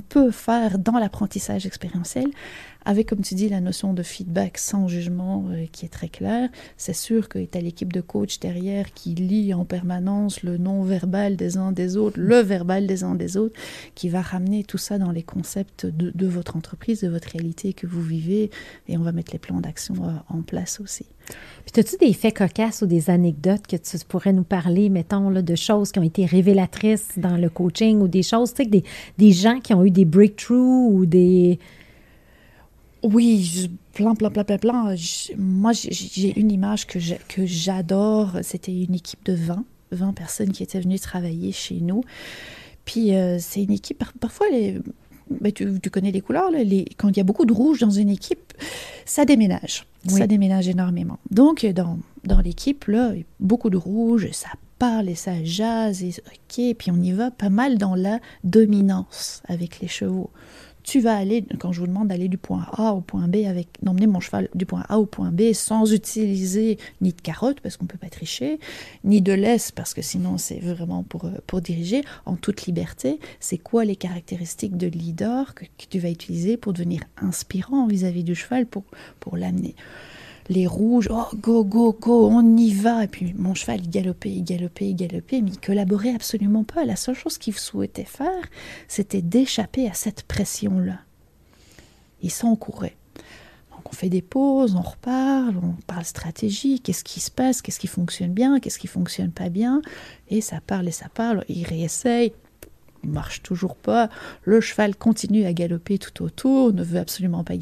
peut 0.08 0.30
faire 0.30 0.78
dans 0.78 0.98
l'apprentissage 0.98 1.66
expérientiel 1.66 2.26
avec, 2.84 3.08
comme 3.08 3.20
tu 3.20 3.34
dis, 3.34 3.48
la 3.48 3.60
notion 3.60 3.92
de 3.92 4.02
feedback 4.02 4.58
sans 4.58 4.88
jugement 4.88 5.46
euh, 5.50 5.66
qui 5.70 5.84
est 5.84 5.88
très 5.88 6.08
claire. 6.08 6.48
C'est 6.76 6.94
sûr 6.94 7.28
que 7.28 7.38
tu 7.38 7.58
as 7.58 7.60
l'équipe 7.60 7.92
de 7.92 8.00
coach 8.00 8.40
derrière 8.40 8.92
qui 8.92 9.14
lit 9.14 9.54
en 9.54 9.64
permanence 9.64 10.42
le 10.42 10.58
non-verbal 10.58 11.36
des 11.36 11.56
uns 11.56 11.72
des 11.72 11.96
autres, 11.96 12.18
le 12.18 12.36
verbal 12.36 12.86
des 12.86 13.04
uns 13.04 13.14
des 13.14 13.36
autres, 13.36 13.58
qui 13.94 14.08
va 14.08 14.20
ramener 14.20 14.64
tout 14.64 14.78
ça 14.78 14.98
dans 14.98 15.10
les 15.10 15.22
concepts 15.22 15.86
de, 15.86 16.26
votre 16.26 16.56
entreprise, 16.56 17.02
de 17.02 17.08
votre 17.08 17.28
réalité 17.28 17.72
que 17.72 17.86
vous 17.86 18.02
vivez, 18.02 18.50
et 18.88 18.96
on 18.96 19.02
va 19.02 19.12
mettre 19.12 19.32
les 19.32 19.38
plans 19.38 19.60
d'action 19.60 19.94
euh, 20.02 20.12
en 20.28 20.42
place 20.42 20.80
aussi. 20.80 21.06
Puis, 21.64 21.80
as-tu 21.80 21.96
des 21.98 22.12
faits 22.12 22.36
cocasses 22.36 22.82
ou 22.82 22.86
des 22.86 23.10
anecdotes 23.10 23.66
que 23.66 23.76
tu 23.76 23.96
pourrais 24.08 24.32
nous 24.32 24.42
parler, 24.42 24.88
mettons, 24.88 25.30
là, 25.30 25.42
de 25.42 25.54
choses 25.54 25.92
qui 25.92 25.98
ont 25.98 26.04
été 26.04 26.26
révélatrices 26.26 27.10
dans 27.16 27.36
le 27.36 27.48
coaching 27.48 28.00
ou 28.00 28.08
des 28.08 28.22
choses, 28.22 28.52
tu 28.54 28.64
sais, 28.64 28.68
des, 28.68 28.84
des 29.18 29.32
gens 29.32 29.60
qui 29.60 29.72
ont 29.72 29.84
eu 29.84 29.90
des 29.90 30.04
breakthroughs 30.04 30.90
ou 30.92 31.06
des, 31.06 31.58
oui, 33.02 33.70
plein, 33.92 34.14
plein, 34.14 34.30
plein, 34.30 34.44
plein, 34.44 34.58
plein. 34.58 34.94
Moi, 35.36 35.72
j'ai 35.72 36.38
une 36.38 36.50
image 36.50 36.86
que 36.86 36.98
j'adore. 37.46 38.38
C'était 38.42 38.72
une 38.72 38.94
équipe 38.94 39.24
de 39.24 39.34
20, 39.34 39.64
20 39.92 40.12
personnes 40.12 40.52
qui 40.52 40.62
étaient 40.62 40.80
venues 40.80 41.00
travailler 41.00 41.52
chez 41.52 41.80
nous. 41.80 42.02
Puis, 42.84 43.14
euh, 43.14 43.38
c'est 43.38 43.62
une 43.62 43.72
équipe, 43.72 44.04
parfois, 44.18 44.46
les, 44.50 44.80
ben, 45.30 45.52
tu, 45.52 45.78
connais 45.90 46.10
les 46.10 46.20
couleurs, 46.20 46.50
les, 46.50 46.84
quand 46.96 47.08
il 47.08 47.16
y 47.16 47.20
a 47.20 47.24
beaucoup 47.24 47.44
de 47.44 47.52
rouge 47.52 47.80
dans 47.80 47.90
une 47.90 48.08
équipe, 48.08 48.54
ça 49.04 49.24
déménage. 49.24 49.86
Ça 50.08 50.26
déménage 50.26 50.68
énormément. 50.68 51.18
Donc, 51.30 51.64
dans, 51.64 51.98
dans 52.24 52.40
l'équipe, 52.40 52.86
là, 52.86 53.12
beaucoup 53.38 53.70
de 53.70 53.76
rouge, 53.76 54.28
ça 54.32 54.48
parle 54.78 55.08
et 55.08 55.14
ça 55.14 55.32
jase, 55.44 56.02
et 56.02 56.10
ok, 56.26 56.76
puis 56.76 56.90
on 56.90 57.00
y 57.00 57.12
va 57.12 57.30
pas 57.30 57.50
mal 57.50 57.78
dans 57.78 57.94
la 57.94 58.18
dominance 58.42 59.40
avec 59.46 59.78
les 59.78 59.86
chevaux 59.86 60.30
tu 60.82 61.00
vas 61.00 61.16
aller, 61.16 61.44
quand 61.58 61.72
je 61.72 61.80
vous 61.80 61.86
demande 61.86 62.08
d'aller 62.08 62.28
du 62.28 62.38
point 62.38 62.66
A 62.72 62.92
au 62.92 63.00
point 63.00 63.28
B, 63.28 63.36
avec 63.46 63.68
d'emmener 63.82 64.06
mon 64.06 64.20
cheval 64.20 64.48
du 64.54 64.66
point 64.66 64.84
A 64.88 64.98
au 64.98 65.06
point 65.06 65.30
B 65.30 65.52
sans 65.52 65.92
utiliser 65.92 66.78
ni 67.00 67.12
de 67.12 67.20
carotte, 67.20 67.60
parce 67.60 67.76
qu'on 67.76 67.84
ne 67.84 67.88
peut 67.88 67.98
pas 67.98 68.08
tricher, 68.08 68.58
ni 69.04 69.20
de 69.20 69.32
laisse, 69.32 69.70
parce 69.70 69.94
que 69.94 70.02
sinon 70.02 70.38
c'est 70.38 70.58
vraiment 70.58 71.02
pour, 71.02 71.26
euh, 71.26 71.32
pour 71.46 71.60
diriger, 71.60 72.02
en 72.26 72.36
toute 72.36 72.66
liberté, 72.66 73.18
c'est 73.40 73.58
quoi 73.58 73.84
les 73.84 73.96
caractéristiques 73.96 74.76
de 74.76 74.86
leader 74.86 75.54
que, 75.54 75.64
tu 75.90 75.98
vas 75.98 76.10
utiliser 76.10 76.56
pour 76.56 76.72
devenir 76.72 77.02
inspirant 77.16 77.86
vis-à-vis 77.86 78.24
du 78.24 78.34
cheval, 78.34 78.66
pour, 78.66 78.84
pour 79.20 79.36
l'amener? 79.36 79.74
Les 80.48 80.66
rouges, 80.66 81.08
oh 81.10 81.28
go, 81.36 81.64
go, 81.64 81.96
go, 81.98 82.28
on 82.28 82.56
y 82.56 82.72
va. 82.72 83.04
Et 83.04 83.08
puis 83.08 83.34
mon 83.36 83.54
cheval, 83.54 83.80
il 83.80 83.90
galopait, 83.90 84.30
il 84.30 84.44
galopait, 84.44 84.88
il 84.88 84.96
galopait, 84.96 85.40
mais 85.40 85.50
il 85.50 85.60
collaborait 85.60 86.14
absolument 86.14 86.64
pas. 86.64 86.84
La 86.84 86.96
seule 86.96 87.14
chose 87.14 87.38
qu'il 87.38 87.54
souhaitait 87.54 88.04
faire, 88.04 88.44
c'était 88.88 89.22
d'échapper 89.22 89.88
à 89.88 89.94
cette 89.94 90.22
pression-là. 90.24 91.00
Il 92.22 92.30
s'en 92.30 92.56
courait. 92.56 92.96
Donc 93.70 93.92
on 93.92 93.96
fait 93.96 94.08
des 94.08 94.22
pauses, 94.22 94.74
on 94.76 94.82
reparle, 94.82 95.56
on 95.62 95.74
parle 95.86 96.04
stratégie, 96.04 96.80
qu'est-ce 96.80 97.04
qui 97.04 97.20
se 97.20 97.30
passe, 97.30 97.62
qu'est-ce 97.62 97.80
qui 97.80 97.88
fonctionne 97.88 98.32
bien, 98.32 98.60
qu'est-ce 98.60 98.78
qui 98.78 98.86
fonctionne 98.86 99.32
pas 99.32 99.48
bien? 99.48 99.82
Et 100.28 100.40
ça 100.40 100.60
parle 100.64 100.88
et 100.88 100.92
ça 100.92 101.08
parle, 101.08 101.44
il 101.48 101.66
réessaye, 101.66 102.32
marche 103.10 103.42
toujours 103.42 103.76
pas. 103.76 104.08
Le 104.44 104.60
cheval 104.60 104.96
continue 104.96 105.44
à 105.44 105.52
galoper 105.52 105.98
tout 105.98 106.22
autour, 106.22 106.72
ne 106.72 106.82
veut 106.82 107.00
absolument 107.00 107.44
pas 107.44 107.54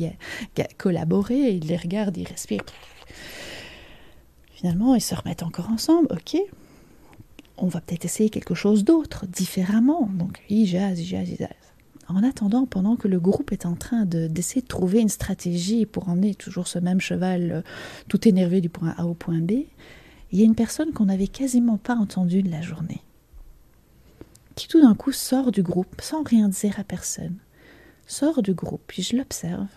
collaborer. 0.79 1.51
Il 1.51 1.67
les 1.67 1.77
regarde, 1.77 2.17
il 2.17 2.27
respire. 2.27 2.63
Finalement, 4.53 4.95
ils 4.95 5.01
se 5.01 5.15
remettent 5.15 5.43
encore 5.43 5.71
ensemble. 5.71 6.09
Ok, 6.11 6.37
on 7.57 7.69
va 7.69 7.81
peut-être 7.81 8.05
essayer 8.05 8.31
quelque 8.31 8.55
chose 8.55 8.85
d'autre, 8.85 9.27
différemment. 9.27 10.09
Donc, 10.13 10.41
il 10.49 10.67
jase, 10.67 11.01
il 11.01 11.07
jase, 11.07 11.31
il 11.31 11.37
jase. 11.37 11.49
En 12.09 12.25
attendant, 12.25 12.67
pendant 12.67 12.97
que 12.97 13.07
le 13.07 13.21
groupe 13.21 13.53
est 13.53 13.67
en 13.67 13.77
train 13.77 14.05
d'essayer 14.05 14.63
de, 14.63 14.67
trouver 14.67 15.01
une 15.01 15.09
stratégie 15.09 15.87
pour 15.87 16.09
emmener 16.09 16.35
toujours 16.35 16.67
ce 16.67 16.81
même 16.81 17.01
cheval 17.01 17.53
euh, 17.53 17.63
tout 18.09 18.27
énervé 18.27 18.61
du 18.61 18.69
point 18.69 18.95
A 18.99 19.07
au 19.07 19.15
point 19.15 19.39
B, 19.39 19.53
il 20.33 20.39
y 20.39 20.43
a 20.43 20.45
une 20.45 20.57
personne 20.57 20.93
qu'on 20.93 21.07
n'avait 21.07 21.29
quasiment 21.29 21.77
pas 21.77 21.95
entendue 21.95 22.43
de 22.43 22.51
la 22.51 22.63
journée 22.63 23.01
qui 24.61 24.69
tout 24.69 24.83
d'un 24.83 24.95
coup 24.95 25.11
sort 25.11 25.53
du 25.53 25.63
groupe 25.63 26.03
sans 26.03 26.23
rien 26.23 26.51
dire 26.51 26.79
à 26.79 26.85
personne. 26.85 27.39
Sort 28.07 28.43
du 28.43 28.53
groupe, 28.53 28.83
puis 28.87 29.03
je 29.03 29.17
l'observe, 29.17 29.69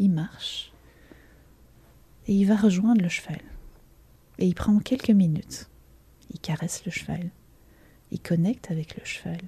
il 0.00 0.10
marche, 0.10 0.72
et 2.26 2.34
il 2.34 2.44
va 2.44 2.56
rejoindre 2.56 3.00
le 3.00 3.08
cheval. 3.08 3.40
Et 4.38 4.46
il 4.46 4.56
prend 4.56 4.76
quelques 4.80 5.10
minutes. 5.10 5.68
Il 6.32 6.40
caresse 6.40 6.84
le 6.84 6.90
cheval. 6.90 7.30
il 8.10 8.18
connecte 8.18 8.72
avec 8.72 8.96
le 8.96 9.04
cheval. 9.04 9.38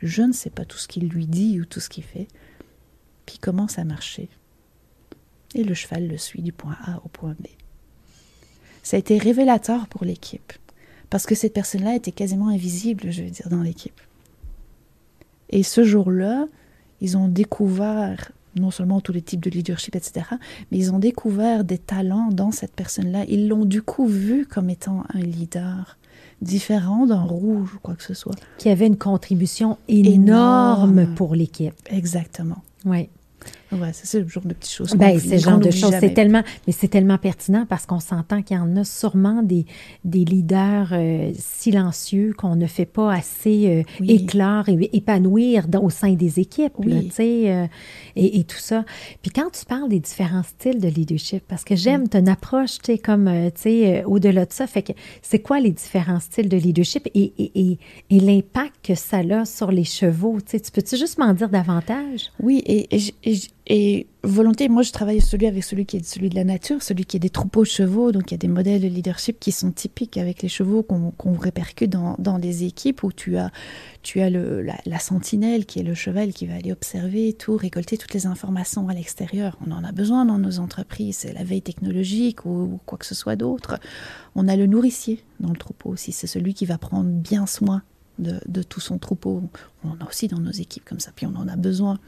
Je 0.00 0.22
ne 0.22 0.32
sais 0.32 0.48
pas 0.48 0.64
tout 0.64 0.78
ce 0.78 0.88
qu'il 0.88 1.06
lui 1.06 1.26
dit 1.26 1.60
ou 1.60 1.66
tout 1.66 1.80
ce 1.80 1.90
qu'il 1.90 2.04
fait. 2.04 2.28
Puis 3.26 3.36
il 3.36 3.40
commence 3.40 3.78
à 3.78 3.84
marcher. 3.84 4.30
Et 5.54 5.64
le 5.64 5.74
cheval 5.74 6.08
le 6.08 6.16
suit 6.16 6.40
du 6.40 6.52
point 6.52 6.78
A 6.86 6.96
au 7.04 7.08
point 7.08 7.36
B. 7.38 7.48
Ça 8.82 8.96
a 8.96 9.00
été 9.00 9.18
révélateur 9.18 9.86
pour 9.86 10.06
l'équipe. 10.06 10.54
Parce 11.10 11.26
que 11.26 11.34
cette 11.34 11.52
personne-là 11.52 11.94
était 11.94 12.10
quasiment 12.10 12.48
invisible, 12.48 13.12
je 13.12 13.22
veux 13.22 13.30
dire, 13.30 13.50
dans 13.50 13.62
l'équipe. 13.62 14.00
Et 15.54 15.62
ce 15.62 15.84
jour-là, 15.84 16.46
ils 17.00 17.16
ont 17.16 17.28
découvert 17.28 18.32
non 18.56 18.70
seulement 18.70 19.00
tous 19.00 19.12
les 19.12 19.22
types 19.22 19.40
de 19.40 19.50
leadership, 19.50 19.96
etc., 19.96 20.26
mais 20.70 20.78
ils 20.78 20.92
ont 20.92 20.98
découvert 20.98 21.64
des 21.64 21.78
talents 21.78 22.28
dans 22.30 22.50
cette 22.50 22.72
personne-là. 22.72 23.24
Ils 23.28 23.48
l'ont 23.48 23.64
du 23.64 23.82
coup 23.82 24.06
vu 24.06 24.46
comme 24.46 24.70
étant 24.70 25.04
un 25.12 25.20
leader 25.20 25.96
différent 26.42 27.06
d'un 27.06 27.22
rouge 27.22 27.74
ou 27.74 27.78
quoi 27.80 27.94
que 27.94 28.02
ce 28.02 28.14
soit. 28.14 28.34
Qui 28.58 28.68
avait 28.68 28.86
une 28.86 28.98
contribution 28.98 29.78
énorme, 29.88 30.98
énorme. 30.98 31.14
pour 31.14 31.34
l'équipe. 31.34 31.74
Exactement. 31.88 32.62
Oui. 32.84 33.08
Ouais, 33.74 33.90
c'est 33.92 34.20
le 34.20 34.28
genre 34.28 34.44
de 34.44 34.54
petites 34.54 34.72
choses. 34.72 34.94
Ben, 34.94 35.18
c'est 35.18 35.38
ce 35.38 35.44
genre 35.44 35.58
de 35.58 35.70
choses. 35.70 35.94
C'est 36.00 36.14
tellement, 36.14 36.42
mais 36.66 36.72
c'est 36.72 36.88
tellement 36.88 37.18
pertinent 37.18 37.66
parce 37.68 37.86
qu'on 37.86 38.00
s'entend 38.00 38.42
qu'il 38.42 38.56
y 38.56 38.60
en 38.60 38.76
a 38.76 38.84
sûrement 38.84 39.42
des, 39.42 39.66
des 40.04 40.24
leaders 40.24 40.88
euh, 40.92 41.32
silencieux 41.38 42.32
qu'on 42.36 42.56
ne 42.56 42.66
fait 42.66 42.86
pas 42.86 43.12
assez 43.12 43.84
euh, 44.00 44.04
éclore 44.06 44.68
et 44.68 44.90
épanouir 44.92 45.68
dans, 45.68 45.82
au 45.82 45.90
sein 45.90 46.12
des 46.14 46.40
équipes, 46.40 46.72
tu 46.82 47.10
sais, 47.10 47.50
euh, 47.52 47.66
et, 48.16 48.38
et, 48.38 48.44
tout 48.44 48.58
ça. 48.58 48.84
Puis 49.22 49.30
quand 49.30 49.50
tu 49.50 49.64
parles 49.64 49.88
des 49.88 50.00
différents 50.00 50.42
styles 50.42 50.80
de 50.80 50.88
leadership, 50.88 51.42
parce 51.46 51.64
que 51.64 51.76
j'aime 51.76 52.08
ton 52.08 52.26
approche, 52.26 52.78
tu 52.78 52.92
sais, 52.92 52.98
comme, 52.98 53.30
tu 53.54 53.62
sais, 53.62 54.04
au-delà 54.04 54.46
de 54.46 54.52
ça, 54.52 54.66
fait 54.66 54.82
que 54.82 54.92
c'est 55.22 55.40
quoi 55.40 55.60
les 55.60 55.70
différents 55.70 56.20
styles 56.20 56.48
de 56.48 56.56
leadership 56.56 57.08
et, 57.14 57.32
et, 57.38 57.78
et 58.10 58.20
l'impact 58.20 58.74
que 58.82 58.94
ça 58.94 59.18
a 59.18 59.44
sur 59.44 59.70
les 59.70 59.84
chevaux, 59.84 60.38
tu 60.40 60.52
sais, 60.52 60.60
tu 60.60 60.70
peux-tu 60.70 60.96
juste 60.96 61.18
m'en 61.18 61.32
dire 61.32 61.48
davantage? 61.48 62.30
Oui, 62.40 62.62
et, 62.66 62.88
et 63.66 64.08
volonté, 64.22 64.68
moi 64.68 64.82
je 64.82 64.92
travaille 64.92 65.22
celui 65.22 65.46
avec 65.46 65.64
celui 65.64 65.86
qui 65.86 65.96
est 65.96 66.04
celui 66.04 66.28
de 66.28 66.34
la 66.34 66.44
nature, 66.44 66.82
celui 66.82 67.06
qui 67.06 67.16
est 67.16 67.20
des 67.20 67.30
troupeaux 67.30 67.64
chevaux, 67.64 68.12
donc 68.12 68.30
il 68.30 68.32
y 68.32 68.36
a 68.36 68.38
des 68.38 68.48
modèles 68.48 68.82
de 68.82 68.88
leadership 68.88 69.40
qui 69.40 69.52
sont 69.52 69.70
typiques 69.70 70.18
avec 70.18 70.42
les 70.42 70.50
chevaux 70.50 70.82
qu'on 70.82 71.32
répercute 71.32 71.88
dans, 71.88 72.14
dans, 72.18 72.36
les 72.36 72.64
équipes 72.64 73.02
où 73.04 73.12
tu 73.12 73.38
as, 73.38 73.50
tu 74.02 74.20
as 74.20 74.28
la, 74.28 74.98
sentinelle 74.98 75.64
qui 75.64 75.80
est 75.80 75.82
le 75.82 75.94
cheval 75.94 76.34
qui 76.34 76.46
va 76.46 76.56
aller 76.56 76.72
observer 76.72 77.32
tout, 77.32 77.56
récolter 77.56 77.96
toutes 77.96 78.12
les 78.12 78.26
informations 78.26 78.88
à 78.88 78.94
l'extérieur. 78.94 79.56
On 79.66 79.72
en 79.72 79.82
a 79.82 79.92
besoin 79.92 80.26
dans 80.26 80.38
nos 80.38 80.58
entreprises, 80.58 81.18
c'est 81.18 81.32
la 81.32 81.44
veille 81.44 81.62
technologique 81.62 82.44
ou, 82.44 82.80
quoi 82.84 82.98
que 82.98 83.06
ce 83.06 83.14
soit 83.14 83.36
d'autre. 83.36 83.78
On 84.34 84.46
a 84.46 84.56
le 84.56 84.66
nourricier 84.66 85.24
dans 85.40 85.50
le 85.50 85.56
troupeau 85.56 85.88
aussi, 85.88 86.12
c'est 86.12 86.26
celui 86.26 86.52
qui 86.52 86.66
va 86.66 86.76
prendre 86.76 87.08
bien 87.08 87.46
soin 87.46 87.82
de, 88.18 88.62
tout 88.62 88.80
son 88.80 88.98
troupeau. 88.98 89.42
On 89.84 89.90
en 89.90 89.98
a 90.00 90.08
aussi 90.08 90.28
dans 90.28 90.38
nos 90.38 90.52
équipes 90.52 90.84
comme 90.84 91.00
ça, 91.00 91.10
puis 91.14 91.26
on 91.26 91.36
en 91.36 91.48
a 91.48 91.56
besoin. 91.56 91.98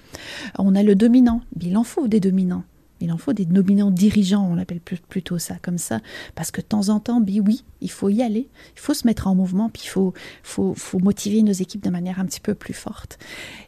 On 0.58 0.74
a 0.74 0.82
le 0.82 0.94
dominant, 0.94 1.42
il 1.60 1.76
en 1.76 1.84
faut 1.84 2.08
des 2.08 2.20
dominants. 2.20 2.64
Il 3.00 3.12
en 3.12 3.18
faut 3.18 3.32
des 3.32 3.44
dominants 3.44 3.90
dirigeants, 3.90 4.48
on 4.50 4.58
appelle 4.58 4.80
plutôt 4.80 5.38
ça 5.38 5.56
comme 5.60 5.78
ça, 5.78 6.00
parce 6.34 6.50
que 6.50 6.60
de 6.60 6.66
temps 6.66 6.88
en 6.88 7.00
temps, 7.00 7.22
oui, 7.26 7.62
il 7.80 7.90
faut 7.90 8.08
y 8.08 8.22
aller, 8.22 8.48
il 8.74 8.80
faut 8.80 8.94
se 8.94 9.06
mettre 9.06 9.26
en 9.26 9.34
mouvement, 9.34 9.68
puis 9.68 9.82
il 9.84 9.88
faut, 9.88 10.14
motiver 10.94 11.42
nos 11.42 11.52
équipes 11.52 11.82
de 11.82 11.90
manière 11.90 12.20
un 12.20 12.24
petit 12.24 12.40
peu 12.40 12.54
plus 12.54 12.72
forte. 12.72 13.18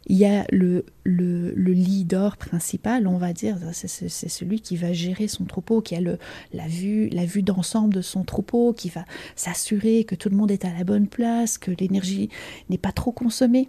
Il 0.06 0.16
y 0.16 0.24
a 0.24 0.46
le, 0.50 0.86
le, 1.04 1.52
le 1.52 1.72
leader 1.72 2.36
principal, 2.36 3.06
on 3.06 3.18
va 3.18 3.32
dire, 3.32 3.58
c'est 3.72 4.08
celui 4.08 4.60
qui 4.60 4.76
va 4.76 4.92
gérer 4.92 5.28
son 5.28 5.44
troupeau, 5.44 5.82
qui 5.82 5.94
a 5.94 6.00
la 6.00 6.68
vue, 6.68 7.08
la 7.10 7.26
vue 7.26 7.42
d'ensemble 7.42 7.92
de 7.92 8.02
son 8.02 8.24
troupeau, 8.24 8.72
qui 8.72 8.88
va 8.88 9.04
s'assurer 9.36 10.04
que 10.04 10.14
tout 10.14 10.30
le 10.30 10.36
monde 10.36 10.50
est 10.50 10.64
à 10.64 10.72
la 10.72 10.84
bonne 10.84 11.06
place, 11.06 11.58
que 11.58 11.70
l'énergie 11.70 12.30
n'est 12.70 12.78
pas 12.78 12.92
trop 12.92 13.12
consommée 13.12 13.68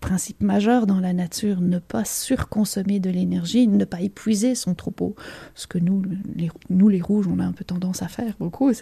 principe 0.00 0.42
majeur 0.42 0.86
dans 0.86 0.98
la 0.98 1.12
nature, 1.12 1.60
ne 1.60 1.78
pas 1.78 2.04
surconsommer 2.04 3.00
de 3.00 3.10
l'énergie, 3.10 3.68
ne 3.68 3.84
pas 3.84 4.00
épuiser 4.00 4.54
son 4.54 4.74
troupeau. 4.74 5.14
Ce 5.54 5.66
que 5.66 5.78
nous, 5.78 6.02
les, 6.34 6.50
nous, 6.68 6.88
les 6.88 7.00
rouges, 7.00 7.28
on 7.28 7.38
a 7.38 7.44
un 7.44 7.52
peu 7.52 7.64
tendance 7.64 8.02
à 8.02 8.08
faire 8.08 8.34
beaucoup. 8.40 8.72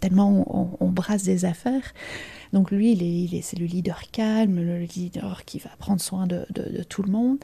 Tellement 0.00 0.78
on, 0.80 0.88
brasse 0.88 1.24
des 1.24 1.44
affaires. 1.44 1.92
Donc 2.54 2.70
lui, 2.70 2.92
il 2.92 3.34
est, 3.34 3.42
c'est 3.42 3.58
le 3.58 3.66
leader 3.66 4.10
calme, 4.10 4.56
le 4.56 4.78
leader 4.78 5.44
qui 5.44 5.58
va 5.58 5.70
prendre 5.78 6.00
soin 6.00 6.26
de, 6.26 6.46
tout 6.88 7.02
le 7.02 7.12
monde. 7.12 7.38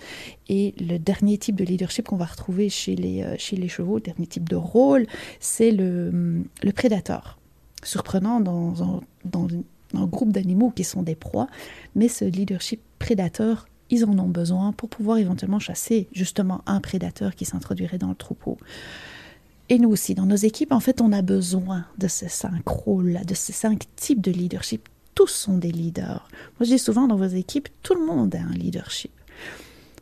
Et 0.48 0.74
le 0.80 0.98
dernier 0.98 1.36
type 1.36 1.56
de 1.56 1.64
leadership 1.64 2.08
qu'on 2.08 2.16
va 2.16 2.24
retrouver 2.24 2.70
chez 2.70 2.96
les, 2.96 3.22
euh, 3.22 3.68
chevaux, 3.68 3.96
le 3.96 4.00
dernier 4.00 4.26
type 4.26 4.48
de 4.48 4.56
rôle, 4.56 5.06
c'est 5.38 5.70
le, 5.70 6.44
prédateur. 6.74 7.38
Surprenant 7.82 8.40
dans, 8.40 9.02
dans, 9.24 9.46
un 9.94 10.06
groupe 10.06 10.32
d'animaux 10.32 10.70
qui 10.70 10.84
sont 10.84 11.02
des 11.02 11.14
proies, 11.14 11.48
mais 11.94 12.08
ce 12.08 12.24
leadership 12.24 12.80
prédateur, 12.98 13.68
ils 13.90 14.04
en 14.04 14.18
ont 14.18 14.28
besoin 14.28 14.72
pour 14.72 14.88
pouvoir 14.88 15.18
éventuellement 15.18 15.58
chasser 15.58 16.08
justement 16.12 16.62
un 16.66 16.80
prédateur 16.80 17.34
qui 17.34 17.44
s'introduirait 17.44 17.98
dans 17.98 18.08
le 18.08 18.14
troupeau. 18.14 18.58
Et 19.68 19.78
nous 19.78 19.90
aussi, 19.90 20.14
dans 20.14 20.26
nos 20.26 20.36
équipes, 20.36 20.72
en 20.72 20.80
fait, 20.80 21.00
on 21.00 21.12
a 21.12 21.22
besoin 21.22 21.86
de 21.98 22.06
ces 22.08 22.28
cinq 22.28 22.66
rôles-là, 22.66 23.24
de 23.24 23.34
ces 23.34 23.52
cinq 23.52 23.84
types 23.96 24.20
de 24.20 24.30
leadership. 24.30 24.88
Tous 25.14 25.26
sont 25.26 25.58
des 25.58 25.72
leaders. 25.72 26.28
Moi, 26.58 26.66
je 26.66 26.74
dis 26.74 26.78
souvent 26.78 27.08
dans 27.08 27.16
vos 27.16 27.24
équipes, 27.24 27.68
tout 27.82 27.94
le 27.94 28.04
monde 28.04 28.34
a 28.34 28.40
un 28.40 28.52
leadership. 28.52 29.10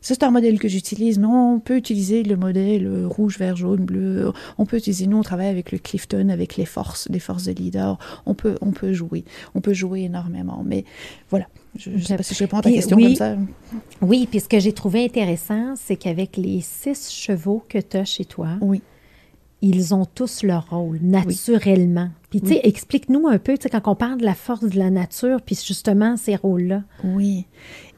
C'est 0.07 0.21
un 0.21 0.29
modèle 0.29 0.59
que 0.59 0.67
j'utilise, 0.67 1.17
mais 1.17 1.25
on 1.25 1.59
peut 1.59 1.77
utiliser 1.77 2.21
le 2.21 2.35
modèle 2.37 3.07
rouge, 3.07 3.39
vert, 3.39 3.55
jaune, 3.55 3.85
bleu. 3.85 4.31
On 4.59 4.67
peut 4.67 4.77
utiliser, 4.77 5.07
nous, 5.07 5.17
on 5.17 5.23
travaille 5.23 5.47
avec 5.47 5.71
le 5.71 5.79
Clifton, 5.79 6.29
avec 6.29 6.57
les 6.57 6.65
forces, 6.65 7.07
les 7.09 7.17
forces 7.17 7.45
de 7.45 7.53
leader. 7.53 7.97
On 8.27 8.35
peut, 8.35 8.55
on 8.61 8.69
peut 8.69 8.93
jouer. 8.93 9.25
On 9.55 9.61
peut 9.61 9.73
jouer 9.73 10.01
énormément. 10.01 10.61
Mais 10.63 10.85
voilà. 11.31 11.47
Je 11.75 11.89
ne 11.89 11.99
sais 11.99 12.17
pas 12.17 12.21
si 12.21 12.35
je 12.35 12.39
réponds 12.39 12.57
à 12.57 12.61
ta 12.61 12.71
question 12.71 12.97
comme 12.97 13.15
ça. 13.15 13.35
Oui, 13.99 14.27
puis 14.29 14.41
ce 14.41 14.47
que 14.47 14.59
j'ai 14.59 14.73
trouvé 14.73 15.05
intéressant, 15.05 15.73
c'est 15.75 15.95
qu'avec 15.95 16.37
les 16.37 16.61
six 16.61 17.09
chevaux 17.11 17.63
que 17.67 17.79
tu 17.79 17.97
as 17.97 18.05
chez 18.05 18.25
toi, 18.25 18.49
oui 18.61 18.83
ils 19.65 19.93
ont 19.93 20.05
tous 20.05 20.43
leur 20.43 20.69
rôle, 20.69 20.99
naturellement. 21.01 22.09
Puis, 22.29 22.41
tu 22.41 22.49
sais, 22.49 22.61
explique-nous 22.63 23.27
un 23.27 23.39
peu, 23.39 23.57
tu 23.57 23.63
sais, 23.63 23.69
quand 23.69 23.81
on 23.87 23.95
parle 23.95 24.19
de 24.19 24.25
la 24.25 24.35
force 24.35 24.65
de 24.65 24.77
la 24.77 24.89
nature, 24.89 25.41
puis 25.41 25.55
justement 25.55 26.17
ces 26.17 26.35
rôles-là. 26.35 26.83
Oui. 27.03 27.45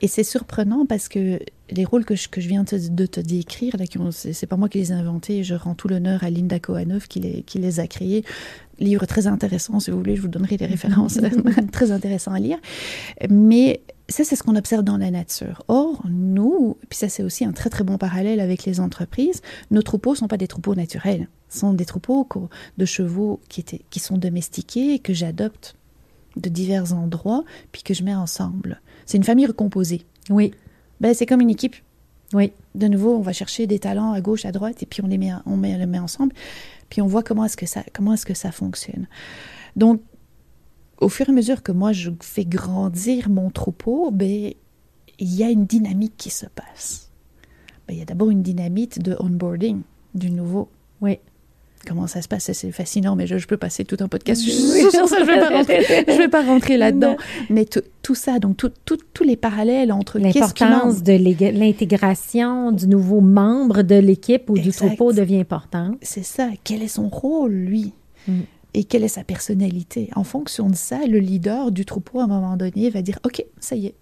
Et 0.02 0.08
c'est 0.08 0.24
surprenant 0.24 0.86
parce 0.86 1.10
que 1.10 1.40
les 1.70 1.86
rôles 1.86 2.06
que 2.06 2.16
je, 2.16 2.30
que 2.30 2.40
je 2.40 2.48
viens 2.48 2.64
de 2.64 3.06
te 3.06 3.20
décrire, 3.20 3.76
là, 3.78 3.86
c'est 4.12 4.48
pas 4.48 4.56
moi 4.56 4.70
qui 4.70 4.78
les 4.78 4.92
ai 4.92 4.96
inventés, 4.96 5.44
je 5.44 5.56
rends 5.56 5.76
tout 5.76 5.88
l'honneur 5.88 6.24
à 6.24 6.30
Linda 6.30 6.60
Kohanov 6.60 7.08
qui 7.08 7.20
les, 7.20 7.42
qui 7.42 7.58
les 7.58 7.80
a 7.80 7.88
créés. 7.88 8.24
Livre 8.80 9.06
très 9.06 9.28
intéressant, 9.28 9.80
si 9.80 9.92
vous 9.92 9.98
voulez, 9.98 10.16
je 10.16 10.22
vous 10.22 10.28
donnerai 10.28 10.56
des 10.56 10.66
références 10.68 11.20
très 11.72 11.92
intéressantes 11.92 12.36
à 12.36 12.40
lire. 12.40 12.60
Mais 13.30 13.82
ça, 14.10 14.24
c'est 14.24 14.36
ce 14.36 14.44
qu'on 14.44 14.56
observe 14.56 14.84
dans 14.84 14.98
la 14.98 15.12
nature. 15.12 15.64
Or, 15.68 16.02
nous, 16.10 16.78
puis 16.90 16.98
ça, 16.98 17.10
c'est 17.10 17.24
aussi 17.24 17.44
un 17.44 17.52
très 17.52 17.70
très 17.70 17.84
bon 17.84 17.98
parallèle 17.98 18.40
avec 18.40 18.66
les 18.66 18.80
entreprises, 18.80 19.42
nos 19.70 19.82
troupeaux 19.82 20.12
ne 20.12 20.18
sont 20.18 20.28
pas 20.28 20.38
des 20.38 20.48
troupeaux 20.48 20.76
naturels. 20.76 21.28
Ce 21.50 21.60
sont 21.60 21.74
des 21.74 21.86
troupeaux 21.86 22.28
de 22.78 22.86
chevaux 22.86 23.40
qui, 23.50 23.62
étaient, 23.62 23.82
qui 23.90 24.00
sont 24.00 24.18
domestiqués, 24.18 25.00
que 25.00 25.14
j'adopte 25.14 25.76
de 26.36 26.50
divers 26.50 26.94
endroits, 26.94 27.44
puis 27.72 27.84
que 27.84 27.94
je 27.94 28.04
mets 28.04 28.16
ensemble. 28.16 28.82
C'est 29.06 29.18
une 29.18 29.24
famille 29.24 29.46
recomposée. 29.46 30.06
Oui. 30.30 30.54
Ben, 31.02 31.14
c'est 31.14 31.26
comme 31.26 31.42
une 31.42 31.50
équipe. 31.50 31.76
Oui. 32.34 32.52
De 32.76 32.88
nouveau, 32.88 33.16
on 33.16 33.22
va 33.22 33.34
chercher 33.34 33.68
des 33.68 33.80
talents 33.80 34.12
à 34.12 34.22
gauche, 34.22 34.46
à 34.46 34.52
droite, 34.52 34.84
et 34.84 34.86
puis 34.86 35.02
on 35.04 35.08
les 35.08 35.18
met, 35.18 35.32
on 35.46 35.58
met, 35.58 35.78
les 35.78 35.86
met 35.86 36.00
ensemble, 36.00 36.34
puis 36.90 37.02
on 37.02 37.08
voit 37.08 37.24
comment 37.24 37.46
est-ce 37.46 37.58
que 37.58 37.66
ça, 37.66 37.84
comment 37.94 38.14
est-ce 38.14 38.26
que 38.26 38.34
ça 38.34 38.52
fonctionne. 38.52 39.08
Donc, 39.76 40.02
au 41.00 41.10
fur 41.10 41.28
et 41.28 41.32
à 41.32 41.34
mesure 41.34 41.64
que 41.64 41.72
moi 41.72 41.92
je 41.92 42.12
fais 42.22 42.46
grandir 42.46 43.30
mon 43.30 43.50
troupeau, 43.50 44.12
ben, 44.12 44.52
il 45.20 45.36
y 45.36 45.44
a 45.44 45.50
une 45.50 45.66
dynamique 45.66 46.14
qui 46.18 46.30
se 46.30 46.46
passe. 46.46 47.12
Ben, 47.88 47.94
il 47.94 48.00
y 48.00 48.02
a 48.02 48.06
d'abord 48.06 48.30
une 48.30 48.44
dynamique 48.44 49.02
de 49.02 49.16
onboarding 49.20 49.82
du 50.14 50.32
nouveau. 50.32 50.70
Oui. 51.02 51.20
Comment 51.86 52.08
ça 52.08 52.22
se 52.22 52.28
passe? 52.28 52.52
C'est 52.52 52.72
fascinant, 52.72 53.16
mais 53.16 53.28
je, 53.28 53.48
peux 53.48 53.56
passer 53.56 53.86
tout 53.86 53.96
un 54.00 54.08
podcast 54.08 54.42
sur 54.44 54.52
ça. 54.92 55.06
Je 55.06 55.22
ne 55.22 56.18
vais 56.18 56.28
pas 56.28 56.44
rentrer, 56.44 56.76
là-dedans. 56.76 57.16
Mais 57.50 57.66
tout 57.66 58.16
ça, 58.16 58.40
donc 58.40 58.58
tous 58.58 59.24
les 59.24 59.38
parallèles 59.38 59.92
entre 59.92 60.20
l'importance 60.20 61.04
de 61.04 61.14
l'intégration 61.58 62.72
du 62.72 62.88
nouveau 62.88 63.22
membre 63.22 63.84
de 63.84 63.96
l'équipe 63.96 64.50
ou 64.50 64.58
du 64.58 64.72
troupeau 64.72 65.14
devient 65.14 65.40
importante. 65.40 65.98
C'est 66.02 66.26
ça. 66.26 66.50
Quel 66.64 66.82
est 66.82 66.88
son 66.88 67.08
rôle, 67.08 67.54
lui? 67.54 67.94
Mm 68.28 68.42
et 68.74 68.84
quelle 68.84 69.04
est 69.04 69.10
sa 69.10 69.24
personnalité? 69.24 70.10
En 70.16 70.24
fonction 70.24 70.70
de 70.70 70.76
ça, 70.76 71.06
le 71.06 71.20
leader 71.20 71.72
du 71.72 71.86
troupeau, 71.86 72.20
à 72.20 72.24
un 72.24 72.28
moment 72.28 72.58
donné, 72.58 72.90
va 72.90 73.02
dire, 73.02 73.20
OK, 73.24 73.44
ça 73.60 73.76
y 73.76 73.88
est, 73.88 73.96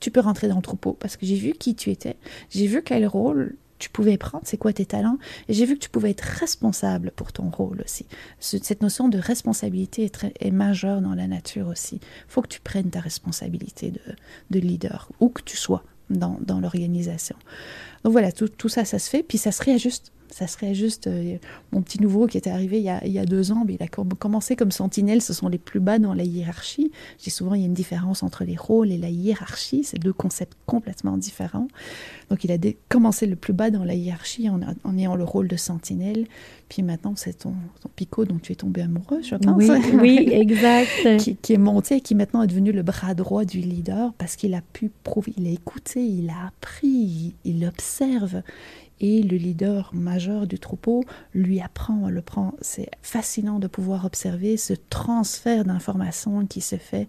tu 0.00 0.10
peux 0.10 0.20
rentrer 0.20 0.48
dans 0.48 0.56
le 0.56 0.62
troupeau 0.62 0.94
parce 0.94 1.16
que 1.16 1.26
j'ai 1.26 1.36
vu 1.36 1.52
qui 1.52 1.74
tu 1.74 1.90
étais, 1.90 2.16
j'ai 2.50 2.66
vu 2.66 2.82
quel 2.82 3.06
rôle 3.06 3.56
tu 3.78 3.88
pouvais 3.88 4.18
prendre, 4.18 4.44
c'est 4.46 4.58
quoi 4.58 4.72
tes 4.72 4.84
talents, 4.84 5.18
et 5.48 5.54
j'ai 5.54 5.64
vu 5.64 5.74
que 5.74 5.80
tu 5.80 5.88
pouvais 5.88 6.10
être 6.10 6.20
responsable 6.20 7.12
pour 7.16 7.32
ton 7.32 7.48
rôle 7.48 7.80
aussi. 7.82 8.06
Cette 8.38 8.82
notion 8.82 9.08
de 9.08 9.18
responsabilité 9.18 10.10
est, 10.38 10.50
majeure 10.50 11.00
dans 11.00 11.14
la 11.14 11.26
nature 11.26 11.66
aussi. 11.68 11.96
Il 11.96 12.28
faut 12.28 12.42
que 12.42 12.48
tu 12.48 12.60
prennes 12.60 12.90
ta 12.90 13.00
responsabilité 13.00 13.90
de, 13.90 14.00
de 14.50 14.60
leader, 14.60 15.10
où 15.18 15.30
que 15.30 15.42
tu 15.42 15.56
sois 15.56 15.82
dans 16.10 16.60
l'organisation. 16.60 17.36
Donc 18.04 18.12
voilà, 18.12 18.32
tout, 18.32 18.48
tout 18.48 18.68
ça, 18.68 18.84
ça 18.84 18.98
se 18.98 19.10
fait, 19.10 19.22
puis 19.22 19.38
ça 19.38 19.52
se 19.52 19.62
réajuste 19.62 20.12
ça 20.30 20.46
serait 20.46 20.74
juste 20.74 21.06
euh, 21.06 21.36
mon 21.72 21.82
petit 21.82 22.00
nouveau 22.00 22.26
qui 22.26 22.38
était 22.38 22.50
arrivé 22.50 22.78
il 22.78 22.84
y, 22.84 22.88
a, 22.88 23.04
il 23.04 23.12
y 23.12 23.18
a 23.18 23.24
deux 23.24 23.52
ans, 23.52 23.64
mais 23.66 23.74
il 23.74 23.82
a 23.82 23.88
commencé 23.88 24.56
comme 24.56 24.70
sentinelle, 24.70 25.22
ce 25.22 25.32
sont 25.32 25.48
les 25.48 25.58
plus 25.58 25.80
bas 25.80 25.98
dans 25.98 26.14
la 26.14 26.24
hiérarchie. 26.24 26.90
Je 27.18 27.24
dis 27.24 27.30
souvent, 27.30 27.54
il 27.54 27.60
y 27.60 27.64
a 27.64 27.66
une 27.66 27.74
différence 27.74 28.22
entre 28.22 28.44
les 28.44 28.56
rôles 28.56 28.90
et 28.92 28.98
la 28.98 29.10
hiérarchie, 29.10 29.84
c'est 29.84 29.98
deux 29.98 30.12
concepts 30.12 30.56
complètement 30.66 31.16
différents. 31.16 31.68
Donc 32.30 32.44
il 32.44 32.52
a 32.52 32.56
commencé 32.88 33.26
le 33.26 33.36
plus 33.36 33.52
bas 33.52 33.70
dans 33.70 33.84
la 33.84 33.94
hiérarchie 33.94 34.48
en, 34.48 34.60
en, 34.84 34.98
ayant 34.98 35.16
le 35.16 35.24
rôle 35.24 35.48
de 35.48 35.56
sentinelle, 35.56 36.26
puis 36.68 36.82
maintenant 36.82 37.14
c'est 37.16 37.38
ton, 37.38 37.54
ton, 37.80 37.88
picot 37.96 38.24
dont 38.24 38.38
tu 38.38 38.52
es 38.52 38.54
tombé 38.54 38.82
amoureux, 38.82 39.20
je 39.22 39.34
pense. 39.34 39.56
Oui, 39.56 39.68
oui 40.00 40.28
exact. 40.30 41.18
qui, 41.18 41.36
qui, 41.36 41.54
est 41.54 41.58
monté 41.58 41.96
et 41.96 42.00
qui 42.00 42.14
maintenant 42.14 42.42
est 42.42 42.46
devenu 42.46 42.70
le 42.70 42.82
bras 42.82 43.14
droit 43.14 43.44
du 43.44 43.58
leader 43.58 44.12
parce 44.14 44.36
qu'il 44.36 44.54
a 44.54 44.60
pu 44.60 44.90
prouver, 45.02 45.32
il 45.36 45.48
a 45.48 45.50
écouté, 45.50 46.04
il 46.04 46.30
a 46.30 46.46
appris, 46.46 46.88
il, 46.88 47.34
il 47.44 47.66
observe 47.66 47.89
et 49.00 49.22
le 49.22 49.36
leader 49.36 49.90
majeur 49.94 50.46
du 50.46 50.58
troupeau 50.58 51.04
lui 51.34 51.60
apprend, 51.60 52.08
le 52.08 52.20
prend. 52.20 52.52
C'est 52.60 52.90
fascinant 53.02 53.58
de 53.58 53.66
pouvoir 53.66 54.04
observer 54.04 54.56
ce 54.56 54.74
transfert 54.90 55.64
d'informations 55.64 56.46
qui 56.46 56.60
se 56.60 56.76
fait 56.76 57.08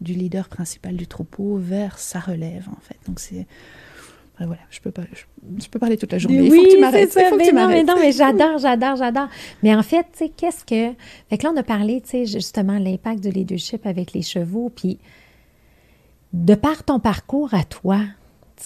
du 0.00 0.12
leader 0.12 0.48
principal 0.48 0.96
du 0.96 1.06
troupeau 1.06 1.56
vers 1.56 1.98
sa 1.98 2.20
relève, 2.20 2.68
en 2.68 2.80
fait. 2.80 2.96
Donc 3.06 3.20
c'est 3.20 3.46
voilà, 4.46 4.62
je 4.70 4.80
peux 4.80 4.90
pas, 4.90 5.02
je, 5.58 5.68
peux 5.68 5.78
parler 5.78 5.98
toute 5.98 6.12
la 6.12 6.18
journée. 6.18 6.44
Il 6.44 6.50
faut 6.50 6.62
que 6.62 6.74
tu 6.74 6.80
m'arrêtes. 6.80 7.14
Il 7.14 7.24
faut 7.26 7.36
que 7.36 7.44
tu 7.44 7.54
non, 7.54 7.68
mais 7.68 7.84
non, 7.84 7.94
mais 7.98 8.12
j'adore, 8.16 8.58
j'adore, 8.58 8.96
j'adore. 8.96 9.28
Mais 9.62 9.74
en 9.74 9.82
fait, 9.82 10.06
tu 10.12 10.18
sais, 10.18 10.28
qu'est-ce 10.30 10.64
que, 10.64 10.96
fait 11.28 11.38
que 11.38 11.44
là 11.44 11.52
on 11.54 11.56
a 11.58 11.62
parlé, 11.62 12.00
tu 12.00 12.10
sais, 12.10 12.26
justement 12.26 12.78
l'impact 12.78 13.22
du 13.22 13.30
leadership 13.30 13.84
avec 13.86 14.12
les 14.12 14.22
chevaux, 14.22 14.70
puis 14.74 14.98
de 16.32 16.54
par 16.54 16.84
ton 16.84 17.00
parcours 17.00 17.52
à 17.52 17.64
toi, 17.64 18.00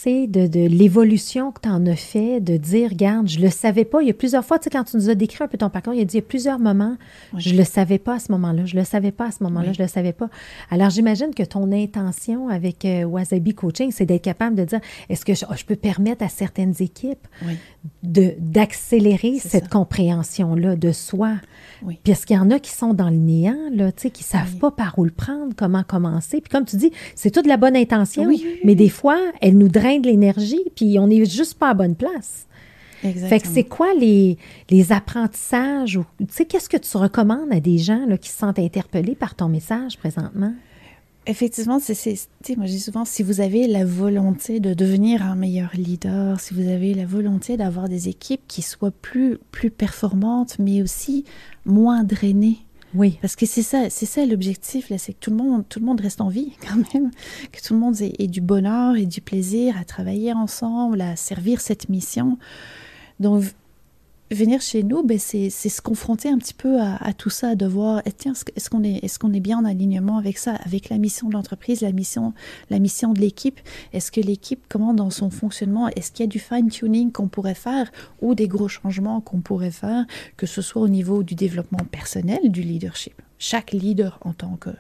de, 0.05 0.47
de 0.47 0.67
l'évolution 0.67 1.51
que 1.51 1.63
tu 1.63 1.69
en 1.69 1.87
as 1.87 1.97
fait, 1.97 2.41
de 2.41 2.57
dire, 2.57 2.91
regarde, 2.91 3.29
je 3.29 3.41
le 3.41 3.49
savais 3.49 3.85
pas. 3.85 4.03
Il 4.03 4.09
y 4.09 4.11
a 4.11 4.15
plusieurs 4.15 4.45
fois, 4.45 4.59
tu 4.59 4.65
sais, 4.65 4.71
quand 4.71 4.85
tu 4.85 4.97
nous 4.97 5.09
as 5.09 5.15
décrit 5.15 5.43
un 5.43 5.49
peu 5.49 5.57
ton 5.57 5.71
parcours, 5.71 5.95
il 5.95 6.01
a 6.01 6.05
dit, 6.05 6.17
il 6.17 6.21
y 6.21 6.23
a 6.23 6.27
plusieurs 6.27 6.59
moments, 6.59 6.97
je 7.39 7.55
le 7.55 7.65
savais 7.65 7.99
pas 7.99 8.17
à 8.17 8.19
ce 8.19 8.31
moment-là, 8.33 8.67
je 8.67 8.77
le 8.77 8.85
savais 8.85 9.13
pas 9.13 9.27
à 9.27 9.31
ce 9.31 9.43
moment-là, 9.45 9.73
je 9.73 9.83
le 9.83 9.89
savais 9.89 10.13
pas. 10.13 10.29
Alors, 10.71 10.91
j'imagine 10.91 11.35
que 11.35 11.43
ton 11.43 11.73
intention 11.73 12.49
avec 12.49 12.85
euh, 12.85 13.05
Wasabi 13.05 13.55
Coaching, 13.55 13.93
c'est 13.93 14.05
d'être 14.05 14.23
capable 14.23 14.57
de 14.57 14.65
dire, 14.65 14.81
est-ce 15.09 15.25
que 15.25 15.35
je, 15.35 15.45
je, 15.57 15.65
peux 15.65 15.77
permettre 15.77 16.23
à 16.23 16.29
certaines 16.29 16.75
équipes 16.81 17.27
de 18.03 18.35
d'accélérer 18.39 19.39
cette 19.39 19.69
compréhension-là 19.69 20.77
de 20.77 20.93
soi? 20.93 21.33
Oui. 21.83 21.99
Puis 22.03 22.13
est-ce 22.13 22.27
qu'il 22.27 22.37
y 22.37 22.39
en 22.39 22.51
a 22.51 22.59
qui 22.59 22.71
sont 22.71 22.95
dans 22.95 23.11
le 23.11 23.17
néant, 23.17 23.57
là, 23.73 23.93
tu 23.93 24.03
sais, 24.03 24.11
qui 24.11 24.23
savent 24.23 24.57
pas 24.57 24.71
par 24.71 24.99
où 24.99 25.05
le 25.05 25.11
prendre, 25.11 25.55
comment 25.57 25.83
commencer? 25.83 26.41
Puis 26.41 26.51
comme 26.51 26.65
tu 26.65 26.77
dis, 26.77 26.93
c'est 27.15 27.31
toute 27.31 27.47
la 27.47 27.57
bonne 27.57 27.77
intention, 27.77 28.31
mais 28.65 28.75
des 28.75 28.89
fois, 28.89 29.19
elle 29.41 29.57
nous 29.57 29.69
draine 29.85 30.03
de 30.03 30.09
l'énergie, 30.09 30.63
puis 30.75 30.99
on 30.99 31.09
n'est 31.09 31.25
juste 31.25 31.55
pas 31.55 31.71
à 31.71 31.75
bonne 31.75 31.95
place. 31.95 32.47
Exactement. 33.03 33.29
Fait 33.29 33.41
que 33.41 33.49
c'est 33.49 33.65
quoi 33.65 33.93
les, 33.95 34.39
les 34.71 34.93
apprentissages, 34.93 35.99
ou, 35.99 36.05
tu 36.19 36.27
sais, 36.31 36.47
qu'est-ce 36.47 36.71
que 36.71 36.79
tu 36.79 36.97
recommandes 36.97 37.53
à 37.53 37.61
des 37.61 37.79
gens 37.79 38.07
là, 38.07 38.17
qui 38.17 38.31
se 38.31 38.39
sentent 38.39 38.59
interpellés 38.59 39.15
par 39.15 39.35
ton 39.35 39.49
message 39.49 39.99
présentement? 39.99 40.55
Effectivement, 41.27 41.79
c'est, 41.81 42.29
moi 42.57 42.67
je 42.67 42.73
dis 42.73 42.81
souvent, 42.81 43.07
si 43.07 43.23
vous 43.23 43.41
avez 43.41 43.67
la 43.67 43.85
volonté 43.85 44.61
de 44.61 44.75
devenir 44.75 45.23
un 45.23 45.37
meilleur 45.37 45.71
leader, 45.75 46.39
si 46.39 46.53
vous 46.53 46.69
avez 46.69 46.93
la 46.93 47.07
volonté 47.07 47.57
d'avoir 47.57 47.89
des 47.89 48.09
équipes 48.09 48.43
qui 48.47 48.61
soient 48.61 48.91
plus, 48.91 49.39
plus 49.51 49.71
performantes, 49.71 50.59
mais 50.59 50.83
aussi 50.83 51.25
moins 51.65 52.05
drainées. 52.05 52.59
Oui. 52.95 53.19
Parce 53.21 53.37
que 53.37 53.47
c'est 53.47 53.63
ça, 53.63 53.91
c'est 53.91 54.07
ça 54.07 54.25
l'objectif, 54.25 54.89
là, 54.89 54.99
c'est 54.99 55.13
que 55.13 55.19
tout 55.19 55.31
le, 55.31 55.37
monde, 55.37 55.65
tout 55.69 55.81
le 55.81 55.87
monde 55.87 56.01
reste 56.01 56.21
en 56.21 56.29
vie 56.29 56.53
quand 56.61 56.77
même, 56.95 57.11
que 57.53 57.61
tout 57.61 57.75
le 57.75 57.81
monde 57.81 57.97
ait, 58.01 58.27
du 58.27 58.41
bonheur 58.41 58.97
et 58.97 59.07
du 59.07 59.21
plaisir 59.21 59.77
à 59.79 59.85
travailler 59.85 60.33
ensemble, 60.33 61.01
à 61.01 61.17
servir 61.17 61.61
cette 61.61 61.89
mission. 61.89 62.39
Donc, 63.21 63.45
venir 64.31 64.61
chez 64.61 64.83
nous, 64.83 65.03
ben 65.03 65.19
c'est 65.19 65.51
se 65.51 65.83
confronter 65.83 66.29
un 66.29 66.39
petit 66.39 66.55
peu 66.55 66.81
à, 66.81 67.13
tout 67.13 67.31
ça, 67.31 67.55
de 67.55 67.67
voir, 67.67 68.03
eh, 68.07 68.11
est-ce 68.57 68.71
qu'on 68.71 68.83
est, 68.83 69.41
bien 69.41 69.59
en 69.59 69.65
alignement 69.65 70.17
avec 70.19 70.39
ça, 70.39 70.55
avec 70.65 70.89
la 70.89 70.99
mission 70.99 71.29
de 71.29 71.35
l'entreprise, 71.35 71.81
la 71.81 71.93
mission, 71.93 72.33
de 72.71 73.21
l'équipe? 73.21 73.61
Est-ce 73.93 74.11
que 74.11 74.21
l'équipe, 74.21 74.65
comment 74.69 74.95
dans 74.95 75.11
son 75.11 75.31
fonctionnement, 75.31 75.89
est-ce 75.89 76.11
qu'il 76.11 76.25
y 76.25 76.29
a 76.29 76.31
du 76.31 76.39
fine-tuning 76.39 77.13
qu'on 77.13 77.29
pourrait 77.29 77.55
faire 77.55 77.91
ou 78.21 78.35
des 78.35 78.49
gros 78.49 78.69
changements 78.69 79.21
qu'on 79.21 79.41
pourrait 79.41 79.71
faire, 79.71 80.05
que 80.37 80.47
ce 80.47 80.63
soit 80.63 80.83
au 80.83 80.89
niveau 80.89 81.23
du 81.23 81.35
développement 81.35 81.85
personnel, 81.91 82.51
du 82.51 82.63
leadership? 82.63 83.21
Chaque 83.39 83.73
leader 83.73 84.19
en 84.23 84.33
tant 84.33 84.57
que, 84.57 84.71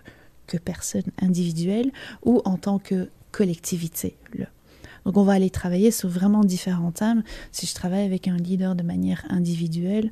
personne 0.64 1.02
individuelle 1.20 1.90
ou 2.24 2.40
en 2.44 2.56
tant 2.56 2.78
que 2.78 3.08
collectivité. 3.32 4.16
Là. 4.34 4.46
Donc 5.04 5.16
on 5.16 5.24
va 5.24 5.32
aller 5.32 5.50
travailler 5.50 5.90
sur 5.90 6.08
vraiment 6.08 6.44
différents 6.44 6.92
thèmes. 6.92 7.22
Si 7.52 7.66
je 7.66 7.74
travaille 7.74 8.04
avec 8.04 8.28
un 8.28 8.36
leader 8.36 8.74
de 8.74 8.82
manière 8.82 9.24
individuelle, 9.28 10.10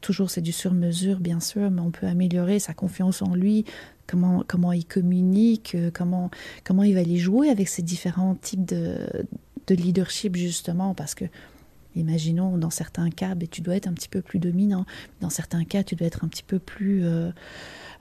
toujours 0.00 0.30
c'est 0.30 0.40
du 0.40 0.52
sur-mesure 0.52 1.20
bien 1.20 1.40
sûr, 1.40 1.70
mais 1.70 1.80
on 1.80 1.90
peut 1.90 2.06
améliorer 2.06 2.58
sa 2.58 2.74
confiance 2.74 3.22
en 3.22 3.34
lui, 3.34 3.64
comment, 4.06 4.72
il 4.72 4.84
communique, 4.84 5.74
euh, 5.74 5.90
comment, 5.92 6.30
comment 6.64 6.82
il 6.82 6.94
va 6.94 7.00
aller 7.00 7.18
jouer 7.18 7.50
avec 7.50 7.68
ces 7.68 7.82
différents 7.82 8.34
types 8.34 8.64
de, 8.64 8.96
de 9.66 9.74
leadership 9.74 10.36
justement, 10.36 10.94
parce 10.94 11.14
que 11.14 11.24
imaginons 11.96 12.56
dans 12.56 12.70
certains 12.70 13.10
cas, 13.10 13.34
ben, 13.34 13.48
tu 13.48 13.60
dois 13.60 13.76
être 13.76 13.88
un 13.88 13.92
petit 13.92 14.08
peu 14.08 14.22
plus 14.22 14.38
dominant, 14.38 14.86
dans 15.20 15.30
certains 15.30 15.64
cas, 15.64 15.82
tu 15.82 15.96
dois 15.96 16.06
être 16.06 16.24
un 16.24 16.28
petit 16.28 16.44
peu 16.44 16.58
plus... 16.58 17.04
Euh, 17.04 17.30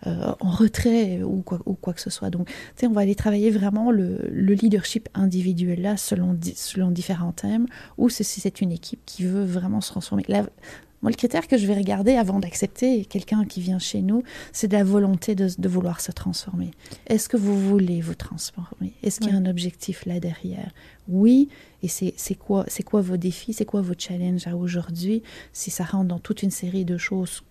euh, 0.05 0.33
en 0.39 0.51
retrait 0.51 1.23
ou 1.23 1.41
quoi, 1.41 1.59
ou 1.65 1.73
quoi 1.73 1.93
que 1.93 2.01
ce 2.01 2.09
soit. 2.09 2.29
Donc, 2.29 2.47
tu 2.47 2.53
sais, 2.75 2.87
on 2.87 2.93
va 2.93 3.01
aller 3.01 3.15
travailler 3.15 3.49
vraiment 3.49 3.89
le, 3.89 4.19
le 4.31 4.53
leadership 4.53 5.09
individuel 5.13 5.81
là 5.81 5.97
selon, 5.97 6.37
selon 6.55 6.91
différents 6.91 7.31
thèmes, 7.31 7.65
ou 7.97 8.09
si 8.09 8.23
c'est 8.23 8.61
une 8.61 8.71
équipe 8.71 9.01
qui 9.05 9.23
veut 9.23 9.45
vraiment 9.45 9.81
se 9.81 9.89
transformer. 9.89 10.23
Là, 10.27 10.45
moi, 11.01 11.11
le 11.11 11.15
critère 11.15 11.47
que 11.47 11.57
je 11.57 11.67
vais 11.67 11.75
regarder 11.75 12.15
avant 12.15 12.39
d'accepter 12.39 13.05
quelqu'un 13.05 13.45
qui 13.45 13.61
vient 13.61 13.77
chez 13.77 14.01
nous, 14.01 14.23
c'est 14.51 14.67
de 14.67 14.73
la 14.73 14.83
volonté 14.83 15.35
de, 15.35 15.47
de, 15.55 15.69
vouloir 15.69 16.01
se 16.01 16.11
transformer. 16.11 16.71
Est-ce 17.05 17.29
que 17.29 17.37
vous 17.37 17.59
voulez 17.59 18.01
vous 18.01 18.15
transformer? 18.15 18.93
Est-ce 19.03 19.19
qu'il 19.19 19.29
y 19.29 19.33
a 19.33 19.37
un 19.37 19.45
objectif 19.45 20.05
là 20.05 20.19
derrière? 20.19 20.71
Oui. 21.07 21.49
Et 21.83 21.87
c'est 21.87 22.35
quoi, 22.35 22.65
quoi 22.85 23.01
vos 23.01 23.17
défis? 23.17 23.53
C'est 23.53 23.65
quoi 23.65 23.81
vos 23.81 23.93
challenges 23.95 24.47
à 24.47 24.55
aujourd'hui? 24.55 25.21
Si 25.53 25.69
ça 25.69 25.83
rentre 25.83 26.07
dans 26.07 26.19
toute 26.19 26.41
une 26.41 26.51
série 26.51 26.85
de 26.85 26.97
choses 26.97 27.43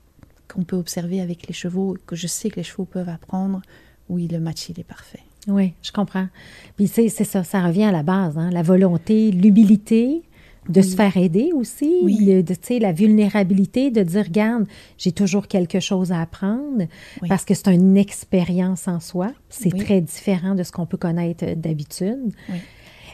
qu'on 0.52 0.64
peut 0.64 0.76
observer 0.76 1.20
avec 1.20 1.46
les 1.46 1.54
chevaux, 1.54 1.96
que 2.06 2.16
je 2.16 2.26
sais 2.26 2.50
que 2.50 2.56
les 2.56 2.62
chevaux 2.62 2.84
peuvent 2.84 3.08
apprendre, 3.08 3.62
oui, 4.08 4.28
le 4.28 4.38
match, 4.38 4.68
il 4.68 4.78
est 4.78 4.84
parfait. 4.84 5.22
Oui, 5.48 5.74
je 5.82 5.92
comprends. 5.92 6.28
Puis 6.76 6.88
c'est 6.88 7.08
ça, 7.08 7.44
ça 7.44 7.62
revient 7.62 7.84
à 7.84 7.92
la 7.92 8.02
base, 8.02 8.36
hein, 8.36 8.50
la 8.50 8.62
volonté, 8.62 9.30
l'humilité, 9.30 10.22
de 10.68 10.82
se 10.82 10.96
faire 10.96 11.16
aider 11.16 11.50
aussi, 11.54 12.00
oui. 12.02 12.42
de, 12.42 12.80
la 12.80 12.92
vulnérabilité, 12.92 13.90
de 13.90 14.02
dire, 14.02 14.24
regarde, 14.24 14.66
j'ai 14.98 15.12
toujours 15.12 15.46
quelque 15.46 15.80
chose 15.80 16.12
à 16.12 16.20
apprendre, 16.20 16.86
parce 17.28 17.44
que 17.44 17.54
c'est 17.54 17.72
une 17.72 17.96
expérience 17.96 18.88
en 18.88 19.00
soi. 19.00 19.32
C'est 19.48 19.70
très 19.70 20.00
différent 20.00 20.54
de 20.54 20.62
ce 20.62 20.72
qu'on 20.72 20.86
peut 20.86 20.96
connaître 20.96 21.44
euh, 21.44 21.54
d'habitude. 21.54 22.32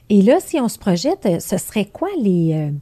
Et 0.08 0.22
là, 0.22 0.38
si 0.40 0.58
on 0.60 0.68
se 0.68 0.78
projette, 0.78 1.26
euh, 1.26 1.40
ce 1.40 1.58
serait 1.58 1.86
quoi 1.86 2.08
les... 2.20 2.72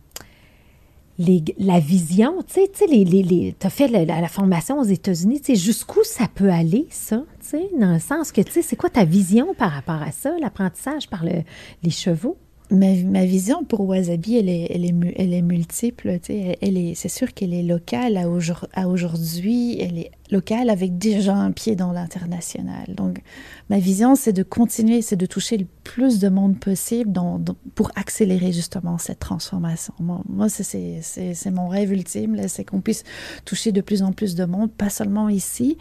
La 1.59 1.81
vision, 1.81 2.43
tu 2.47 2.55
sais, 2.55 2.71
tu 2.73 2.87
les, 2.87 3.05
les, 3.05 3.55
as 3.63 3.71
fait 3.71 3.89
la, 3.89 4.05
la, 4.05 4.29
formation 4.29 4.81
aux 4.81 4.85
États-Unis, 4.85 5.41
tu 5.41 5.55
sais, 5.55 5.55
jusqu'où 5.55 6.03
ça 6.03 6.29
peut 6.35 6.51
aller, 6.51 6.87
ça, 6.91 7.25
tu 7.41 7.47
sais, 7.47 7.71
dans 7.79 7.93
le 7.93 7.99
sens 7.99 8.33
que, 8.33 8.41
tu 8.41 8.53
sais, 8.53 8.63
c'est 8.63 8.77
quoi 8.77 8.89
ta 8.89 9.05
vision 9.05 9.55
par 9.55 9.71
rapport 9.71 10.01
à 10.01 10.13
ça, 10.13 10.35
l'apprentissage 10.41 11.11
par 11.11 11.25
le, 11.25 11.43
les 11.83 11.91
chevaux? 11.91 12.39
Ma, 12.71 13.25
vision 13.25 13.65
pour 13.65 13.81
Wasabi, 13.81 14.37
elle 14.37 14.49
est, 14.49 14.69
elle 14.71 14.85
est, 14.85 15.15
elle 15.17 15.35
est 15.35 15.43
multiple. 15.43 16.21
Elle 16.29 16.77
est, 16.79 16.95
c'est 16.95 17.09
sûr 17.09 17.35
qu'elle 17.35 17.53
est 17.53 17.65
locale 17.65 18.17
à, 18.17 18.87
aujourd'hui. 18.89 19.81
Elle 19.81 19.99
est 19.99 20.13
locale 20.31 20.71
avec 20.71 20.97
déjà 20.97 21.35
un 21.35 21.51
pied 21.51 21.75
dans 21.75 21.91
l'international. 21.91 22.95
Donc, 22.95 23.23
ma 23.71 23.81
vision, 23.81 24.15
c'est 24.15 24.33
de 24.33 24.45
continuer, 24.45 25.03
c'est 25.03 25.17
de 25.17 25.27
toucher 25.27 25.57
le 25.57 25.67
plus 25.83 26.21
de 26.21 26.29
monde 26.29 26.61
possible 26.61 27.11
dans, 27.11 27.41
pour 27.75 27.91
accélérer 27.97 28.53
justement 28.53 28.99
cette 28.99 29.19
transformation. 29.19 29.95
Moi, 29.99 30.21
moi 30.29 30.49
c'est 30.49 31.51
mon 31.51 31.67
rêve 31.67 31.93
ultime, 31.93 32.47
c'est 32.47 32.65
qu'on 32.65 32.81
puisse 32.81 33.03
toucher 33.45 33.73
de 33.73 33.81
plus 33.81 34.05
en 34.05 34.13
plus 34.13 34.37
de 34.37 34.45
monde, 34.45 34.71
pas 34.71 34.91
seulement 34.91 35.29
ici, 35.29 35.77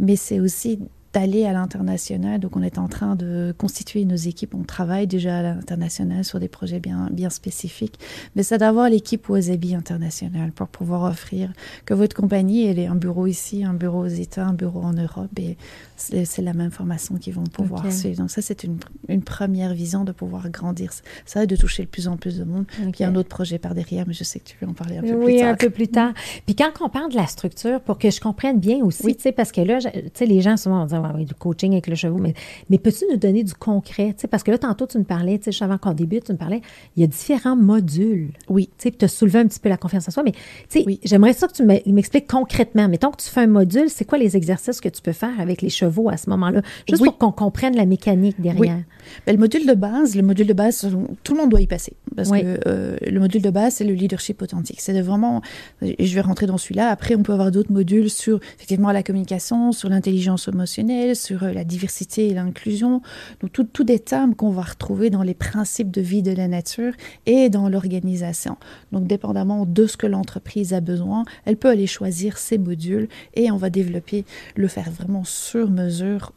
mais 0.00 0.16
c'est 0.16 0.40
aussi 0.40 0.80
d'aller 1.12 1.44
à 1.44 1.52
l'international. 1.52 2.40
Donc, 2.40 2.56
on 2.56 2.62
est 2.62 2.78
en 2.78 2.88
train 2.88 3.16
de 3.16 3.54
constituer 3.58 4.04
nos 4.04 4.16
équipes. 4.16 4.54
On 4.54 4.62
travaille 4.62 5.06
déjà 5.06 5.38
à 5.38 5.42
l'international 5.42 6.24
sur 6.24 6.40
des 6.40 6.48
projets 6.48 6.80
bien, 6.80 7.08
bien 7.10 7.30
spécifiques. 7.30 7.98
Mais 8.34 8.42
c'est 8.42 8.58
d'avoir 8.58 8.88
l'équipe 8.88 9.28
Wasabi 9.28 9.74
internationale 9.74 10.52
pour 10.52 10.68
pouvoir 10.68 11.02
offrir 11.02 11.52
que 11.84 11.92
votre 11.92 12.16
compagnie, 12.16 12.66
elle 12.66 12.78
ait 12.78 12.86
un 12.86 12.94
bureau 12.94 13.26
ici, 13.26 13.64
un 13.64 13.74
bureau 13.74 14.04
aux 14.04 14.06
États, 14.06 14.46
un 14.46 14.54
bureau 14.54 14.82
en 14.82 14.94
Europe. 14.94 15.30
Et 15.38 15.56
c'est 15.96 16.42
la 16.42 16.54
même 16.54 16.70
formation 16.70 17.16
qu'ils 17.16 17.34
vont 17.34 17.44
pouvoir 17.44 17.84
okay. 17.84 17.92
suivre. 17.92 18.18
Donc, 18.18 18.30
ça, 18.30 18.40
c'est 18.40 18.64
une, 18.64 18.78
une, 19.08 19.22
première 19.22 19.74
vision 19.74 20.04
de 20.04 20.12
pouvoir 20.12 20.48
grandir 20.48 20.92
ça 21.26 21.44
et 21.44 21.46
de 21.46 21.56
toucher 21.56 21.84
de 21.84 21.88
plus 21.88 22.08
en 22.08 22.16
plus 22.16 22.38
de 22.38 22.44
monde. 22.44 22.64
Okay. 22.80 22.90
Il 22.98 23.02
y 23.02 23.04
a 23.04 23.08
un 23.08 23.14
autre 23.14 23.28
projet 23.28 23.58
par 23.58 23.74
derrière, 23.74 24.06
mais 24.06 24.14
je 24.14 24.24
sais 24.24 24.40
que 24.40 24.46
tu 24.48 24.56
veux 24.60 24.68
en 24.68 24.72
parler 24.72 24.96
un 24.96 25.02
peu 25.02 25.12
oui, 25.12 25.24
plus 25.24 25.36
tard. 25.36 25.46
Oui, 25.46 25.52
un 25.52 25.56
peu 25.56 25.70
plus 25.70 25.88
tard. 25.88 26.12
Puis 26.46 26.54
quand 26.54 26.70
on 26.80 26.88
parle 26.88 27.10
de 27.10 27.16
la 27.16 27.26
structure, 27.26 27.80
pour 27.80 27.98
que 27.98 28.10
je 28.10 28.20
comprenne 28.20 28.58
bien 28.58 28.82
aussi, 28.82 29.04
oui. 29.04 29.14
tu 29.14 29.22
sais, 29.22 29.32
parce 29.32 29.52
que 29.52 29.60
là, 29.60 29.78
tu 29.80 29.90
sais, 30.14 30.26
les 30.26 30.40
gens 30.40 30.56
souvent 30.56 30.80
vont 30.80 30.86
dire 30.86 31.01
oui, 31.14 31.24
du 31.24 31.34
coaching 31.34 31.72
avec 31.72 31.86
le 31.86 31.94
cheval. 31.94 32.20
Mais, 32.20 32.34
mais 32.70 32.78
peux-tu 32.78 33.04
nous 33.10 33.16
donner 33.16 33.42
du 33.44 33.54
concret? 33.54 34.14
Parce 34.30 34.42
que 34.42 34.50
là, 34.50 34.58
tantôt, 34.58 34.86
tu 34.86 34.98
me 34.98 35.04
parlais, 35.04 35.38
tu 35.38 35.52
sais, 35.52 35.64
avant 35.64 35.78
qu'on 35.78 35.92
débute, 35.92 36.24
tu 36.24 36.32
me 36.32 36.38
parlais, 36.38 36.60
il 36.96 37.00
y 37.00 37.04
a 37.04 37.06
différents 37.06 37.56
modules. 37.56 38.30
Oui. 38.48 38.68
Tu 38.78 38.88
sais, 38.88 38.90
tu 38.90 39.04
as 39.04 39.08
soulevé 39.08 39.40
un 39.40 39.46
petit 39.46 39.60
peu 39.60 39.68
la 39.68 39.76
confiance 39.76 40.08
en 40.08 40.10
soi. 40.10 40.22
Mais, 40.22 40.32
tu 40.68 40.82
sais, 40.82 40.98
j'aimerais 41.04 41.32
ça 41.32 41.48
que 41.48 41.54
tu 41.54 41.64
m'expliques 41.92 42.28
concrètement. 42.28 42.88
Mettons 42.88 43.10
que 43.10 43.22
tu 43.22 43.28
fais 43.28 43.40
un 43.40 43.46
module, 43.46 43.88
c'est 43.88 44.04
quoi 44.04 44.18
les 44.18 44.36
exercices 44.36 44.80
que 44.80 44.88
tu 44.88 45.02
peux 45.02 45.12
faire 45.12 45.38
avec 45.40 45.62
les 45.62 45.70
chevaux 45.70 46.08
à 46.08 46.16
ce 46.16 46.30
moment-là? 46.30 46.62
Juste 46.88 47.04
pour 47.04 47.18
qu'on 47.18 47.32
comprenne 47.32 47.76
la 47.76 47.86
mécanique 47.86 48.40
derrière. 48.40 48.76
Oui. 48.76 48.84
Ben, 49.26 49.32
le 49.32 49.38
module 49.38 49.66
de 49.66 49.74
base, 49.74 50.14
le 50.14 50.22
module 50.22 50.46
de 50.46 50.52
base, 50.52 50.88
tout 51.24 51.34
le 51.34 51.40
monde 51.40 51.50
doit 51.50 51.60
y 51.60 51.66
passer. 51.66 51.94
Parce 52.14 52.30
que 52.30 52.60
euh, 52.66 52.96
le 53.04 53.20
module 53.20 53.42
de 53.42 53.50
base, 53.50 53.74
c'est 53.74 53.84
le 53.84 53.94
leadership 53.94 54.42
authentique. 54.42 54.80
C'est 54.80 55.00
vraiment, 55.00 55.42
et 55.80 56.06
je 56.06 56.14
vais 56.14 56.20
rentrer 56.20 56.46
dans 56.46 56.58
celui-là. 56.58 56.88
Après, 56.88 57.14
on 57.14 57.22
peut 57.22 57.32
avoir 57.32 57.50
d'autres 57.50 57.72
modules 57.72 58.10
sur, 58.10 58.40
effectivement, 58.56 58.92
la 58.92 59.02
communication, 59.02 59.72
sur 59.72 59.88
l'intelligence 59.88 60.48
émotionnelle, 60.48 60.72
sur 61.14 61.44
euh, 61.44 61.52
la 61.52 61.64
diversité 61.64 62.28
et 62.28 62.34
l'inclusion. 62.34 63.02
Donc, 63.40 63.52
tous 63.72 63.84
des 63.84 63.98
termes 63.98 64.34
qu'on 64.34 64.50
va 64.50 64.62
retrouver 64.62 65.10
dans 65.10 65.22
les 65.22 65.34
principes 65.34 65.90
de 65.90 66.00
vie 66.00 66.22
de 66.22 66.32
la 66.32 66.48
nature 66.48 66.92
et 67.26 67.48
dans 67.48 67.68
l'organisation. 67.68 68.56
Donc, 68.92 69.06
dépendamment 69.06 69.66
de 69.66 69.86
ce 69.86 69.96
que 69.96 70.06
l'entreprise 70.06 70.74
a 70.74 70.80
besoin, 70.80 71.24
elle 71.44 71.56
peut 71.56 71.70
aller 71.70 71.86
choisir 71.86 72.38
ces 72.38 72.58
modules 72.58 73.08
et 73.34 73.50
on 73.50 73.56
va 73.56 73.70
développer, 73.70 74.24
le 74.56 74.68
faire 74.68 74.90
vraiment 74.90 75.24
sur 75.24 75.70
mesure 75.70 76.32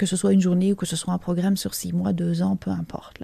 que 0.00 0.06
ce 0.06 0.16
soit 0.16 0.32
une 0.32 0.40
journée 0.40 0.72
ou 0.72 0.76
que 0.76 0.86
ce 0.86 0.96
soit 0.96 1.12
un 1.12 1.18
programme 1.18 1.58
sur 1.58 1.74
six 1.74 1.92
mois, 1.92 2.14
deux 2.14 2.40
ans, 2.40 2.56
peu 2.56 2.70
importe. 2.70 3.18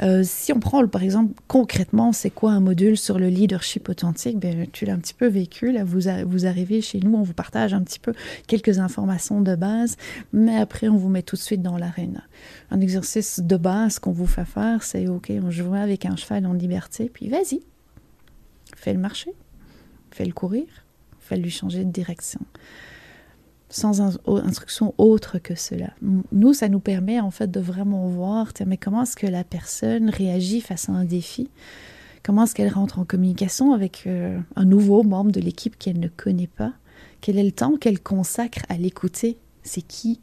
Euh, 0.00 0.20
si 0.22 0.52
on 0.52 0.60
prend, 0.60 0.86
par 0.86 1.02
exemple, 1.02 1.32
concrètement, 1.46 2.12
c'est 2.12 2.28
quoi 2.28 2.52
un 2.52 2.60
module 2.60 2.98
sur 2.98 3.18
le 3.18 3.28
leadership 3.28 3.88
authentique? 3.88 4.38
Ben, 4.38 4.66
Tu 4.70 4.84
l'as 4.84 4.92
un 4.92 4.98
petit 4.98 5.14
peu 5.14 5.26
vécu. 5.26 5.72
Là, 5.72 5.84
vous, 5.84 6.00
vous 6.26 6.44
arrivez 6.44 6.82
chez 6.82 7.00
nous, 7.00 7.14
on 7.16 7.22
vous 7.22 7.32
partage 7.32 7.72
un 7.72 7.80
petit 7.80 7.98
peu 7.98 8.12
quelques 8.46 8.78
informations 8.78 9.40
de 9.40 9.56
base, 9.56 9.96
mais 10.34 10.58
après, 10.58 10.88
on 10.88 10.98
vous 10.98 11.08
met 11.08 11.22
tout 11.22 11.36
de 11.36 11.40
suite 11.40 11.62
dans 11.62 11.78
l'arène. 11.78 12.20
Un 12.70 12.80
exercice 12.82 13.40
de 13.40 13.56
base 13.56 13.98
qu'on 13.98 14.12
vous 14.12 14.26
fait 14.26 14.44
faire, 14.44 14.82
c'est 14.82 15.08
OK, 15.08 15.32
on 15.42 15.50
joue 15.50 15.72
avec 15.72 16.04
un 16.04 16.16
cheval 16.16 16.44
en 16.44 16.52
liberté, 16.52 17.10
puis 17.10 17.30
vas-y, 17.30 17.62
fais 18.76 18.92
le 18.92 18.98
marcher, 19.00 19.32
fais 20.10 20.26
le 20.26 20.34
courir, 20.34 20.66
fais 21.18 21.38
lui 21.38 21.50
changer 21.50 21.86
de 21.86 21.90
direction 21.90 22.40
sans 23.70 24.18
instruction 24.26 24.94
autre 24.96 25.38
que 25.38 25.54
cela. 25.54 25.90
Nous, 26.32 26.54
ça 26.54 26.68
nous 26.68 26.80
permet 26.80 27.20
en 27.20 27.30
fait 27.30 27.50
de 27.50 27.60
vraiment 27.60 28.06
voir, 28.06 28.52
mais 28.66 28.76
comment 28.76 29.02
est-ce 29.02 29.16
que 29.16 29.26
la 29.26 29.44
personne 29.44 30.08
réagit 30.08 30.60
face 30.60 30.88
à 30.88 30.92
un 30.92 31.04
défi? 31.04 31.50
Comment 32.22 32.44
est-ce 32.44 32.54
qu'elle 32.54 32.72
rentre 32.72 32.98
en 32.98 33.04
communication 33.04 33.72
avec 33.72 34.04
euh, 34.06 34.38
un 34.56 34.64
nouveau 34.64 35.02
membre 35.02 35.32
de 35.32 35.40
l'équipe 35.40 35.78
qu'elle 35.78 36.00
ne 36.00 36.08
connaît 36.08 36.46
pas? 36.46 36.72
Quel 37.20 37.38
est 37.38 37.44
le 37.44 37.52
temps 37.52 37.76
qu'elle 37.76 38.00
consacre 38.00 38.60
à 38.68 38.76
l'écouter? 38.76 39.38
C'est 39.62 39.82
qui? 39.82 40.20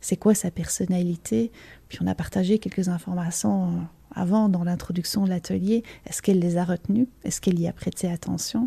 C'est 0.00 0.16
quoi 0.16 0.34
sa 0.34 0.50
personnalité? 0.50 1.52
Puis 1.88 1.98
on 2.02 2.06
a 2.06 2.14
partagé 2.14 2.58
quelques 2.58 2.88
informations 2.88 3.68
euh, 3.68 3.80
avant 4.14 4.48
dans 4.48 4.64
l'introduction 4.64 5.24
de 5.24 5.30
l'atelier. 5.30 5.84
Est-ce 6.06 6.22
qu'elle 6.22 6.38
les 6.38 6.56
a 6.56 6.64
retenues? 6.64 7.08
Est-ce 7.24 7.40
qu'elle 7.40 7.60
y 7.60 7.68
a 7.68 7.72
prêté 7.72 8.10
attention? 8.10 8.66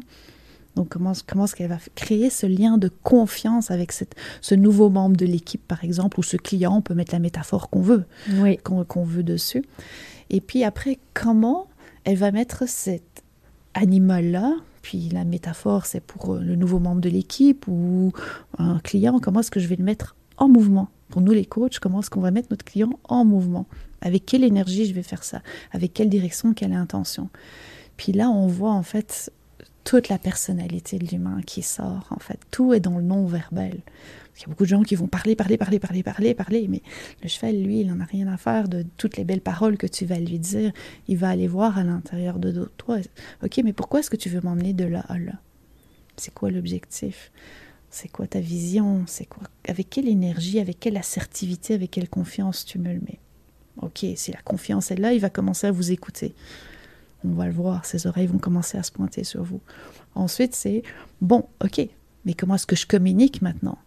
Donc 0.76 0.90
comment, 0.90 1.14
comment 1.28 1.46
est-ce 1.46 1.56
qu'elle 1.56 1.70
va 1.70 1.78
créer 1.96 2.30
ce 2.30 2.46
lien 2.46 2.78
de 2.78 2.90
confiance 3.04 3.72
avec 3.72 3.92
cette, 3.92 4.16
ce 4.42 4.56
nouveau 4.56 4.90
membre 4.90 5.16
de 5.16 5.26
l'équipe, 5.26 5.66
par 5.66 5.84
exemple, 5.84 6.20
ou 6.20 6.24
ce 6.24 6.38
client, 6.38 6.76
on 6.78 6.82
peut 6.82 6.94
mettre 6.94 7.14
la 7.14 7.20
métaphore 7.20 7.70
qu'on 7.70 7.82
veut, 7.82 8.06
qu'on 8.64 9.04
veut 9.04 9.24
dessus. 9.24 9.64
Et 10.30 10.42
puis 10.42 10.64
après, 10.64 11.00
comment 11.14 11.68
elle 12.04 12.18
va 12.18 12.32
mettre 12.32 12.68
cet 12.68 13.24
animal-là, 13.74 14.54
puis 14.82 15.10
la 15.10 15.24
métaphore, 15.24 15.86
c'est 15.86 16.00
pour 16.00 16.36
euh, 16.36 16.40
le 16.40 16.56
nouveau 16.56 16.80
membre 16.80 17.02
de 17.02 17.10
l'équipe 17.10 17.66
ou 17.68 18.12
un 18.58 18.80
client, 18.80 19.20
comment 19.20 19.40
est-ce 19.40 19.52
que 19.52 19.60
je 19.60 19.68
vais 19.68 19.76
le 19.76 19.84
mettre 19.84 20.16
en 20.38 20.48
mouvement? 20.48 20.90
Pour 21.10 21.22
nous, 21.22 21.32
les 21.32 21.46
coachs, 21.46 21.80
comment 21.80 22.02
est-ce 22.02 22.10
qu'on 22.10 22.22
va 22.22 22.32
mettre 22.32 22.50
notre 22.52 22.66
client 22.66 23.00
en 23.06 23.26
mouvement? 23.26 23.66
Avec 24.02 24.26
quelle 24.26 24.44
énergie 24.44 24.86
je 24.86 24.94
vais 24.94 25.04
faire 25.04 25.24
ça? 25.24 25.42
Avec 25.72 25.94
quelle 25.94 26.10
direction, 26.10 26.54
quelle 26.54 26.74
intention? 26.74 27.30
Puis 27.98 28.12
là, 28.12 28.30
on 28.30 28.48
voit 28.48 28.72
en 28.72 28.84
fait 28.84 29.32
toute 29.86 30.10
la 30.10 30.18
personnalité 30.18 30.98
de 30.98 31.06
l'humain 31.06 31.42
qui 31.46 31.62
sort, 31.62 32.08
en 32.10 32.20
fait. 32.20 32.40
Tout 32.52 32.74
est 32.74 32.80
dans 32.82 32.98
le 32.98 33.04
non-verbal. 33.04 33.78
Il 34.36 34.42
y 34.42 34.44
a 34.44 34.48
beaucoup 34.48 34.64
de 34.64 34.70
gens 34.70 34.82
qui 34.82 34.96
vont 34.96 35.08
parler, 35.08 35.36
parler, 35.36 35.58
parler, 35.58 35.80
parler, 35.80 36.04
parler, 36.04 36.34
parler, 36.34 36.68
mais 36.68 36.82
le 37.24 37.30
cheval, 37.30 37.56
lui, 37.62 37.82
il 37.82 37.88
n'en 37.88 38.02
a 38.02 38.06
rien 38.06 38.28
à 38.28 38.36
faire 38.36 38.68
de 38.68 38.84
toutes 38.98 39.16
les 39.16 39.24
belles 39.24 39.42
paroles 39.42 39.78
que 39.78 39.88
tu 39.88 40.06
vas 40.06 40.20
lui 40.20 40.40
dire. 40.40 40.74
Il 41.08 41.18
va 41.18 41.30
aller 41.30 41.48
voir 41.48 41.78
à 41.78 41.84
l'intérieur 41.84 42.40
de 42.40 42.70
toi. 42.78 42.98
Ok, 43.44 43.62
mais 43.64 43.74
pourquoi 43.74 44.02
est-ce 44.02 44.10
que 44.10 44.18
tu 44.18 44.28
veux 44.28 44.42
m'emmener 44.42 44.74
de 44.74 44.86
là 44.86 45.06
à 45.08 45.20
là? 45.20 45.34
C'est 46.18 46.34
quoi 46.34 46.50
l'objectif? 46.50 47.32
C'est 47.92 48.10
quoi 48.10 48.26
ta 48.28 48.40
vision? 48.40 49.04
C'est 49.06 49.26
quoi? 49.26 49.44
Avec 49.70 49.90
quelle 49.90 50.10
énergie, 50.10 50.60
avec 50.60 50.80
quelle 50.80 50.98
assertivité, 50.98 51.76
avec 51.76 51.92
quelle 51.92 52.10
confiance 52.10 52.66
tu 52.66 52.80
me 52.80 52.92
le 52.92 53.00
mets? 53.00 53.20
Ok, 53.82 54.04
si 54.16 54.32
la 54.32 54.42
confiance 54.42 54.90
est 54.90 54.98
là, 54.98 55.14
il 55.14 55.20
va 55.20 55.30
commencer 55.30 55.68
à 55.68 55.72
vous 55.72 55.92
écouter 55.92 56.34
on 57.26 57.36
va 57.36 57.46
le 57.48 57.54
voir, 57.54 57.86
ses 57.86 58.08
oreilles 58.08 58.28
vont 58.28 58.38
commencer 58.38 58.78
à 58.78 58.84
se 58.84 58.92
pointer 58.92 59.24
sur 59.24 59.44
vous. 59.44 59.62
Ensuite, 60.16 60.56
c'est 60.56 60.84
bon, 61.22 61.46
ok, 61.64 61.88
mais 62.26 62.34
comment 62.34 62.56
est-ce 62.56 62.68
que 62.68 62.76
je 62.76 62.86
communique 62.86 63.42
maintenant? 63.42 63.78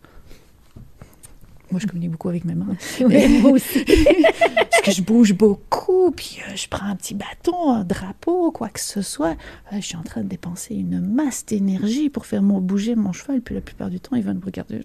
Moi, 1.70 1.80
je 1.80 1.86
communique 1.86 2.12
beaucoup 2.12 2.30
avec 2.30 2.44
mes 2.44 2.54
mains. 2.54 2.76
moi 3.40 3.50
aussi. 3.50 3.84
Parce 3.84 4.82
que 4.82 4.90
je 4.90 5.02
bouge 5.02 5.34
beaucoup, 5.34 6.10
puis 6.12 6.38
euh, 6.48 6.56
je 6.56 6.66
prends 6.68 6.86
un 6.86 6.96
petit 6.96 7.14
bâton, 7.14 7.72
un 7.72 7.84
drapeau, 7.84 8.50
quoi 8.52 8.68
que 8.70 8.80
ce 8.80 9.02
soit. 9.02 9.36
Euh, 9.72 9.76
je 9.76 9.86
suis 9.86 9.96
en 9.96 10.02
train 10.02 10.22
de 10.22 10.28
dépenser 10.28 10.74
une 10.74 11.00
masse 11.00 11.44
d'énergie 11.44 12.08
pour 12.08 12.24
faire 12.24 12.42
mon, 12.42 12.60
bouger 12.60 12.94
mon 12.94 13.12
cheval, 13.12 13.42
puis 13.42 13.54
la 13.54 13.60
plupart 13.60 13.90
du 13.90 14.00
temps, 14.00 14.16
il 14.16 14.22
va 14.22 14.32
me 14.32 14.42
regarder. 14.42 14.80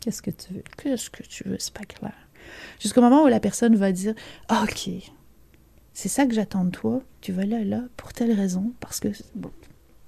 Qu'est-ce 0.00 0.22
que 0.22 0.30
tu 0.30 0.54
veux? 0.54 0.64
Qu'est-ce 0.76 1.10
que 1.10 1.22
tu 1.24 1.48
veux? 1.48 1.56
C'est 1.58 1.74
pas 1.74 1.84
clair. 1.84 2.12
Jusqu'au 2.80 3.00
moment 3.00 3.24
où 3.24 3.28
la 3.28 3.40
personne 3.40 3.74
va 3.76 3.92
dire 3.92 4.14
Ok, 4.50 4.90
c'est 5.94 6.08
ça 6.08 6.26
que 6.26 6.34
j'attends 6.34 6.64
de 6.64 6.70
toi. 6.70 7.02
Tu 7.20 7.32
vas 7.32 7.44
là, 7.44 7.62
là, 7.64 7.82
pour 7.96 8.12
telle 8.12 8.32
raison, 8.32 8.72
parce 8.80 9.00
que, 9.00 9.08
bon, 9.34 9.50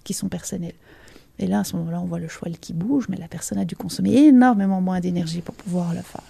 qui 0.03 0.15
sont 0.15 0.29
personnelles. 0.29 0.75
Et 1.39 1.47
là, 1.47 1.61
à 1.61 1.65
ce 1.65 1.77
moment-là, 1.77 2.01
on 2.01 2.07
voit 2.07 2.21
le 2.21 2.29
cheval 2.29 2.59
qui 2.59 2.73
bouge, 2.73 3.07
mais 3.09 3.17
la 3.17 3.29
personne 3.29 3.59
a 3.59 3.65
dû 3.65 3.75
consommer 3.75 4.15
énormément 4.15 4.81
moins 4.81 5.01
d'énergie 5.01 5.41
pour 5.41 5.55
pouvoir 5.55 5.93
le 5.93 6.03
faire. 6.03 6.23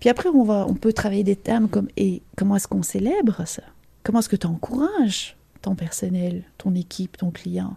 Puis 0.00 0.10
après, 0.10 0.28
on, 0.28 0.42
va, 0.42 0.66
on 0.68 0.74
peut 0.74 0.92
travailler 0.92 1.24
des 1.24 1.36
termes 1.36 1.68
comme 1.68 1.88
et 1.96 2.22
comment 2.36 2.56
est-ce 2.56 2.68
qu'on 2.68 2.82
célèbre 2.82 3.46
ça? 3.46 3.62
Comment 4.02 4.18
est-ce 4.18 4.28
que 4.28 4.36
tu 4.36 4.46
encourages 4.46 5.36
ton 5.62 5.74
personnel, 5.76 6.42
ton 6.58 6.74
équipe, 6.74 7.16
ton 7.16 7.30
client? 7.30 7.76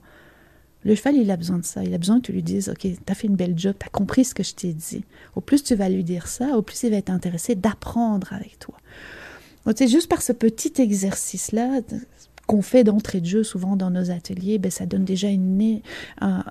Le 0.84 0.96
cheval, 0.96 1.16
il 1.16 1.32
a 1.32 1.38
besoin 1.38 1.60
de 1.60 1.66
ça. 1.66 1.84
Il 1.84 1.94
a 1.94 1.98
besoin 1.98 2.20
que 2.20 2.26
tu 2.26 2.32
lui 2.32 2.44
dises 2.44 2.70
Ok, 2.70 2.80
tu 2.80 2.98
as 3.08 3.16
fait 3.16 3.28
une 3.28 3.36
belle 3.36 3.58
job, 3.58 3.76
tu 3.80 3.86
as 3.86 3.90
compris 3.90 4.26
ce 4.26 4.34
que 4.34 4.44
je 4.44 4.54
t'ai 4.54 4.74
dit. 4.74 5.04
Au 5.36 5.42
plus 5.42 5.64
tu 5.64 5.76
vas 5.76 5.88
lui 5.88 6.04
dire 6.04 6.28
ça, 6.28 6.58
au 6.58 6.62
plus 6.62 6.84
il 6.84 6.92
va 6.92 6.98
être 6.98 7.10
intéressé 7.10 7.56
d'apprendre 7.56 8.34
avec 8.34 8.60
toi. 8.60 8.76
C'est 9.76 9.88
juste 9.88 10.10
par 10.10 10.22
ce 10.22 10.32
petit 10.32 10.74
exercice-là 10.82 11.82
qu'on 12.48 12.62
fait 12.62 12.84
d'entrée 12.84 13.22
de 13.22 13.26
jeu 13.26 13.44
souvent 13.44 13.76
dans 13.76 13.90
nos 13.90 14.12
ateliers, 14.12 14.60
ben, 14.60 14.72
ça 14.72 14.86
donne 14.86 15.04
déjà 15.04 15.30
une, 15.30 15.82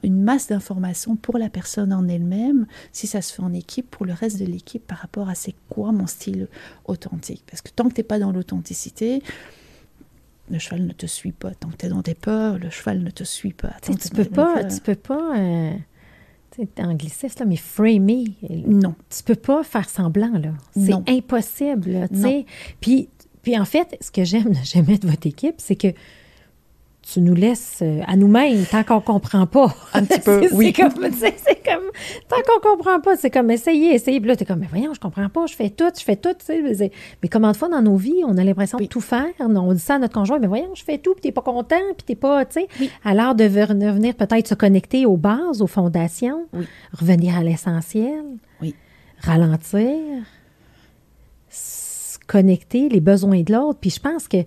une 0.02 0.22
masse 0.22 0.48
d'informations 0.48 1.16
pour 1.16 1.38
la 1.38 1.48
personne 1.48 1.92
en 1.92 2.08
elle-même, 2.08 2.66
si 2.92 3.06
ça 3.06 3.22
se 3.22 3.32
fait 3.32 3.42
en 3.42 3.52
équipe, 3.52 3.90
pour 3.90 4.04
le 4.06 4.12
reste 4.12 4.38
de 4.40 4.44
l'équipe 4.44 4.84
par 4.84 4.98
rapport 4.98 5.28
à 5.28 5.34
c'est 5.34 5.54
quoi 5.68 5.92
mon 5.92 6.06
style 6.06 6.48
authentique. 6.86 7.44
Parce 7.48 7.62
que 7.62 7.70
tant 7.70 7.88
que 7.88 7.94
tu 7.94 8.00
n'es 8.00 8.04
pas 8.04 8.18
dans 8.18 8.32
l'authenticité, 8.32 9.22
le 10.50 10.58
cheval 10.58 10.84
ne 10.84 10.92
te 10.92 11.06
suit 11.06 11.32
pas. 11.32 11.54
Tant 11.54 11.68
que 11.68 11.76
tu 11.76 11.86
es 11.86 11.88
dans 11.88 12.02
tes 12.02 12.14
peurs, 12.14 12.58
le 12.58 12.70
cheval 12.70 13.00
ne 13.00 13.10
te 13.10 13.24
suit 13.24 13.54
pas. 13.54 13.74
Tu, 13.82 13.94
tu, 13.94 14.08
peux 14.10 14.24
pas 14.24 14.64
tu 14.64 14.80
peux 14.80 14.94
pas... 14.94 15.36
C'est 16.56 16.80
angliciste, 16.80 17.40
là, 17.40 17.46
mais 17.46 17.56
framer. 17.56 18.26
Non. 18.66 18.94
Tu 19.10 19.22
peux 19.24 19.34
pas 19.34 19.64
faire 19.64 19.88
semblant, 19.88 20.32
là. 20.38 20.50
C'est 20.76 21.10
impossible, 21.10 22.08
tu 22.12 22.20
sais. 22.20 22.46
Puis, 22.80 23.08
puis 23.42 23.58
en 23.58 23.64
fait, 23.64 23.96
ce 24.00 24.10
que 24.10 24.24
j'aime, 24.24 24.52
j'aime 24.64 24.86
de 24.86 25.08
votre 25.08 25.26
équipe, 25.26 25.56
c'est 25.58 25.76
que 25.76 25.88
tu 27.12 27.20
nous 27.20 27.34
laisses 27.34 27.80
euh, 27.82 28.00
à 28.06 28.16
nous-mêmes 28.16 28.64
tant 28.64 28.82
qu'on 28.82 29.00
comprend 29.00 29.46
pas. 29.46 29.74
Un 29.92 30.04
petit 30.04 30.20
peu, 30.20 30.48
oui. 30.52 30.72
C'est 30.74 30.82
comme, 30.82 31.12
c'est 31.12 31.62
comme, 31.64 31.90
tant 32.28 32.36
qu'on 32.46 32.76
comprend 32.76 33.00
pas, 33.00 33.16
c'est 33.16 33.30
comme 33.30 33.50
essayer, 33.50 33.94
essayer. 33.94 34.20
Puis 34.20 34.28
là, 34.28 34.36
t'es 34.36 34.44
comme, 34.44 34.60
mais 34.60 34.68
voyons, 34.70 34.94
je 34.94 35.00
comprends 35.00 35.28
pas, 35.28 35.46
je 35.46 35.54
fais 35.54 35.70
tout, 35.70 35.90
je 35.96 36.02
fais 36.02 36.16
tout, 36.16 36.32
tu 36.34 36.46
sais. 36.46 36.90
Mais 37.22 37.28
comment 37.28 37.52
de 37.52 37.56
fois 37.56 37.68
dans 37.68 37.82
nos 37.82 37.96
vies, 37.96 38.22
on 38.26 38.36
a 38.38 38.44
l'impression 38.44 38.78
de 38.78 38.86
tout 38.86 39.00
faire? 39.00 39.26
On 39.38 39.72
dit 39.72 39.80
ça 39.80 39.96
à 39.96 39.98
notre 39.98 40.14
conjoint, 40.14 40.38
mais 40.38 40.46
voyons, 40.46 40.74
je 40.74 40.82
fais 40.82 40.98
tout, 40.98 41.12
puis 41.12 41.22
t'es 41.22 41.32
pas 41.32 41.42
content, 41.42 41.76
puis 41.96 42.04
t'es 42.06 42.14
pas, 42.14 42.44
tu 42.46 42.60
sais. 42.60 42.90
L'heure 43.04 43.34
de 43.34 43.44
revenir 43.44 44.14
peut-être 44.14 44.48
se 44.48 44.54
connecter 44.54 45.06
aux 45.06 45.16
bases, 45.16 45.60
aux 45.60 45.66
fondations, 45.66 46.46
revenir 46.92 47.36
à 47.36 47.42
l'essentiel, 47.42 48.24
ralentir, 49.20 50.24
se 51.48 52.18
connecter, 52.26 52.88
les 52.88 53.00
besoins 53.00 53.42
de 53.42 53.52
l'autre. 53.52 53.78
Puis 53.80 53.90
je 53.90 54.00
pense 54.00 54.28
que, 54.28 54.38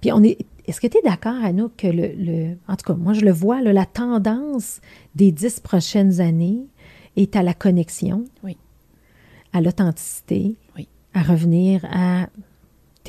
puis 0.00 0.12
on 0.12 0.22
est, 0.22 0.38
est-ce 0.66 0.80
que 0.80 0.86
tu 0.86 0.98
es 0.98 1.02
d'accord, 1.02 1.36
Anouk, 1.42 1.76
que 1.76 1.86
le, 1.86 2.56
En 2.68 2.76
tout 2.76 2.92
cas, 2.92 2.94
moi, 2.94 3.12
je 3.12 3.20
le 3.22 3.32
vois, 3.32 3.60
la 3.60 3.86
tendance 3.86 4.80
des 5.14 5.32
dix 5.32 5.60
prochaines 5.60 6.20
années 6.20 6.66
est 7.16 7.36
à 7.36 7.42
la 7.42 7.54
connexion, 7.54 8.24
oui. 8.42 8.56
à 9.52 9.60
l'authenticité, 9.60 10.56
oui. 10.76 10.88
à 11.14 11.22
revenir 11.22 11.84
à 11.90 12.28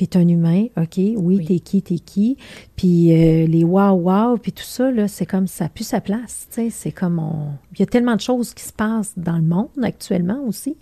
t'es 0.06 0.16
un 0.16 0.28
humain, 0.28 0.66
OK, 0.76 0.96
oui, 0.96 1.16
oui. 1.16 1.44
t'es 1.44 1.58
qui, 1.58 1.82
t'es 1.82 1.98
qui. 1.98 2.36
Puis 2.76 3.12
euh, 3.12 3.46
les 3.46 3.64
wow, 3.64 3.94
wow, 3.94 4.36
puis 4.38 4.52
tout 4.52 4.62
ça, 4.62 4.90
là, 4.90 5.08
c'est 5.08 5.26
comme 5.26 5.48
ça 5.48 5.68
plus 5.68 5.84
sa 5.84 6.00
place, 6.00 6.46
tu 6.50 6.54
sais, 6.54 6.70
c'est 6.70 6.92
comme 6.92 7.18
on... 7.18 7.52
Il 7.72 7.80
y 7.80 7.82
a 7.82 7.86
tellement 7.86 8.14
de 8.14 8.20
choses 8.20 8.54
qui 8.54 8.62
se 8.62 8.72
passent 8.72 9.14
dans 9.16 9.36
le 9.36 9.42
monde 9.42 9.68
actuellement 9.82 10.40
aussi. 10.46 10.76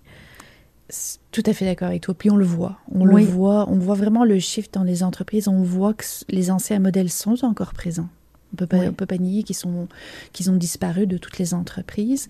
Tout 1.32 1.43
à 1.47 1.53
fait 1.53 1.64
d'accord 1.64 1.89
avec 1.89 2.03
toi. 2.03 2.14
Puis 2.14 2.30
on 2.30 2.37
le 2.37 2.45
voit. 2.45 2.78
On 2.93 3.05
le 3.05 3.22
voit. 3.24 3.68
On 3.68 3.78
voit 3.78 3.95
vraiment 3.95 4.24
le 4.24 4.39
shift 4.39 4.74
dans 4.74 4.84
les 4.84 5.03
entreprises. 5.03 5.49
On 5.49 5.62
voit 5.62 5.95
que 5.95 6.05
les 6.28 6.51
anciens 6.51 6.78
modèles 6.78 7.11
sont 7.11 7.45
encore 7.45 7.72
présents. 7.72 8.09
On 8.53 8.57
peut 8.57 8.66
pas, 8.66 8.91
peut 8.93 9.07
pas 9.07 9.18
nier 9.18 9.43
qu'ils 9.43 9.57
sont, 9.57 9.89
qu'ils 10.32 10.51
ont 10.51 10.57
disparu 10.57 11.07
de 11.07 11.18
toutes 11.18 11.39
les 11.39 11.53
entreprises. 11.53 12.28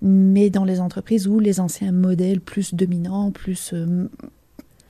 Mais 0.00 0.48
dans 0.50 0.64
les 0.64 0.80
entreprises 0.80 1.28
où 1.28 1.38
les 1.38 1.60
anciens 1.60 1.92
modèles 1.92 2.40
plus 2.40 2.74
dominants, 2.74 3.30
plus 3.30 3.72
euh, 3.74 4.08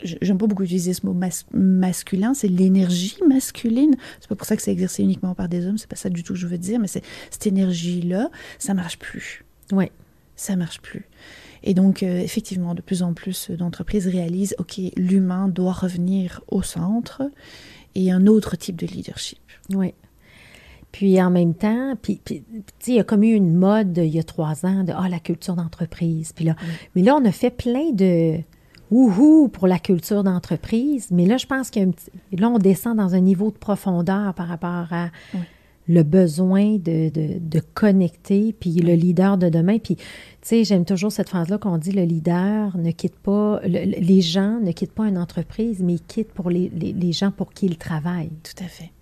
j'aime 0.03 0.39
pas 0.39 0.47
beaucoup 0.47 0.63
utiliser 0.63 0.95
ce 0.95 1.05
mot 1.07 1.17
masculin, 1.53 2.35
c'est 2.35 2.49
l'énergie 2.49 3.19
masculine. 3.29 3.97
C'est 4.21 4.29
pas 4.29 4.37
pour 4.37 4.47
ça 4.47 4.57
que 4.57 4.63
c'est 4.63 4.73
exercé 4.73 5.03
uniquement 5.03 5.35
par 5.35 5.49
des 5.49 5.67
hommes, 5.67 5.79
c'est 5.79 5.89
pas 5.89 5.97
ça 5.97 6.09
du 6.09 6.23
tout 6.23 6.35
que 6.35 6.39
je 6.39 6.47
veux 6.47 6.59
dire, 6.59 6.79
mais 6.79 6.89
c'est 6.89 7.03
cette 7.31 7.47
énergie-là, 7.47 8.31
ça 8.59 8.75
marche 8.75 8.99
plus. 8.99 9.45
Oui. 9.73 9.91
Ça 10.39 10.57
marche 10.57 10.81
plus. 10.81 11.07
Et 11.63 11.75
donc, 11.75 12.03
euh, 12.03 12.21
effectivement, 12.21 12.75
de 12.75 12.81
plus 12.81 13.03
en 13.03 13.13
plus 13.13 13.51
d'entreprises 13.51 14.07
réalisent, 14.07 14.55
OK, 14.59 14.81
l'humain 14.97 15.49
doit 15.49 15.73
revenir 15.73 16.41
au 16.49 16.63
centre 16.63 17.23
et 17.95 18.13
un 18.13 18.27
autre 18.27 18.57
type 18.57 18.77
de 18.77 18.87
leadership. 18.87 19.41
Oui. 19.75 19.93
Puis 20.93 21.21
en 21.21 21.31
même 21.31 21.55
temps, 21.55 21.95
puis, 22.01 22.21
puis 22.25 22.43
il 22.87 22.95
y 22.95 23.01
a 23.01 23.05
comme 23.05 23.23
eu 23.23 23.35
une 23.35 23.55
mode 23.55 23.99
il 23.99 24.15
y 24.15 24.19
a 24.19 24.23
trois 24.23 24.65
ans 24.65 24.85
de 24.85 24.93
ah, 24.97 25.09
la 25.09 25.19
culture 25.19 25.55
d'entreprise. 25.55 26.33
Puis 26.33 26.47
là, 26.47 26.57
mais 26.95 27.03
là, 27.03 27.17
on 27.17 27.25
a 27.27 27.33
fait 27.33 27.51
plein 27.51 27.91
de, 27.93 28.39
wouhou 28.91 29.49
pour 29.49 29.67
la 29.67 29.79
culture 29.79 30.25
d'entreprise. 30.25 31.09
Mais 31.11 31.27
là, 31.27 31.37
je 31.37 31.47
pense 31.47 31.71
que 31.71 31.81
là, 31.81 32.49
on 32.49 32.59
descend 32.59 32.97
dans 32.97 33.15
un 33.15 33.21
niveau 33.21 33.51
de 33.51 33.57
profondeur 33.57 34.35
par 34.35 34.49
rapport 34.49 34.87
à 34.93 35.11
le 35.89 36.03
besoin 36.03 36.77
de, 36.77 37.11
de, 37.11 37.61
connecter, 37.75 38.53
puis 38.53 38.75
le 38.75 38.95
leader 38.95 39.39
de 39.39 39.49
demain. 39.49 39.79
Puis, 39.79 39.97
tu 39.97 40.05
sais, 40.43 40.65
j'aime 40.65 40.85
toujours 40.85 41.11
cette 41.11 41.31
phrase-là 41.31 41.59
qu'on 41.59 41.79
dit, 41.79 41.93
le 41.93 42.03
leader 42.03 42.77
ne 42.77 42.91
quitte 42.91 43.17
pas, 43.17 43.61
les 43.65 44.21
gens 44.21 44.61
ne 44.61 44.73
quittent 44.73 44.93
pas 44.93 45.09
une 45.09 45.19
entreprise, 45.19 45.83
mais 45.83 45.95
ils 45.95 46.03
quittent 46.03 46.33
pour 46.33 46.51
les, 46.51 46.69
les, 46.69 47.13
gens 47.13 47.31
pour 47.31 47.53
qui 47.53 47.67
ils 47.67 47.79
travaillent. 47.79 48.31
Tout 48.43 48.63
à 48.63 48.69
fait. 48.69 48.93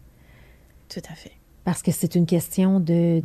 Tout 0.88 1.02
à 1.10 1.14
fait 1.14 1.32
parce 1.64 1.82
que 1.82 1.90
c'est 1.90 2.14
une 2.14 2.26
question 2.26 2.78
de, 2.78 3.20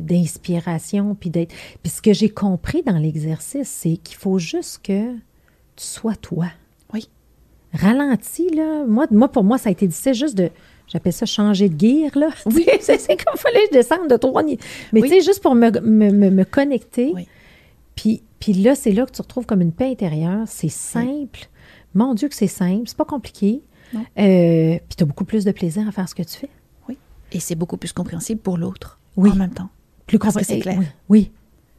d'inspiration, 0.00 1.16
puis 1.16 1.30
d'être. 1.30 1.52
Puis 1.82 1.90
ce 1.90 2.00
que 2.00 2.12
j'ai 2.12 2.28
compris 2.28 2.84
dans 2.84 2.96
l'exercice, 2.96 3.68
c'est 3.68 3.96
qu'il 3.96 4.16
faut 4.16 4.38
juste 4.38 4.82
que 4.84 5.16
sois 5.74 6.14
toi. 6.14 6.46
Oui. 6.92 7.08
Ralentis, 7.72 8.50
là. 8.50 8.84
Moi, 8.86 9.06
moi, 9.10 9.32
pour 9.32 9.42
moi, 9.42 9.58
ça 9.58 9.68
a 9.68 9.72
été 9.72 9.88
difficile 9.88 10.14
juste 10.14 10.36
de. 10.36 10.50
J'appelle 10.86 11.12
ça 11.12 11.26
changer 11.26 11.68
de 11.68 11.80
gear, 11.80 12.10
là. 12.14 12.28
Oui. 12.46 12.66
c'est 12.80 12.98
comme 13.08 13.34
il 13.34 13.40
fallait 13.40 13.60
que 13.60 13.68
je 13.72 13.78
descende 13.78 14.08
de 14.08 14.16
trois 14.16 14.42
niveaux. 14.42 14.62
Mais 14.92 15.02
tu 15.02 15.08
sais, 15.08 15.20
juste 15.22 15.42
pour 15.42 15.54
me, 15.54 15.70
me, 15.80 16.30
me, 16.30 16.44
connecter. 16.44 17.12
Oui. 17.14 17.26
Puis, 17.94 18.22
puis 18.38 18.52
là, 18.52 18.74
c'est 18.74 18.92
là 18.92 19.06
que 19.06 19.12
tu 19.12 19.22
retrouves 19.22 19.46
comme 19.46 19.62
une 19.62 19.72
paix 19.72 19.90
intérieure. 19.90 20.44
C'est 20.46 20.68
simple. 20.68 21.48
Mon 21.94 22.14
Dieu, 22.14 22.28
que 22.28 22.34
c'est 22.34 22.46
simple. 22.46 22.82
C'est 22.86 22.96
pas 22.96 23.04
compliqué. 23.04 23.62
Euh, 23.94 24.78
puis 24.78 24.96
tu 24.96 25.02
as 25.02 25.06
beaucoup 25.06 25.24
plus 25.24 25.44
de 25.44 25.52
plaisir 25.52 25.86
à 25.88 25.92
faire 25.92 26.08
ce 26.08 26.14
que 26.14 26.22
tu 26.22 26.36
fais. 26.36 26.50
Oui. 26.88 26.98
Et 27.32 27.40
c'est 27.40 27.54
beaucoup 27.54 27.76
plus 27.76 27.92
compréhensible 27.92 28.40
pour 28.40 28.58
l'autre. 28.58 28.98
Oui. 29.16 29.30
En 29.30 29.36
même 29.36 29.54
temps. 29.54 29.70
Plus 30.06 30.18
compréhensible. 30.18 30.56
c'est 30.56 30.60
clair. 30.60 30.80
Oui. 31.08 31.30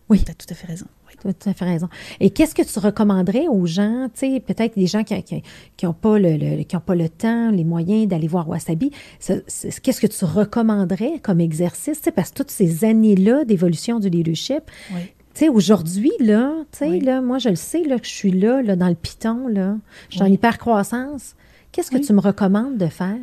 Oui. 0.10 0.24
Tu 0.24 0.32
as 0.32 0.34
tout 0.34 0.48
à 0.50 0.54
fait 0.54 0.68
raison. 0.68 0.88
Tu 1.26 1.30
as 1.30 1.34
tout 1.34 1.50
à 1.50 1.54
fait 1.54 1.66
raison. 1.66 1.90
Et 2.20 2.30
qu'est-ce 2.30 2.54
que 2.54 2.62
tu 2.62 2.78
recommanderais 2.78 3.48
aux 3.48 3.66
gens, 3.66 4.08
tu 4.14 4.32
sais, 4.32 4.40
peut-être 4.40 4.78
des 4.78 4.86
gens 4.86 5.04
qui 5.04 5.16
n'ont 5.16 5.42
qui, 5.76 5.86
pas, 6.00 6.20
le, 6.20 6.64
qui 6.64 6.76
ont 6.76 6.82
pas 6.82 6.96
le 6.96 7.10
temps, 7.10 7.50
les 7.50 7.64
moyens 7.64 8.08
d'aller 8.08 8.28
voir 8.28 8.48
Wasabi, 8.48 8.92
qu'est-ce 9.20 10.02
que 10.02 10.08
tu 10.08 10.26
recommanderais 10.26 11.20
comme 11.24 11.40
exercice, 11.40 12.02
parce 12.16 12.30
que 12.30 12.36
toutes 12.36 12.52
ces 12.52 12.86
années-là 12.86 13.44
d'évolution 13.46 14.00
du 14.00 14.10
leadership, 14.10 14.64
oui. 14.94 15.02
Tu 15.34 15.40
sais, 15.40 15.50
aujourd'hui, 15.50 16.14
là, 16.22 16.54
tu 16.72 16.78
sais, 16.78 17.00
là, 17.00 17.20
moi, 17.22 17.40
je 17.40 17.50
le 17.50 17.56
sais, 17.58 17.84
là, 17.84 18.00
que 18.00 18.06
je 18.06 18.12
suis 18.12 18.32
là, 18.32 18.62
là, 18.62 18.78
dans 18.78 18.88
le 18.88 18.96
piton, 18.96 19.50
là, 19.50 19.76
je 20.10 20.16
suis 20.16 20.24
en 20.24 20.28
hyper-croissance. 20.28 21.36
Qu'est-ce 21.74 21.92
que 21.92 21.98
tu 21.98 22.14
me 22.14 22.22
recommandes 22.22 22.78
de 22.78 22.88
faire? 22.88 23.18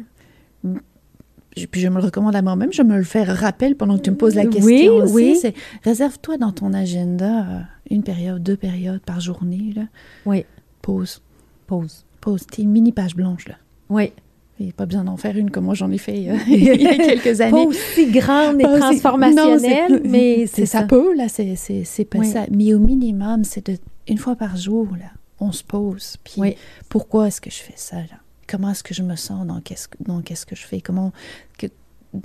Puis 1.71 1.81
je 1.81 1.89
me 1.89 1.97
le 1.97 2.05
recommande 2.05 2.35
à 2.35 2.43
moi-même, 2.43 2.73
je 2.73 2.83
me 2.83 2.97
le 2.97 3.05
fais 3.05 3.23
rappel 3.23 3.77
pendant 3.77 3.97
que 3.99 4.03
tu 4.03 4.11
me 4.11 4.17
poses 4.17 4.35
la 4.35 4.47
question 4.47 4.97
oui, 4.97 5.03
aussi. 5.03 5.15
Oui. 5.15 5.39
C'est 5.41 5.55
réserve-toi 5.85 6.39
dans 6.39 6.53
ton 6.53 6.73
agenda 6.73 7.41
euh, 7.41 7.61
une 7.91 8.03
période, 8.03 8.43
deux 8.43 8.57
périodes 8.57 9.01
par 9.01 9.21
journée. 9.21 9.73
Là. 9.77 9.83
Oui. 10.25 10.45
Pause. 10.81 11.21
Pause. 11.67 12.05
Pause. 12.21 12.47
T'es 12.51 12.63
une 12.63 12.71
mini 12.71 12.93
page 12.93 13.15
blanche, 13.15 13.49
là. 13.49 13.57
Oui. 13.91 14.13
Il 14.61 14.67
n'y 14.67 14.71
a 14.71 14.75
pas 14.75 14.87
besoin 14.87 15.05
d'en 15.05 15.17
faire 15.17 15.37
une 15.37 15.51
comme 15.51 15.65
moi 15.65 15.75
j'en 15.75 15.91
ai 15.91 15.99
fait 15.99 16.31
euh, 16.31 16.37
il 16.47 16.63
y 16.63 16.87
a 16.87 16.97
quelques 16.97 17.41
années. 17.41 17.51
Pas 17.51 17.65
aussi 17.65 18.11
grande 18.11 18.61
et 18.61 18.65
transformationnelle, 18.65 20.03
mais 20.05 20.47
c'est 20.53 20.67
ça. 20.67 20.81
ça 20.81 20.87
peut, 20.87 21.15
là, 21.17 21.27
c'est 21.29 22.05
pas 22.05 22.23
ça. 22.23 22.47
Mais 22.51 22.73
au 22.73 22.79
minimum, 22.79 23.45
c'est 23.45 23.67
de 23.67 23.77
une 24.09 24.19
fois 24.19 24.37
par 24.37 24.57
jour, 24.57 24.89
là, 24.93 25.07
on 25.41 25.53
se 25.53 25.65
pose. 25.65 26.17
Puis 26.25 26.57
pourquoi 26.89 27.29
est-ce 27.29 27.41
que 27.41 27.51
je 27.51 27.57
fais 27.57 27.75
ça, 27.77 27.97
là? 27.97 28.22
Comment 28.53 28.71
est-ce 28.71 28.85
que 28.85 28.93
je 28.93 29.03
me 29.03 29.17
sens 29.17 29.47
dans 29.47 29.61
qu'est-ce, 29.63 30.47
que 30.47 30.55
je 30.55 30.67
fais, 30.67 30.83
comment, 30.83 31.13
que, 31.59 31.67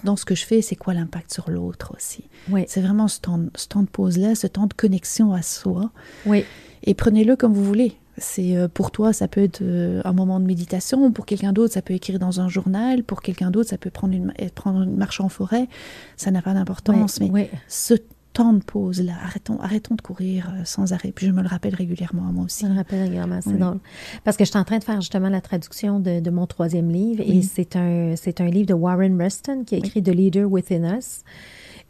dans 0.04 0.18
ce 0.18 0.26
que 0.26 0.36
je 0.36 0.46
fais, 0.46 0.62
c'est 0.62 0.76
quoi 0.76 0.94
l'impact 0.94 1.34
sur 1.34 1.50
l'autre 1.50 1.94
aussi? 1.96 2.26
Oui. 2.50 2.66
C'est 2.68 2.82
vraiment 2.82 3.08
ce 3.08 3.22
temps, 3.22 3.40
ce 3.56 3.68
temps 3.68 3.82
de 3.82 3.88
pause-là, 3.88 4.36
ce 4.36 4.46
temps 4.46 4.68
de 4.68 4.74
connexion 4.74 5.32
à 5.32 5.42
soi. 5.42 5.90
Oui. 6.26 6.44
Et 6.84 6.94
prenez-le 6.94 7.38
comme 7.38 7.54
vous 7.54 7.64
voulez. 7.64 7.98
C'est 8.18 8.58
euh, 8.58 8.68
pour 8.68 8.92
toi, 8.92 9.14
ça 9.14 9.28
peut 9.28 9.42
être 9.42 9.62
euh, 9.62 10.02
un 10.04 10.12
moment 10.12 10.42
de 10.42 10.46
méditation. 10.46 11.12
Pour 11.12 11.26
quelqu'un 11.26 11.54
d'autre, 11.54 11.74
ça 11.74 11.82
peut 11.82 11.94
écrire 11.94 12.20
dans 12.20 12.42
un 12.42 12.50
journal. 12.50 13.04
Pour 13.04 13.22
quelqu'un 13.22 13.50
d'autre, 13.50 13.70
ça 13.70 13.78
peut 13.78 13.92
prendre 13.92 14.14
une, 14.14 14.34
prendre 14.54 14.82
une 14.82 14.98
marche 14.98 15.22
en 15.22 15.30
forêt. 15.30 15.70
Ça 16.18 16.30
n'a 16.32 16.42
pas 16.42 16.54
d'importance. 16.54 17.22
mais 17.22 17.30
oui. 17.32 17.48
ce 17.70 17.94
temps 18.38 18.54
de 18.54 18.64
pause 18.64 19.02
là. 19.02 19.14
Arrêtons, 19.24 19.60
arrêtons 19.60 19.96
de 19.96 20.02
courir 20.02 20.54
euh, 20.54 20.62
sans 20.64 20.94
arrêt. 20.94 21.12
Puis 21.12 21.26
je 21.26 21.32
me 21.32 21.42
le 21.42 21.48
rappelle 21.48 21.74
régulièrement 21.74 22.28
à 22.28 22.32
moi 22.32 22.46
aussi. 22.46 22.62
Je 22.62 22.68
me 22.68 22.74
le 22.74 22.78
rappelle 22.78 23.02
régulièrement, 23.02 23.40
c'est 23.42 23.58
drôle. 23.58 23.80
Parce 24.24 24.38
que 24.38 24.46
je 24.46 24.52
suis 24.52 24.60
en 24.60 24.64
train 24.64 24.78
de 24.78 24.84
faire 24.84 25.02
justement 25.02 25.30
la 25.30 25.42
traduction 25.42 26.00
de, 26.00 26.30
mon 26.30 26.46
troisième 26.46 26.92
livre 26.92 27.24
et 27.26 27.42
c'est 27.42 27.76
un, 27.76 28.16
c'est 28.16 28.42
un 28.42 28.48
livre 28.48 28.68
de 28.68 28.74
Warren 28.74 29.20
Ruston 29.20 29.64
qui 29.66 29.76
a 29.76 29.78
écrit 29.80 30.04
The 30.04 30.10
Leader 30.10 30.52
Within 30.52 30.98
Us. 30.98 31.24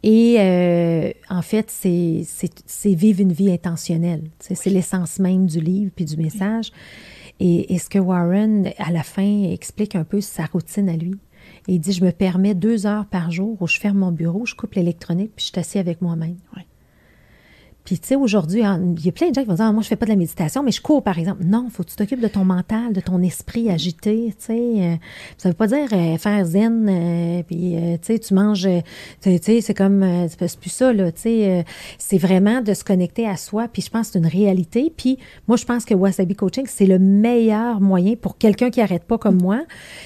Et 0.02 0.36
euh, 0.38 1.10
en 1.28 1.42
fait, 1.42 1.70
c'est, 1.70 2.24
c'est, 2.24 2.94
vivre 2.94 3.20
une 3.20 3.32
vie 3.32 3.50
intentionnelle. 3.50 4.22
C'est, 4.38 4.70
l'essence 4.70 5.18
même 5.18 5.46
du 5.46 5.60
livre 5.60 5.90
puis 5.94 6.04
du 6.04 6.16
message. 6.16 6.70
Et, 7.40 7.74
et, 7.74 7.78
ce 7.78 7.90
que 7.90 7.98
Warren, 7.98 8.70
à 8.78 8.90
la 8.90 9.02
fin, 9.02 9.42
explique 9.50 9.96
un 9.96 10.04
peu 10.04 10.20
sa 10.20 10.46
routine 10.46 10.88
à 10.88 10.96
lui. 10.96 11.18
Il 11.70 11.80
dit, 11.80 11.92
je 11.92 12.02
me 12.02 12.12
permets 12.12 12.54
deux 12.54 12.86
heures 12.86 13.04
par 13.06 13.30
jour 13.30 13.60
où 13.60 13.66
je 13.66 13.78
ferme 13.78 13.98
mon 13.98 14.10
bureau, 14.10 14.46
je 14.46 14.54
coupe 14.54 14.74
l'électronique, 14.74 15.32
puis 15.36 15.52
je 15.54 15.60
suis 15.60 15.78
avec 15.78 16.00
moi-même. 16.00 16.36
Puis, 17.88 17.98
tu 17.98 18.08
sais, 18.08 18.16
aujourd'hui, 18.16 18.60
il 18.60 19.06
y 19.06 19.08
a 19.08 19.12
plein 19.12 19.30
de 19.30 19.34
gens 19.34 19.40
qui 19.40 19.48
vont 19.48 19.54
dire 19.54 19.64
ah, 19.64 19.72
Moi, 19.72 19.82
je 19.82 19.88
fais 19.88 19.96
pas 19.96 20.04
de 20.04 20.10
la 20.10 20.16
méditation, 20.16 20.62
mais 20.62 20.72
je 20.72 20.82
cours, 20.82 21.02
par 21.02 21.18
exemple. 21.18 21.42
Non, 21.42 21.70
faut 21.70 21.84
que 21.84 21.88
tu 21.88 21.96
t'occupes 21.96 22.20
de 22.20 22.28
ton 22.28 22.44
mental, 22.44 22.92
de 22.92 23.00
ton 23.00 23.22
esprit 23.22 23.70
agité. 23.70 24.34
Tu 24.38 24.44
sais, 24.44 24.52
euh, 24.52 24.96
ça 25.38 25.48
veut 25.48 25.54
pas 25.54 25.68
dire 25.68 25.88
euh, 25.94 26.18
faire 26.18 26.44
zen, 26.44 26.86
euh, 26.86 27.42
puis, 27.44 27.76
tu 27.78 27.98
sais, 28.02 28.18
tu 28.18 28.34
manges. 28.34 28.68
tu 29.22 29.38
sais, 29.38 29.62
c'est 29.62 29.72
comme. 29.72 30.04
c'est 30.28 30.60
plus 30.60 30.68
ça, 30.68 30.92
là. 30.92 31.10
Tu 31.12 31.22
sais, 31.22 31.64
c'est 31.96 32.18
vraiment 32.18 32.60
de 32.60 32.74
se 32.74 32.84
connecter 32.84 33.26
à 33.26 33.38
soi. 33.38 33.68
Puis, 33.68 33.80
je 33.80 33.88
pense 33.88 34.08
que 34.08 34.12
c'est 34.12 34.18
une 34.18 34.26
réalité. 34.26 34.92
Puis, 34.94 35.16
moi, 35.46 35.56
je 35.56 35.64
pense 35.64 35.86
que 35.86 35.94
Wasabi 35.94 36.34
Coaching, 36.34 36.66
c'est 36.68 36.84
le 36.84 36.98
meilleur 36.98 37.80
moyen 37.80 38.16
pour 38.16 38.36
quelqu'un 38.36 38.68
qui 38.68 38.82
arrête 38.82 39.04
pas 39.04 39.16
comme 39.16 39.40
moi. 39.40 39.62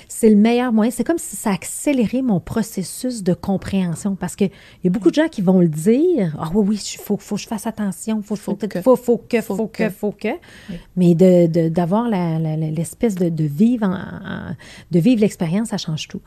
C'est 0.06 0.30
le 0.30 0.36
meilleur 0.36 0.72
moyen. 0.72 0.92
C'est 0.92 1.02
comme 1.02 1.18
si 1.18 1.34
ça 1.34 1.50
accélérait 1.50 2.22
mon 2.22 2.38
processus 2.38 3.24
de 3.24 3.34
compréhension. 3.34 4.14
Parce 4.14 4.36
qu'il 4.36 4.50
y 4.84 4.86
a 4.86 4.90
beaucoup 4.90 5.10
de 5.10 5.16
gens 5.16 5.26
qui 5.28 5.42
vont 5.42 5.58
le 5.58 5.68
dire 5.68 6.36
Ah, 6.38 6.48
oui, 6.54 6.64
oui, 6.68 6.94
il 6.94 7.00
faut, 7.00 7.16
faut 7.16 7.34
que 7.34 7.40
je 7.40 7.48
fasse 7.48 7.66
attention, 7.72 8.22
faut, 8.22 8.36
faut, 8.36 8.54
que, 8.54 8.80
faut, 8.80 8.96
faut 8.96 9.18
que, 9.18 9.40
faut, 9.40 9.66
que, 9.66 9.90
faut 9.90 10.12
que. 10.12 10.28
Mais 10.96 11.14
d'avoir 11.14 12.08
de, 12.08 12.74
l'espèce 12.74 13.14
de, 13.14 13.28
de, 13.28 13.44
vivre, 13.44 13.88
de 14.90 14.98
vivre 14.98 15.20
l'expérience, 15.20 15.68
ça 15.68 15.78
change 15.78 16.08
tout. 16.08 16.20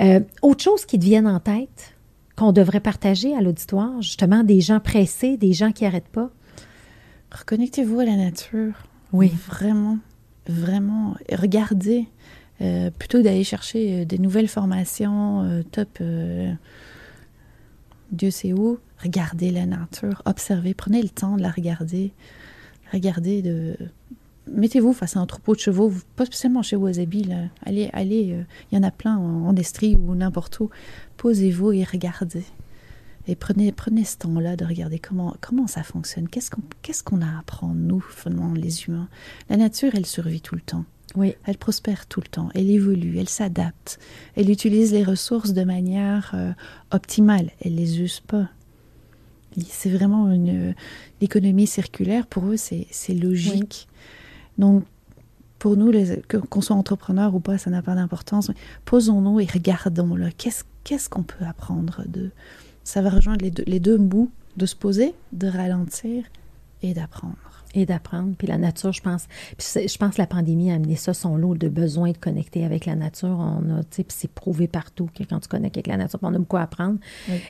Euh, 0.00 0.20
autre 0.42 0.62
chose 0.62 0.84
qui 0.84 0.98
te 0.98 1.04
vienne 1.04 1.26
en 1.26 1.40
tête, 1.40 1.94
qu'on 2.36 2.52
devrait 2.52 2.80
partager 2.80 3.34
à 3.34 3.40
l'auditoire, 3.40 4.00
justement, 4.02 4.44
des 4.44 4.60
gens 4.60 4.80
pressés, 4.80 5.36
des 5.36 5.52
gens 5.52 5.72
qui 5.72 5.84
n'arrêtent 5.84 6.08
pas? 6.08 6.30
Reconnectez-vous 7.32 8.00
à 8.00 8.04
la 8.04 8.16
nature. 8.16 8.74
Oui. 9.12 9.32
Vraiment, 9.48 9.98
vraiment. 10.46 11.14
Regardez, 11.32 12.06
euh, 12.60 12.90
plutôt 12.90 13.22
d'aller 13.22 13.44
chercher 13.44 14.02
euh, 14.02 14.04
des 14.04 14.18
nouvelles 14.18 14.48
formations 14.48 15.62
top 15.70 16.00
Dieu 18.12 18.30
sait 18.30 18.52
où, 18.52 18.78
regardez 19.02 19.50
la 19.50 19.66
nature, 19.66 20.22
observez, 20.24 20.74
prenez 20.74 21.02
le 21.02 21.08
temps 21.08 21.36
de 21.36 21.42
la 21.42 21.50
regarder. 21.50 22.12
Regardez 22.92 23.42
de. 23.42 23.76
Mettez-vous 24.50 24.92
face 24.92 25.16
à 25.16 25.20
un 25.20 25.26
troupeau 25.26 25.54
de 25.54 25.60
chevaux, 25.60 25.92
pas 26.16 26.24
spécialement 26.26 26.62
chez 26.62 26.74
Wasabi, 26.76 27.24
là. 27.24 27.44
Allez, 27.64 27.88
allez, 27.92 28.32
euh, 28.32 28.42
il 28.70 28.76
y 28.76 28.78
en 28.78 28.82
a 28.82 28.90
plein 28.90 29.16
en, 29.16 29.54
Estrie 29.54 29.96
ou 29.96 30.14
n'importe 30.14 30.58
où. 30.58 30.70
Posez-vous 31.18 31.72
et 31.72 31.84
regardez. 31.84 32.44
Et 33.28 33.36
prenez, 33.36 33.70
prenez 33.70 34.04
ce 34.04 34.16
temps-là 34.16 34.56
de 34.56 34.64
regarder 34.64 34.98
comment, 34.98 35.36
comment 35.40 35.68
ça 35.68 35.84
fonctionne. 35.84 36.26
Qu'est-ce 36.26 36.50
qu'on 36.50 36.62
qu'on 37.04 37.22
a 37.22 37.26
à 37.26 37.38
apprendre, 37.38 37.76
nous, 37.76 38.00
finalement, 38.00 38.52
les 38.54 38.84
humains? 38.84 39.08
La 39.48 39.56
nature, 39.56 39.92
elle 39.94 40.06
survit 40.06 40.40
tout 40.40 40.56
le 40.56 40.62
temps. 40.62 40.84
Oui. 41.16 41.34
Elle 41.44 41.58
prospère 41.58 42.06
tout 42.06 42.20
le 42.20 42.28
temps, 42.28 42.50
elle 42.54 42.70
évolue, 42.70 43.18
elle 43.18 43.28
s'adapte, 43.28 43.98
elle 44.36 44.48
utilise 44.48 44.92
les 44.92 45.02
ressources 45.02 45.52
de 45.52 45.64
manière 45.64 46.30
euh, 46.34 46.52
optimale, 46.92 47.50
elle 47.60 47.74
les 47.74 48.00
use 48.00 48.20
pas. 48.20 48.48
C'est 49.68 49.90
vraiment 49.90 50.30
une 50.30 50.74
l'économie 51.20 51.66
circulaire 51.66 52.26
pour 52.26 52.46
eux, 52.46 52.56
c'est 52.56 53.14
logique. 53.14 53.88
Donc 54.58 54.84
pour 55.58 55.76
nous, 55.76 55.92
qu'on 56.48 56.60
soit 56.60 56.76
entrepreneur 56.76 57.34
ou 57.34 57.40
pas, 57.40 57.58
ça 57.58 57.70
n'a 57.70 57.82
pas 57.82 57.94
d'importance. 57.94 58.50
Posons-nous 58.86 59.40
et 59.40 59.46
regardons-le. 59.46 60.30
Qu'est-ce 60.36 61.08
qu'on 61.08 61.22
peut 61.22 61.44
apprendre 61.44 62.02
de 62.08 62.30
Ça 62.84 63.02
va 63.02 63.10
rejoindre 63.10 63.42
les 63.44 63.50
deux, 63.50 63.64
les 63.66 63.80
deux 63.80 63.98
bouts 63.98 64.30
de 64.56 64.66
se 64.66 64.74
poser, 64.74 65.14
de 65.32 65.48
ralentir 65.48 66.24
et 66.82 66.94
d'apprendre 66.94 67.36
et 67.74 67.86
d'apprendre. 67.86 68.34
Puis 68.36 68.46
la 68.46 68.58
nature, 68.58 68.92
je 68.92 69.00
pense, 69.02 69.26
puis 69.56 69.88
je 69.88 69.98
pense 69.98 70.14
que 70.16 70.20
la 70.20 70.26
pandémie 70.26 70.70
a 70.70 70.74
amené 70.74 70.96
ça, 70.96 71.14
son 71.14 71.36
lot 71.36 71.54
de 71.54 71.68
besoin 71.68 72.10
de 72.12 72.18
connecter 72.18 72.64
avec 72.64 72.86
la 72.86 72.94
nature. 72.94 73.38
On 73.38 73.78
a, 73.78 73.82
puis 73.90 74.04
c'est 74.08 74.30
prouvé 74.30 74.66
partout 74.68 75.08
que 75.14 75.24
quand 75.24 75.40
tu 75.40 75.48
connectes 75.48 75.76
avec 75.76 75.86
la 75.86 75.96
nature, 75.96 76.18
on 76.22 76.34
a 76.34 76.38
beaucoup 76.38 76.56
à 76.56 76.62
apprendre. 76.62 76.98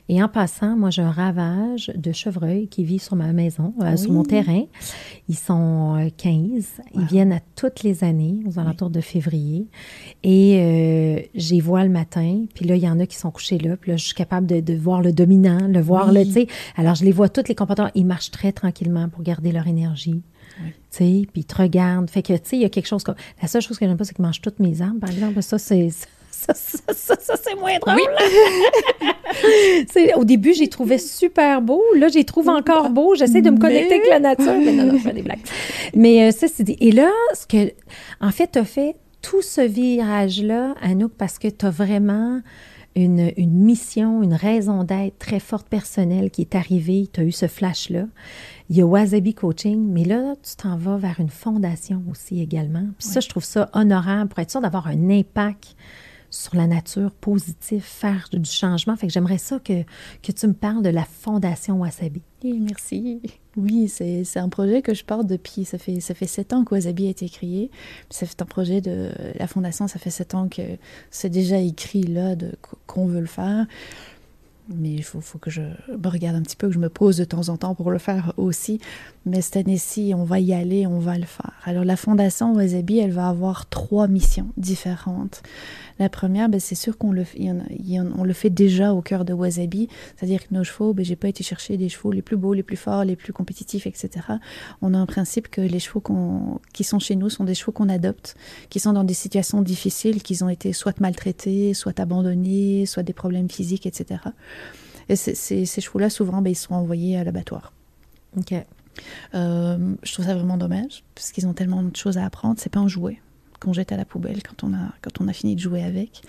Et 0.09 0.23
en 0.23 0.29
passant, 0.29 0.77
moi, 0.77 0.91
j'ai 0.91 1.03
un 1.03 1.11
ravage 1.11 1.93
de 1.95 2.13
chevreuils 2.13 2.69
qui 2.69 2.85
vivent 2.85 3.03
sur 3.03 3.17
ma 3.17 3.33
maison, 3.33 3.75
euh, 3.83 3.97
sur 3.97 4.13
mon 4.13 4.23
terrain. 4.23 4.65
Ils 5.29 5.37
sont 5.37 6.11
15. 6.17 6.31
Euh, 6.31 6.83
Ils 6.95 7.05
viennent 7.07 7.33
à 7.33 7.41
toutes 7.57 7.83
les 7.83 8.05
années, 8.05 8.41
aux 8.47 8.59
alentours 8.59 8.91
de 8.91 9.01
février. 9.01 9.69
Et 10.23 10.59
euh, 10.59 11.21
j'y 11.35 11.61
vois 11.61 11.85
le 11.85 11.91
matin. 11.91 12.45
Puis 12.55 12.67
là, 12.67 12.77
il 12.77 12.83
y 12.83 12.89
en 12.89 12.99
a 13.01 13.07
qui 13.07 13.17
sont 13.17 13.31
couchés 13.31 13.59
là. 13.59 13.77
Puis 13.77 13.93
là, 13.93 13.97
je 13.97 14.05
suis 14.05 14.15
capable 14.15 14.47
de, 14.47 14.61
de 14.61 14.75
voir 14.75 15.03
le 15.03 15.13
dominant, 15.13 15.67
le 15.69 15.81
voir, 15.81 16.13
le, 16.13 16.25
tu 16.25 16.33
sais. 16.33 16.47
Alors, 16.77 16.95
je 16.95 17.05
les 17.05 17.13
vois 17.13 17.29
tous 17.29 17.49
les 17.49 17.55
comportements. 17.55 17.91
Ils 17.95 18.07
marchent 18.07 18.31
très 18.31 18.53
tranquillement 18.53 19.09
pour 19.09 19.23
garder 19.23 19.53
leur 19.53 19.67
énergie 19.67 20.10
puis 20.91 21.29
ils 21.35 21.45
te 21.45 21.57
regardent. 21.57 22.11
Fait 22.11 22.23
que, 22.23 22.33
tu 22.35 22.41
sais, 22.45 22.57
il 22.57 22.63
y 22.63 22.65
a 22.65 22.69
quelque 22.69 22.87
chose 22.87 23.03
comme. 23.03 23.17
La 23.41 23.49
seule 23.49 23.63
chose 23.63 23.79
que 23.79 23.87
j'aime 23.87 23.97
pas, 23.97 24.05
c'est 24.05 24.15
qu'ils 24.15 24.25
mangent 24.25 24.41
toutes 24.41 24.61
mes 24.61 24.81
armes, 24.83 24.99
par 24.99 25.11
exemple. 25.11 25.43
Ça, 25.43 25.59
c'est. 25.59 25.91
Ça, 26.33 26.55
c'est 26.55 27.55
moins 27.55 27.79
drôle. 27.79 28.01
au 30.17 30.25
début, 30.25 30.55
j'ai 30.55 30.69
trouvé 30.69 30.99
super 30.99 31.61
beau. 31.61 31.83
Là, 31.97 32.09
j'ai 32.09 32.25
trouve 32.25 32.49
encore 32.49 32.91
beau. 32.91 33.15
J'essaie 33.15 33.43
de 33.43 33.51
me 33.51 33.59
connecter 33.59 33.97
avec 33.97 34.09
la 34.09 34.21
nature. 34.21 34.55
Mais 34.57 34.73
non, 34.73 34.85
non, 34.85 34.99
je 34.99 35.03
fais 35.03 35.13
des 35.13 35.23
blagues. 35.23 35.41
Mais 35.95 36.29
euh, 36.29 36.31
ça, 36.33 36.47
c'est 36.49 36.65
dit. 36.65 36.77
Et 36.81 36.93
là, 36.93 37.11
ce 37.35 37.47
que, 37.47 37.73
en 38.21 38.31
fait, 38.31 38.53
tu 38.53 38.59
as 38.59 38.65
fait 38.65 38.97
tout 39.23 39.43
ce 39.43 39.61
virage-là, 39.61 40.75
Anouk, 40.81 41.13
parce 41.13 41.39
que 41.39 41.49
tu 41.49 41.67
as 41.67 41.71
vraiment 41.71 42.41
une, 42.97 43.33
une, 43.37 43.53
mission, 43.53 44.23
une 44.23 44.35
raison 44.35 44.83
d'être 44.83 45.19
très 45.19 45.41
forte 45.41 45.69
personnelle 45.69 46.31
qui 46.31 46.41
est 46.43 46.55
arrivée. 46.55 47.09
Tu 47.13 47.21
as 47.21 47.25
eu 47.25 47.33
ce 47.33 47.47
flash-là. 47.47 48.07
Il 48.71 48.77
y 48.77 48.83
a 48.83 48.87
Wasabi 48.87 49.35
Coaching, 49.35 49.85
mais 49.93 50.05
là, 50.05 50.37
tu 50.41 50.55
t'en 50.55 50.77
vas 50.77 50.97
vers 50.97 51.19
une 51.19 51.29
fondation 51.29 52.05
aussi 52.09 52.41
également. 52.41 52.87
Puis 52.99 53.09
ça, 53.09 53.19
je 53.19 53.29
trouve 53.29 53.43
ça 53.43 53.69
honorable 53.73 54.29
pour 54.29 54.39
être 54.39 54.53
sûr 54.53 54.61
d'avoir 54.61 54.87
un 54.87 55.11
impact 55.11 55.75
sur 56.31 56.55
la 56.55 56.69
nature 56.69 57.11
positif, 57.11 57.85
faire 57.85 58.29
du 58.33 58.49
changement. 58.49 58.95
Fait 58.95 59.09
que 59.09 59.13
j'aimerais 59.13 59.39
ça 59.39 59.59
que, 59.59 59.83
que 60.23 60.31
tu 60.31 60.47
me 60.47 60.53
parles 60.53 60.83
de 60.83 60.89
la 60.89 61.05
fondation 61.05 61.81
Wasabi. 61.81 62.23
merci. 62.45 63.21
Oui, 63.57 63.89
c'est 63.89 64.25
un 64.37 64.49
projet 64.49 64.81
que 64.81 64.95
je 64.95 65.05
porte 65.05 65.27
depuis, 65.27 65.65
ça 65.65 65.77
fait, 65.77 65.99
ça 65.99 66.15
fait 66.15 66.29
sept 66.29 66.53
ans 66.53 66.65
que 66.65 66.73
Wasabi 66.73 67.09
a 67.09 67.11
été 67.11 67.29
créé. 67.29 67.73
C'est 68.09 68.41
un 68.41 68.47
projet 68.47 68.81
de 68.81 69.11
la 69.37 69.49
fondation, 69.49 69.89
ça 69.89 69.99
fait 69.99 70.11
sept 70.11 70.37
ans 70.37 70.49
que 70.49 70.63
c'est 71.11 71.31
déjà 71.31 71.59
écrit 71.59 72.05
là 72.05 72.37
qu'on 72.87 73.07
veut 73.07 73.21
le 73.21 73.27
faire 73.27 73.67
mais 74.75 74.91
il 74.91 75.03
faut, 75.03 75.21
faut, 75.21 75.39
que 75.39 75.51
je 75.51 75.63
me 75.63 76.09
regarde 76.09 76.37
un 76.37 76.43
petit 76.43 76.57
peu, 76.57 76.69
que 76.69 76.75
je 76.75 76.79
me 76.79 76.89
pose 76.89 77.17
de 77.17 77.25
temps 77.25 77.49
en 77.49 77.57
temps 77.57 77.75
pour 77.75 77.91
le 77.91 77.99
faire 77.99 78.33
aussi. 78.37 78.81
Mais 79.27 79.43
cette 79.43 79.57
année-ci, 79.57 80.13
on 80.17 80.25
va 80.25 80.41
y 80.41 80.55
aller, 80.55 80.87
on 80.87 80.99
va 80.99 81.19
le 81.19 81.27
faire. 81.27 81.53
Alors 81.65 81.85
la 81.85 81.97
Fondation 81.97 82.55
Wasabi, 82.55 82.99
elle 82.99 83.11
va 83.11 83.29
avoir 83.29 83.69
trois 83.69 84.09
missions 84.09 84.47
différentes. 84.57 85.43
La 85.99 86.09
première, 86.09 86.49
ben, 86.49 86.59
c'est 86.59 86.75
sûr 86.75 86.97
qu'on 86.97 87.13
le, 87.13 87.25
fait 87.25 88.49
déjà 88.49 88.95
au 88.95 89.03
cœur 89.03 89.27
de 89.27 89.35
Wasabi, 89.35 89.89
c'est-à-dire 90.17 90.49
que 90.49 90.55
nos 90.55 90.65
chevaux, 90.65 90.95
ben, 90.95 91.05
j'ai 91.05 91.17
pas 91.17 91.29
été 91.29 91.45
chercher 91.45 91.77
des 91.77 91.91
chevaux 91.91 92.13
les 92.13 92.23
plus 92.23 92.39
beaux, 92.39 92.55
les 92.55 92.63
plus 92.63 92.79
forts, 92.79 93.05
les 93.05 93.17
plus 93.17 93.35
compétitifs, 93.35 93.87
etc. 93.87 94.27
On 94.81 94.95
a 94.95 94.99
un 94.99 95.05
principe 95.05 95.49
que 95.49 95.61
les 95.61 95.81
chevaux 95.81 96.03
qui 96.73 96.85
sont 96.85 96.99
chez 96.99 97.17
nous 97.17 97.29
sont 97.29 97.45
des 97.45 97.55
chevaux 97.55 97.73
qu'on 97.73 97.91
adopte, 97.91 98.37
qui 98.71 98.81
sont 98.81 98.95
dans 98.95 99.05
des 99.05 99.13
situations 99.13 99.61
difficiles, 99.61 100.23
qui 100.23 100.43
ont 100.43 100.49
été 100.49 100.73
soit 100.73 100.99
maltraités, 100.99 101.75
soit 101.75 102.01
abandonnés, 102.01 102.87
soit 102.87 103.03
des 103.03 103.13
problèmes 103.13 103.51
physiques, 103.51 103.85
etc. 103.85 104.21
Et 105.11 105.17
ces 105.17 105.67
chevaux-là, 105.67 106.09
souvent, 106.09 106.41
ben, 106.41 106.49
ils 106.49 106.55
sont 106.55 106.73
envoyés 106.73 107.19
à 107.19 107.25
l'abattoir. 107.25 107.75
Ok. 108.39 108.55
Euh, 109.35 109.95
je 110.03 110.13
trouve 110.13 110.27
ça 110.27 110.35
vraiment 110.35 110.57
dommage, 110.57 111.05
parce 111.15 111.33
qu'ils 111.33 111.47
ont 111.47 111.55
tellement 111.55 111.83
de 111.83 111.95
choses 111.97 112.19
à 112.19 112.25
apprendre. 112.25 112.57
C'est 112.59 112.71
pas 112.71 112.81
un 112.81 112.89
jouet 112.89 113.21
qu'on 113.61 113.73
jette 113.73 113.93
à 113.93 113.97
la 113.97 114.07
poubelle 114.07 114.43
quand 114.43 114.65
on 114.65 114.73
a, 114.73 114.95
quand 115.03 115.21
on 115.21 115.29
a 115.29 115.33
fini 115.33 115.55
de 115.55 115.61
jouer 115.61 115.85
avec. 115.85 116.23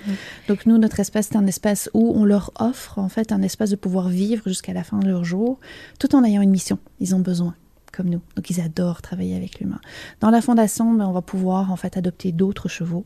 Donc 0.50 0.66
nous, 0.66 0.78
notre 0.78 1.00
espace, 1.00 1.30
c'est 1.32 1.38
un 1.38 1.48
espace 1.48 1.90
où 1.94 2.14
on 2.14 2.26
leur 2.26 2.52
offre 2.60 3.00
en 3.00 3.08
fait 3.08 3.32
un 3.32 3.42
espace 3.42 3.70
de 3.70 3.78
pouvoir 3.78 4.10
vivre 4.10 4.44
jusqu'à 4.48 4.74
la 4.74 4.84
fin 4.84 5.00
de 5.00 5.08
leur 5.08 5.24
jour, 5.24 5.60
tout 5.98 6.14
en 6.14 6.26
ayant 6.26 6.42
une 6.42 6.50
mission. 6.52 6.78
Ils 7.00 7.16
ont 7.16 7.20
besoin 7.20 7.56
comme 7.94 8.10
nous. 8.10 8.22
Donc 8.36 8.50
ils 8.50 8.60
adorent 8.60 9.02
travailler 9.02 9.36
avec 9.36 9.60
l'humain. 9.60 9.80
Dans 10.20 10.30
la 10.30 10.42
fondation, 10.42 10.94
ben, 10.94 11.06
on 11.06 11.12
va 11.12 11.22
pouvoir 11.22 11.72
en 11.72 11.76
fait 11.76 11.98
adopter 11.98 12.32
d'autres 12.32 12.68
chevaux, 12.68 13.06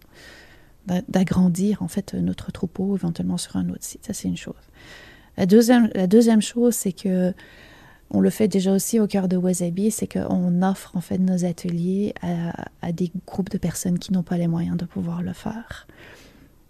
d'agrandir 1.08 1.82
en 1.82 1.88
fait 1.88 2.14
notre 2.14 2.52
troupeau 2.52 2.96
éventuellement 2.96 3.38
sur 3.38 3.56
un 3.58 3.70
autre 3.70 3.84
site. 3.84 4.06
Ça 4.06 4.14
c'est 4.14 4.28
une 4.28 4.38
chose. 4.38 4.54
La 5.38 5.46
deuxième, 5.46 5.90
la 5.94 6.08
deuxième 6.08 6.42
chose, 6.42 6.74
c'est 6.76 6.94
que 6.94 7.34
on 8.12 8.22
le 8.22 8.30
fait 8.30 8.48
déjà 8.48 8.72
aussi 8.72 9.00
au 9.00 9.08
cœur 9.08 9.28
de 9.28 9.36
Wasabi, 9.36 9.92
c'est 9.92 10.08
qu'on 10.08 10.62
offre 10.62 10.92
en 10.96 11.02
fait 11.02 11.18
nos 11.18 11.46
ateliers 11.46 12.14
à, 12.22 12.92
des 12.92 13.12
groupes 13.26 13.50
de 13.50 13.58
personnes 13.58 14.00
qui 14.00 14.14
n'ont 14.14 14.24
pas 14.24 14.38
les 14.38 14.48
moyens 14.48 14.78
de 14.78 14.86
pouvoir 14.86 15.22
le 15.22 15.34
faire. 15.34 15.88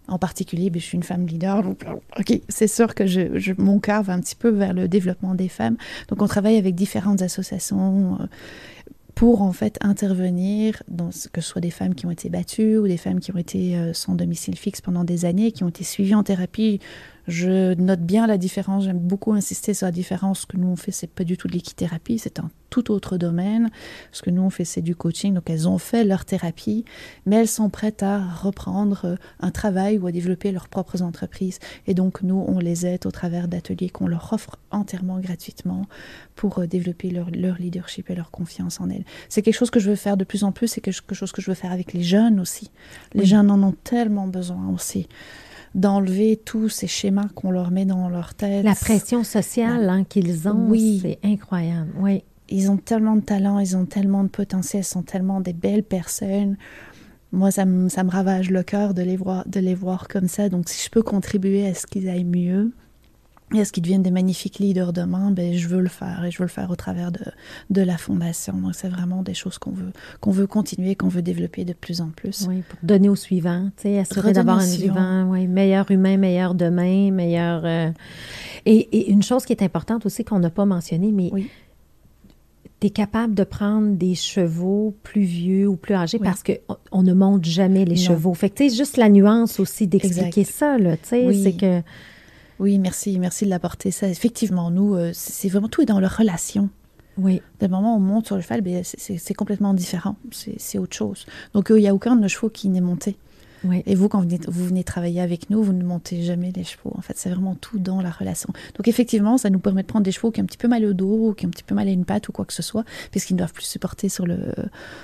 En 0.08 0.18
particulier, 0.18 0.70
ben, 0.70 0.80
je 0.80 0.86
suis 0.86 0.96
une 0.96 1.02
femme 1.02 1.26
leader, 1.26 1.62
donc 1.62 1.84
ok, 2.18 2.40
c'est 2.48 2.68
sûr 2.68 2.94
que 2.94 3.06
je, 3.06 3.52
mon 3.58 3.80
cœur 3.80 4.02
va 4.02 4.12
un 4.12 4.20
petit 4.20 4.36
peu 4.36 4.48
vers 4.48 4.72
le 4.72 4.88
développement 4.88 5.34
des 5.34 5.48
femmes. 5.48 5.76
Donc 6.08 6.22
on 6.22 6.28
travaille 6.28 6.56
avec 6.56 6.74
différentes 6.74 7.22
associations 7.22 8.18
euh, 8.20 8.26
pour 9.16 9.42
en 9.42 9.52
fait 9.52 9.78
intervenir 9.80 10.82
dans 10.88 11.10
ce 11.10 11.28
que 11.28 11.40
ce 11.40 11.48
soit 11.48 11.60
des 11.60 11.70
femmes 11.70 11.94
qui 11.94 12.06
ont 12.06 12.10
été 12.10 12.28
battues 12.28 12.78
ou 12.78 12.86
des 12.86 12.98
femmes 12.98 13.18
qui 13.18 13.32
ont 13.32 13.38
été 13.38 13.76
euh, 13.76 13.92
sans 13.92 14.14
domicile 14.14 14.56
fixe 14.56 14.80
pendant 14.80 15.04
des 15.04 15.24
années, 15.24 15.50
qui 15.50 15.64
ont 15.64 15.68
été 15.68 15.82
suivies 15.84 16.14
en 16.14 16.22
thérapie 16.22 16.80
je 17.26 17.74
note 17.74 18.00
bien 18.00 18.26
la 18.26 18.38
différence, 18.38 18.84
j'aime 18.84 18.98
beaucoup 18.98 19.32
insister 19.32 19.74
sur 19.74 19.86
la 19.86 19.92
différence. 19.92 20.40
Ce 20.40 20.46
que 20.46 20.56
nous 20.56 20.68
on 20.68 20.76
fait, 20.76 20.92
c'est 20.92 21.06
pas 21.06 21.24
du 21.24 21.36
tout 21.36 21.48
de 21.48 21.52
l'équithérapie, 21.52 22.18
c'est 22.18 22.38
un 22.38 22.50
tout 22.70 22.90
autre 22.90 23.16
domaine. 23.16 23.70
Ce 24.12 24.22
que 24.22 24.30
nous 24.30 24.42
on 24.42 24.50
fait, 24.50 24.64
c'est 24.64 24.82
du 24.82 24.94
coaching. 24.94 25.34
Donc 25.34 25.48
elles 25.50 25.68
ont 25.68 25.78
fait 25.78 26.04
leur 26.04 26.24
thérapie, 26.24 26.84
mais 27.24 27.36
elles 27.36 27.48
sont 27.48 27.70
prêtes 27.70 28.02
à 28.02 28.20
reprendre 28.20 29.04
euh, 29.04 29.16
un 29.40 29.50
travail 29.50 29.98
ou 29.98 30.06
à 30.06 30.12
développer 30.12 30.52
leurs 30.52 30.68
propres 30.68 31.02
entreprises. 31.02 31.58
Et 31.86 31.94
donc 31.94 32.22
nous, 32.22 32.44
on 32.46 32.58
les 32.58 32.86
aide 32.86 33.06
au 33.06 33.10
travers 33.10 33.48
d'ateliers 33.48 33.88
qu'on 33.88 34.06
leur 34.06 34.32
offre 34.32 34.56
entièrement 34.70 35.18
gratuitement 35.18 35.86
pour 36.34 36.60
euh, 36.60 36.66
développer 36.66 37.10
leur, 37.10 37.30
leadership 37.58 38.10
et 38.10 38.14
leur 38.14 38.30
confiance 38.30 38.80
en 38.80 38.90
elles. 38.90 39.04
C'est 39.28 39.42
quelque 39.42 39.56
chose 39.56 39.70
que 39.70 39.80
je 39.80 39.90
veux 39.90 39.96
faire 39.96 40.16
de 40.16 40.24
plus 40.24 40.44
en 40.44 40.52
plus, 40.52 40.68
c'est 40.68 40.80
quelque 40.80 41.14
chose 41.14 41.32
que 41.32 41.42
je 41.42 41.50
veux 41.50 41.54
faire 41.54 41.72
avec 41.72 41.92
les 41.92 42.02
jeunes 42.02 42.40
aussi. 42.40 42.70
Les 43.14 43.24
jeunes 43.24 43.50
en 43.50 43.62
ont 43.62 43.74
tellement 43.84 44.26
besoin 44.26 44.68
aussi 44.68 45.08
d'enlever 45.76 46.40
tous 46.42 46.70
ces 46.70 46.86
schémas 46.86 47.28
qu'on 47.34 47.50
leur 47.50 47.70
met 47.70 47.84
dans 47.84 48.08
leur 48.08 48.34
tête. 48.34 48.64
La 48.64 48.74
pression 48.74 49.22
sociale 49.22 49.88
hein, 49.88 50.04
qu'ils 50.04 50.48
ont, 50.48 50.68
oui. 50.70 51.00
c'est 51.02 51.18
incroyable. 51.22 51.92
Oui. 52.00 52.24
Ils 52.48 52.70
ont 52.70 52.78
tellement 52.78 53.16
de 53.16 53.20
talent, 53.20 53.58
ils 53.58 53.76
ont 53.76 53.84
tellement 53.84 54.24
de 54.24 54.28
potentiel, 54.28 54.82
ils 54.82 54.86
sont 54.86 55.02
tellement 55.02 55.40
des 55.40 55.52
belles 55.52 55.82
personnes. 55.82 56.56
Moi, 57.32 57.50
ça 57.50 57.66
me, 57.66 57.88
ça 57.90 58.04
me 58.04 58.10
ravage 58.10 58.50
le 58.50 58.62
cœur 58.62 58.94
de 58.94 59.02
les, 59.02 59.16
voir, 59.16 59.46
de 59.46 59.60
les 59.60 59.74
voir 59.74 60.08
comme 60.08 60.28
ça. 60.28 60.48
Donc, 60.48 60.68
si 60.68 60.82
je 60.82 60.90
peux 60.90 61.02
contribuer 61.02 61.66
à 61.66 61.74
ce 61.74 61.86
qu'ils 61.86 62.08
aillent 62.08 62.24
mieux, 62.24 62.72
est-ce 63.54 63.72
qu'ils 63.72 63.84
deviennent 63.84 64.02
des 64.02 64.10
magnifiques 64.10 64.58
leaders 64.58 64.92
demain? 64.92 65.30
Ben, 65.30 65.54
Je 65.54 65.68
veux 65.68 65.80
le 65.80 65.88
faire 65.88 66.24
et 66.24 66.32
je 66.32 66.38
veux 66.38 66.44
le 66.44 66.50
faire 66.50 66.70
au 66.70 66.74
travers 66.74 67.12
de, 67.12 67.20
de 67.70 67.80
la 67.80 67.96
fondation. 67.96 68.54
Donc, 68.54 68.74
c'est 68.74 68.88
vraiment 68.88 69.22
des 69.22 69.34
choses 69.34 69.58
qu'on 69.58 69.70
veut, 69.70 69.92
qu'on 70.20 70.32
veut 70.32 70.48
continuer, 70.48 70.96
qu'on 70.96 71.08
veut 71.08 71.22
développer 71.22 71.64
de 71.64 71.72
plus 71.72 72.00
en 72.00 72.08
plus. 72.08 72.46
Oui, 72.48 72.62
pour 72.68 72.78
donner 72.82 73.08
au 73.08 73.14
suivant, 73.14 73.70
tu 73.76 73.82
sais, 73.82 73.98
assurer 74.00 74.32
d'avoir 74.32 74.58
un 74.58 74.66
suivant, 74.66 75.30
oui, 75.30 75.46
meilleur 75.46 75.88
humain, 75.92 76.16
meilleur 76.16 76.56
demain, 76.56 77.12
meilleur. 77.12 77.62
Euh, 77.64 77.90
et, 78.64 79.12
une 79.12 79.22
chose 79.22 79.44
qui 79.44 79.52
est 79.52 79.62
importante 79.62 80.06
aussi 80.06 80.24
qu'on 80.24 80.40
n'a 80.40 80.50
pas 80.50 80.64
mentionné, 80.64 81.12
mais 81.12 81.30
oui. 81.32 81.48
tu 82.80 82.88
es 82.88 82.90
capable 82.90 83.34
de 83.34 83.44
prendre 83.44 83.94
des 83.94 84.16
chevaux 84.16 84.96
plus 85.04 85.22
vieux 85.22 85.68
ou 85.68 85.76
plus 85.76 85.94
âgés 85.94 86.18
parce 86.18 86.42
qu'on 86.42 86.76
on 86.90 87.04
ne 87.04 87.12
monte 87.12 87.44
jamais 87.44 87.84
les 87.84 87.94
chevaux. 87.94 88.34
Fait 88.34 88.50
que, 88.50 88.56
tu 88.56 88.70
sais, 88.70 88.76
juste 88.76 88.96
la 88.96 89.08
nuance 89.08 89.60
aussi 89.60 89.86
d'expliquer 89.86 90.42
ça, 90.42 90.78
là, 90.78 90.96
tu 90.96 91.10
sais, 91.10 91.32
c'est 91.32 91.56
que. 91.56 91.82
Oui, 92.58 92.78
merci, 92.78 93.18
merci 93.18 93.44
de 93.44 93.50
l'apporter. 93.50 93.90
Ça, 93.90 94.08
effectivement, 94.08 94.70
nous, 94.70 94.94
euh, 94.94 95.10
c'est 95.12 95.48
vraiment 95.48 95.68
tout 95.68 95.82
est 95.82 95.86
dans 95.86 96.00
leur 96.00 96.16
relation. 96.16 96.70
Oui. 97.18 97.40
Dès 97.60 97.66
le 97.66 97.72
moment 97.72 97.94
où 97.94 97.98
on 97.98 98.00
monte 98.00 98.26
sur 98.26 98.36
le 98.36 98.42
cheval, 98.42 98.60
ben, 98.60 98.82
c'est 98.84 99.34
complètement 99.34 99.74
différent. 99.74 100.16
C'est 100.30 100.78
autre 100.78 100.96
chose. 100.96 101.26
Donc, 101.54 101.68
il 101.70 101.76
n'y 101.76 101.88
a 101.88 101.94
aucun 101.94 102.16
de 102.16 102.20
nos 102.20 102.28
chevaux 102.28 102.50
qui 102.50 102.68
n'est 102.68 102.80
monté. 102.80 103.16
Oui. 103.64 103.82
Et 103.86 103.94
vous, 103.94 104.08
quand 104.08 104.18
vous 104.18 104.28
venez, 104.28 104.40
vous 104.46 104.66
venez, 104.66 104.84
travailler 104.84 105.20
avec 105.20 105.48
nous, 105.48 105.62
vous 105.62 105.72
ne 105.72 105.82
montez 105.82 106.22
jamais 106.22 106.52
les 106.54 106.64
chevaux. 106.64 106.92
En 106.94 107.00
fait, 107.00 107.14
c'est 107.16 107.30
vraiment 107.30 107.54
tout 107.54 107.78
dans 107.78 108.02
la 108.02 108.10
relation. 108.10 108.50
Donc, 108.76 108.86
effectivement, 108.86 109.38
ça 109.38 109.48
nous 109.48 109.58
permet 109.58 109.82
de 109.82 109.86
prendre 109.86 110.04
des 110.04 110.12
chevaux 110.12 110.30
qui 110.30 110.40
ont 110.40 110.44
un 110.44 110.46
petit 110.46 110.58
peu 110.58 110.68
mal 110.68 110.84
au 110.84 110.92
dos, 110.92 111.28
ou 111.30 111.34
qui 111.34 111.46
ont 111.46 111.48
un 111.48 111.52
petit 111.52 111.64
peu 111.64 111.74
mal 111.74 111.88
à 111.88 111.90
une 111.90 112.04
patte 112.04 112.28
ou 112.28 112.32
quoi 112.32 112.44
que 112.44 112.52
ce 112.52 112.62
soit, 112.62 112.84
puisqu'ils 113.10 113.34
ne 113.34 113.38
doivent 113.38 113.54
plus 113.54 113.64
supporter 113.64 114.08
sur, 114.08 114.26
le, 114.26 114.52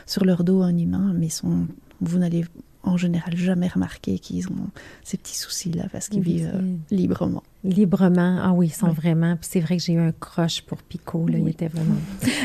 sur 0.06 0.24
leur 0.24 0.44
dos 0.44 0.62
un 0.62 0.76
humain, 0.76 1.14
mais 1.16 1.30
sont, 1.30 1.66
vous 2.00 2.18
n'allez 2.18 2.44
en 2.84 2.96
général 2.96 3.36
jamais 3.36 3.68
remarqué 3.68 4.18
qu'ils 4.18 4.48
ont 4.48 4.68
ces 5.04 5.16
petits 5.16 5.36
soucis-là 5.36 5.84
parce 5.92 6.08
qu'ils 6.08 6.22
vivent 6.22 6.50
euh, 6.54 6.74
librement. 6.90 7.42
Librement, 7.64 8.40
ah 8.42 8.52
oui, 8.52 8.68
ils 8.68 8.74
sont 8.74 8.88
vraiment. 8.88 9.36
Puis 9.36 9.48
c'est 9.50 9.60
vrai 9.60 9.76
que 9.76 9.82
j'ai 9.82 9.92
eu 9.92 10.00
un 10.00 10.12
croche 10.12 10.62
pour 10.62 10.78
Pico, 10.82 11.26
là, 11.28 11.38
il 11.38 11.48
était 11.48 11.68
vraiment. 11.68 11.94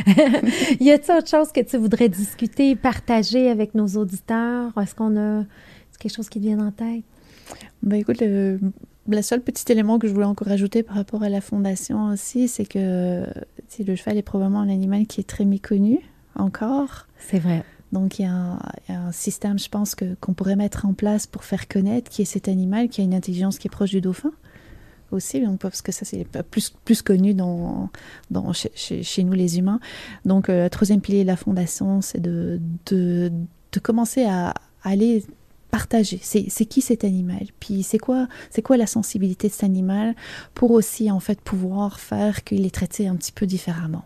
y 0.80 0.92
a-t-il 0.92 1.18
autre 1.18 1.30
chose 1.30 1.52
que 1.52 1.62
tu 1.62 1.78
voudrais 1.78 2.10
discuter, 2.10 2.76
partager 2.76 3.50
avec 3.50 3.74
nos 3.74 3.88
auditeurs? 3.88 4.72
Est-ce 4.78 4.94
qu'on 4.94 5.18
a 5.18 5.44
quelque 6.00 6.16
chose 6.16 6.30
qui 6.30 6.40
te 6.40 6.44
vient 6.46 6.60
en 6.60 6.72
tête? 6.72 7.04
Ben 7.82 7.96
écoute, 7.96 8.22
le, 8.22 8.60
seul 9.22 9.42
petit 9.42 9.72
élément 9.72 9.98
que 9.98 10.08
je 10.08 10.14
voulais 10.14 10.26
encore 10.26 10.50
ajouter 10.50 10.84
par 10.84 10.96
rapport 10.96 11.24
à 11.24 11.30
la 11.30 11.42
fondation 11.42 12.08
aussi, 12.10 12.48
c'est 12.48 12.66
que 12.66 13.26
le 13.80 13.96
cheval 13.96 14.18
est 14.18 14.24
probablement 14.24 14.62
un 14.62 14.70
animal 14.70 15.08
qui 15.08 15.22
est 15.22 15.28
très 15.28 15.46
méconnu 15.46 16.00
encore. 16.36 17.08
C'est 17.18 17.40
vrai. 17.40 17.64
Donc 17.92 18.20
il 18.20 18.24
y, 18.24 18.26
a 18.26 18.60
un, 18.90 19.12
système, 19.12 19.58
je 19.58 19.70
pense, 19.70 19.96
que, 19.96 20.16
qu'on 20.20 20.34
pourrait 20.34 20.56
mettre 20.56 20.86
en 20.86 20.94
place 20.94 21.26
pour 21.26 21.44
faire 21.44 21.68
connaître 21.68 22.10
qui 22.10 22.22
est 22.22 22.26
cet 22.26 22.48
animal 22.48 22.90
qui 22.90 23.02
a 23.02 23.04
une 23.04 23.14
intelligence 23.14 23.58
qui 23.58 23.68
est 23.68 23.72
proche 23.72 23.92
du 23.92 24.02
dauphin 24.02 24.32
aussi, 25.12 25.42
parce 25.62 25.82
que 25.82 25.94
ça 25.94 26.04
c'est 26.04 26.26
plus, 26.52 26.74
plus 26.84 27.02
connu 27.02 27.34
dans, 27.34 27.90
dans, 28.30 28.52
chez, 28.54 29.24
nous 29.24 29.34
les 29.34 29.58
humains. 29.58 29.80
Donc 30.26 30.50
euh, 30.50 30.66
le 30.66 30.70
troisième 30.70 31.00
pilier 31.00 31.22
de 31.22 31.28
la 31.28 31.38
fondation, 31.38 32.02
c'est 32.02 32.20
de, 32.20 32.60
de, 32.88 33.32
de 33.72 33.80
commencer 33.80 34.26
à 34.26 34.54
aller 34.84 35.24
partager. 35.72 36.20
C'est 36.22 36.66
qui 36.66 36.82
cet 36.82 37.04
animal? 37.04 37.46
Puis 37.60 37.84
c'est 37.84 37.98
quoi, 37.98 38.28
c'est 38.50 38.62
quoi 38.62 38.78
la 38.78 38.88
sensibilité 38.88 39.48
de 39.48 39.54
cet 39.54 39.64
animal 39.64 40.16
pour 40.54 40.72
aussi 40.72 41.12
en 41.12 41.20
fait 41.20 41.40
pouvoir 41.42 42.00
faire 42.00 42.44
qu'il 42.44 42.66
est 42.66 42.74
traité 42.74 43.08
un 43.08 43.16
petit 43.16 43.32
peu 43.32 43.46
différemment, 43.46 44.06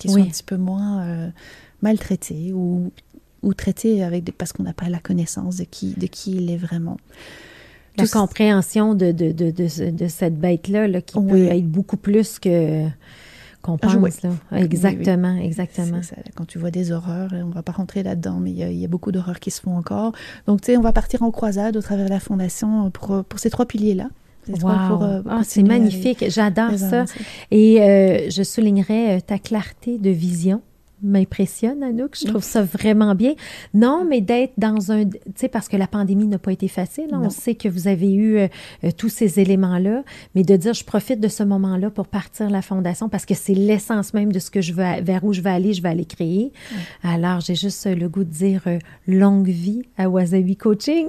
qu'il 0.00 0.10
soit 0.10 0.20
un 0.20 0.26
petit 0.26 0.42
peu 0.42 0.56
moins 0.56 1.02
euh, 1.02 1.30
maltraité 1.82 2.52
ou, 2.52 2.90
ou 3.42 3.54
traité 3.54 4.02
avec 4.02 4.24
des, 4.24 4.32
parce 4.32 4.52
qu'on 4.52 4.62
n'a 4.62 4.72
pas 4.72 4.88
la 4.88 4.98
connaissance 4.98 5.56
de 5.56 5.64
qui, 5.64 5.94
de 5.94 6.06
qui 6.06 6.36
il 6.36 6.50
est 6.50 6.56
vraiment. 6.56 6.96
La 7.96 8.06
compréhension 8.06 8.94
de, 8.94 9.12
de, 9.12 9.32
de, 9.32 9.50
de, 9.50 10.08
cette 10.08 10.38
bête-là 10.38 10.88
là, 10.88 11.02
qui 11.02 11.20
peut 11.20 11.46
être 11.46 11.66
beaucoup 11.66 11.98
plus 11.98 12.38
que 12.38 12.86
qu'on 13.62 13.76
pense. 13.76 14.22
Là. 14.22 14.30
Exactement, 14.52 15.36
exactement. 15.36 16.00
Quand 16.34 16.46
tu 16.46 16.58
vois 16.58 16.70
des 16.70 16.92
horreurs, 16.92 17.30
on 17.32 17.50
va 17.50 17.62
pas 17.62 17.72
rentrer 17.72 18.02
là-dedans, 18.02 18.38
mais 18.40 18.52
il 18.52 18.56
y, 18.56 18.84
a, 18.84 18.88
beaucoup 18.88 19.12
d'horreurs 19.12 19.38
qui 19.38 19.50
se 19.50 19.60
font 19.60 19.76
encore. 19.76 20.12
Donc, 20.46 20.62
tu 20.62 20.66
sais, 20.66 20.78
on 20.78 20.80
va 20.80 20.92
partir 20.92 21.22
en 21.22 21.30
croisade 21.30 21.76
au 21.76 21.82
travers 21.82 22.06
de 22.06 22.10
la 22.10 22.20
Fondation 22.20 22.90
pour, 22.90 23.22
pour 23.24 23.38
ces 23.38 23.50
trois 23.50 23.66
piliers-là. 23.66 24.08
Wow. 24.48 25.02
Euh, 25.02 25.22
ah, 25.28 25.40
c'est 25.44 25.62
magnifique, 25.62 26.24
j'adore 26.28 26.76
ça. 26.76 27.04
Et 27.50 27.80
euh, 27.80 28.30
je 28.30 28.42
soulignerais 28.42 29.16
euh, 29.16 29.20
ta 29.20 29.38
clarté 29.38 29.98
de 29.98 30.10
vision 30.10 30.62
m'impressionne, 31.02 31.82
Anouk. 31.82 32.16
Je 32.20 32.26
trouve 32.26 32.42
ça 32.42 32.62
vraiment 32.62 33.14
bien. 33.14 33.34
Non, 33.74 34.04
mais 34.08 34.20
d'être 34.20 34.52
dans 34.58 34.92
un... 34.92 35.04
Tu 35.04 35.18
sais, 35.36 35.48
parce 35.48 35.68
que 35.68 35.76
la 35.76 35.86
pandémie 35.86 36.26
n'a 36.26 36.38
pas 36.38 36.52
été 36.52 36.68
facile. 36.68 37.08
Hein. 37.12 37.22
On 37.24 37.30
sait 37.30 37.54
que 37.54 37.68
vous 37.68 37.88
avez 37.88 38.12
eu 38.12 38.36
euh, 38.36 38.48
euh, 38.84 38.90
tous 38.96 39.08
ces 39.08 39.40
éléments-là, 39.40 40.02
mais 40.34 40.42
de 40.42 40.56
dire, 40.56 40.74
je 40.74 40.84
profite 40.84 41.20
de 41.20 41.28
ce 41.28 41.42
moment-là 41.42 41.90
pour 41.90 42.06
partir 42.06 42.50
la 42.50 42.62
fondation 42.62 43.08
parce 43.08 43.26
que 43.26 43.34
c'est 43.34 43.54
l'essence 43.54 44.14
même 44.14 44.32
de 44.32 44.38
ce 44.38 44.50
que 44.50 44.60
je 44.60 44.72
veux, 44.72 44.84
vers 45.02 45.24
où 45.24 45.32
je 45.32 45.40
vais 45.40 45.50
aller, 45.50 45.72
je 45.72 45.82
vais 45.82 45.88
aller 45.88 46.04
créer. 46.04 46.52
Alors, 47.02 47.40
j'ai 47.40 47.54
juste 47.54 47.86
le 47.86 48.08
goût 48.08 48.24
de 48.24 48.30
dire 48.30 48.62
euh, 48.66 48.78
longue 49.06 49.48
vie 49.48 49.82
à 49.96 50.08
Wasabi 50.08 50.56
Coaching. 50.56 51.06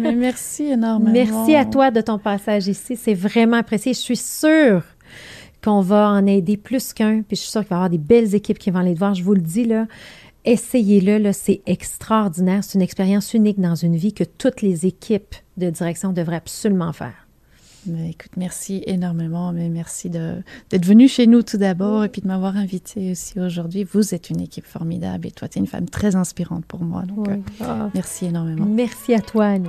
mais, 0.00 0.12
merci 0.14 0.64
énormément. 0.64 1.12
Merci 1.12 1.54
à 1.54 1.64
toi 1.64 1.90
de 1.90 2.00
ton 2.00 2.18
passage 2.18 2.68
ici. 2.68 2.96
C'est 2.96 3.14
vraiment 3.14 3.56
apprécié. 3.56 3.94
Je 3.94 3.98
suis 3.98 4.16
sûre 4.16 4.82
qu'on 5.66 5.80
va 5.80 6.08
en 6.10 6.24
aider 6.26 6.56
plus 6.56 6.92
qu'un. 6.92 7.22
Puis 7.22 7.36
je 7.36 7.42
suis 7.42 7.50
sûre 7.50 7.62
qu'il 7.62 7.70
va 7.70 7.76
y 7.76 7.78
avoir 7.78 7.90
des 7.90 7.98
belles 7.98 8.34
équipes 8.34 8.58
qui 8.58 8.70
vont 8.70 8.78
aller 8.78 8.94
te 8.94 8.98
voir. 8.98 9.14
Je 9.14 9.24
vous 9.24 9.34
le 9.34 9.40
dis, 9.40 9.64
là, 9.64 9.86
essayez-le, 10.44 11.18
là, 11.18 11.32
c'est 11.32 11.60
extraordinaire. 11.66 12.62
C'est 12.62 12.74
une 12.74 12.82
expérience 12.82 13.34
unique 13.34 13.60
dans 13.60 13.74
une 13.74 13.96
vie 13.96 14.12
que 14.12 14.24
toutes 14.24 14.62
les 14.62 14.86
équipes 14.86 15.34
de 15.56 15.68
direction 15.68 16.12
devraient 16.12 16.36
absolument 16.36 16.92
faire. 16.92 17.26
Mais 17.86 18.10
écoute, 18.10 18.32
merci 18.36 18.82
énormément, 18.86 19.52
mais 19.52 19.68
merci 19.68 20.10
d'être 20.10 20.84
venu 20.84 21.08
chez 21.08 21.26
nous 21.26 21.42
tout 21.42 21.56
d'abord 21.56 22.04
et 22.04 22.08
puis 22.08 22.20
de 22.20 22.26
m'avoir 22.26 22.56
invité 22.56 23.12
aussi 23.12 23.38
aujourd'hui. 23.38 23.84
Vous 23.84 24.14
êtes 24.14 24.30
une 24.30 24.40
équipe 24.40 24.66
formidable 24.66 25.26
et 25.28 25.30
toi, 25.30 25.48
tu 25.48 25.58
es 25.58 25.60
une 25.60 25.68
femme 25.68 25.88
très 25.88 26.16
inspirante 26.16 26.64
pour 26.64 26.82
moi. 26.82 27.02
Donc, 27.02 27.28
euh, 27.28 27.36
ah. 27.60 27.90
merci 27.94 28.26
énormément. 28.26 28.66
Merci 28.66 29.14
à 29.14 29.20
toi, 29.20 29.46
Annie. 29.46 29.68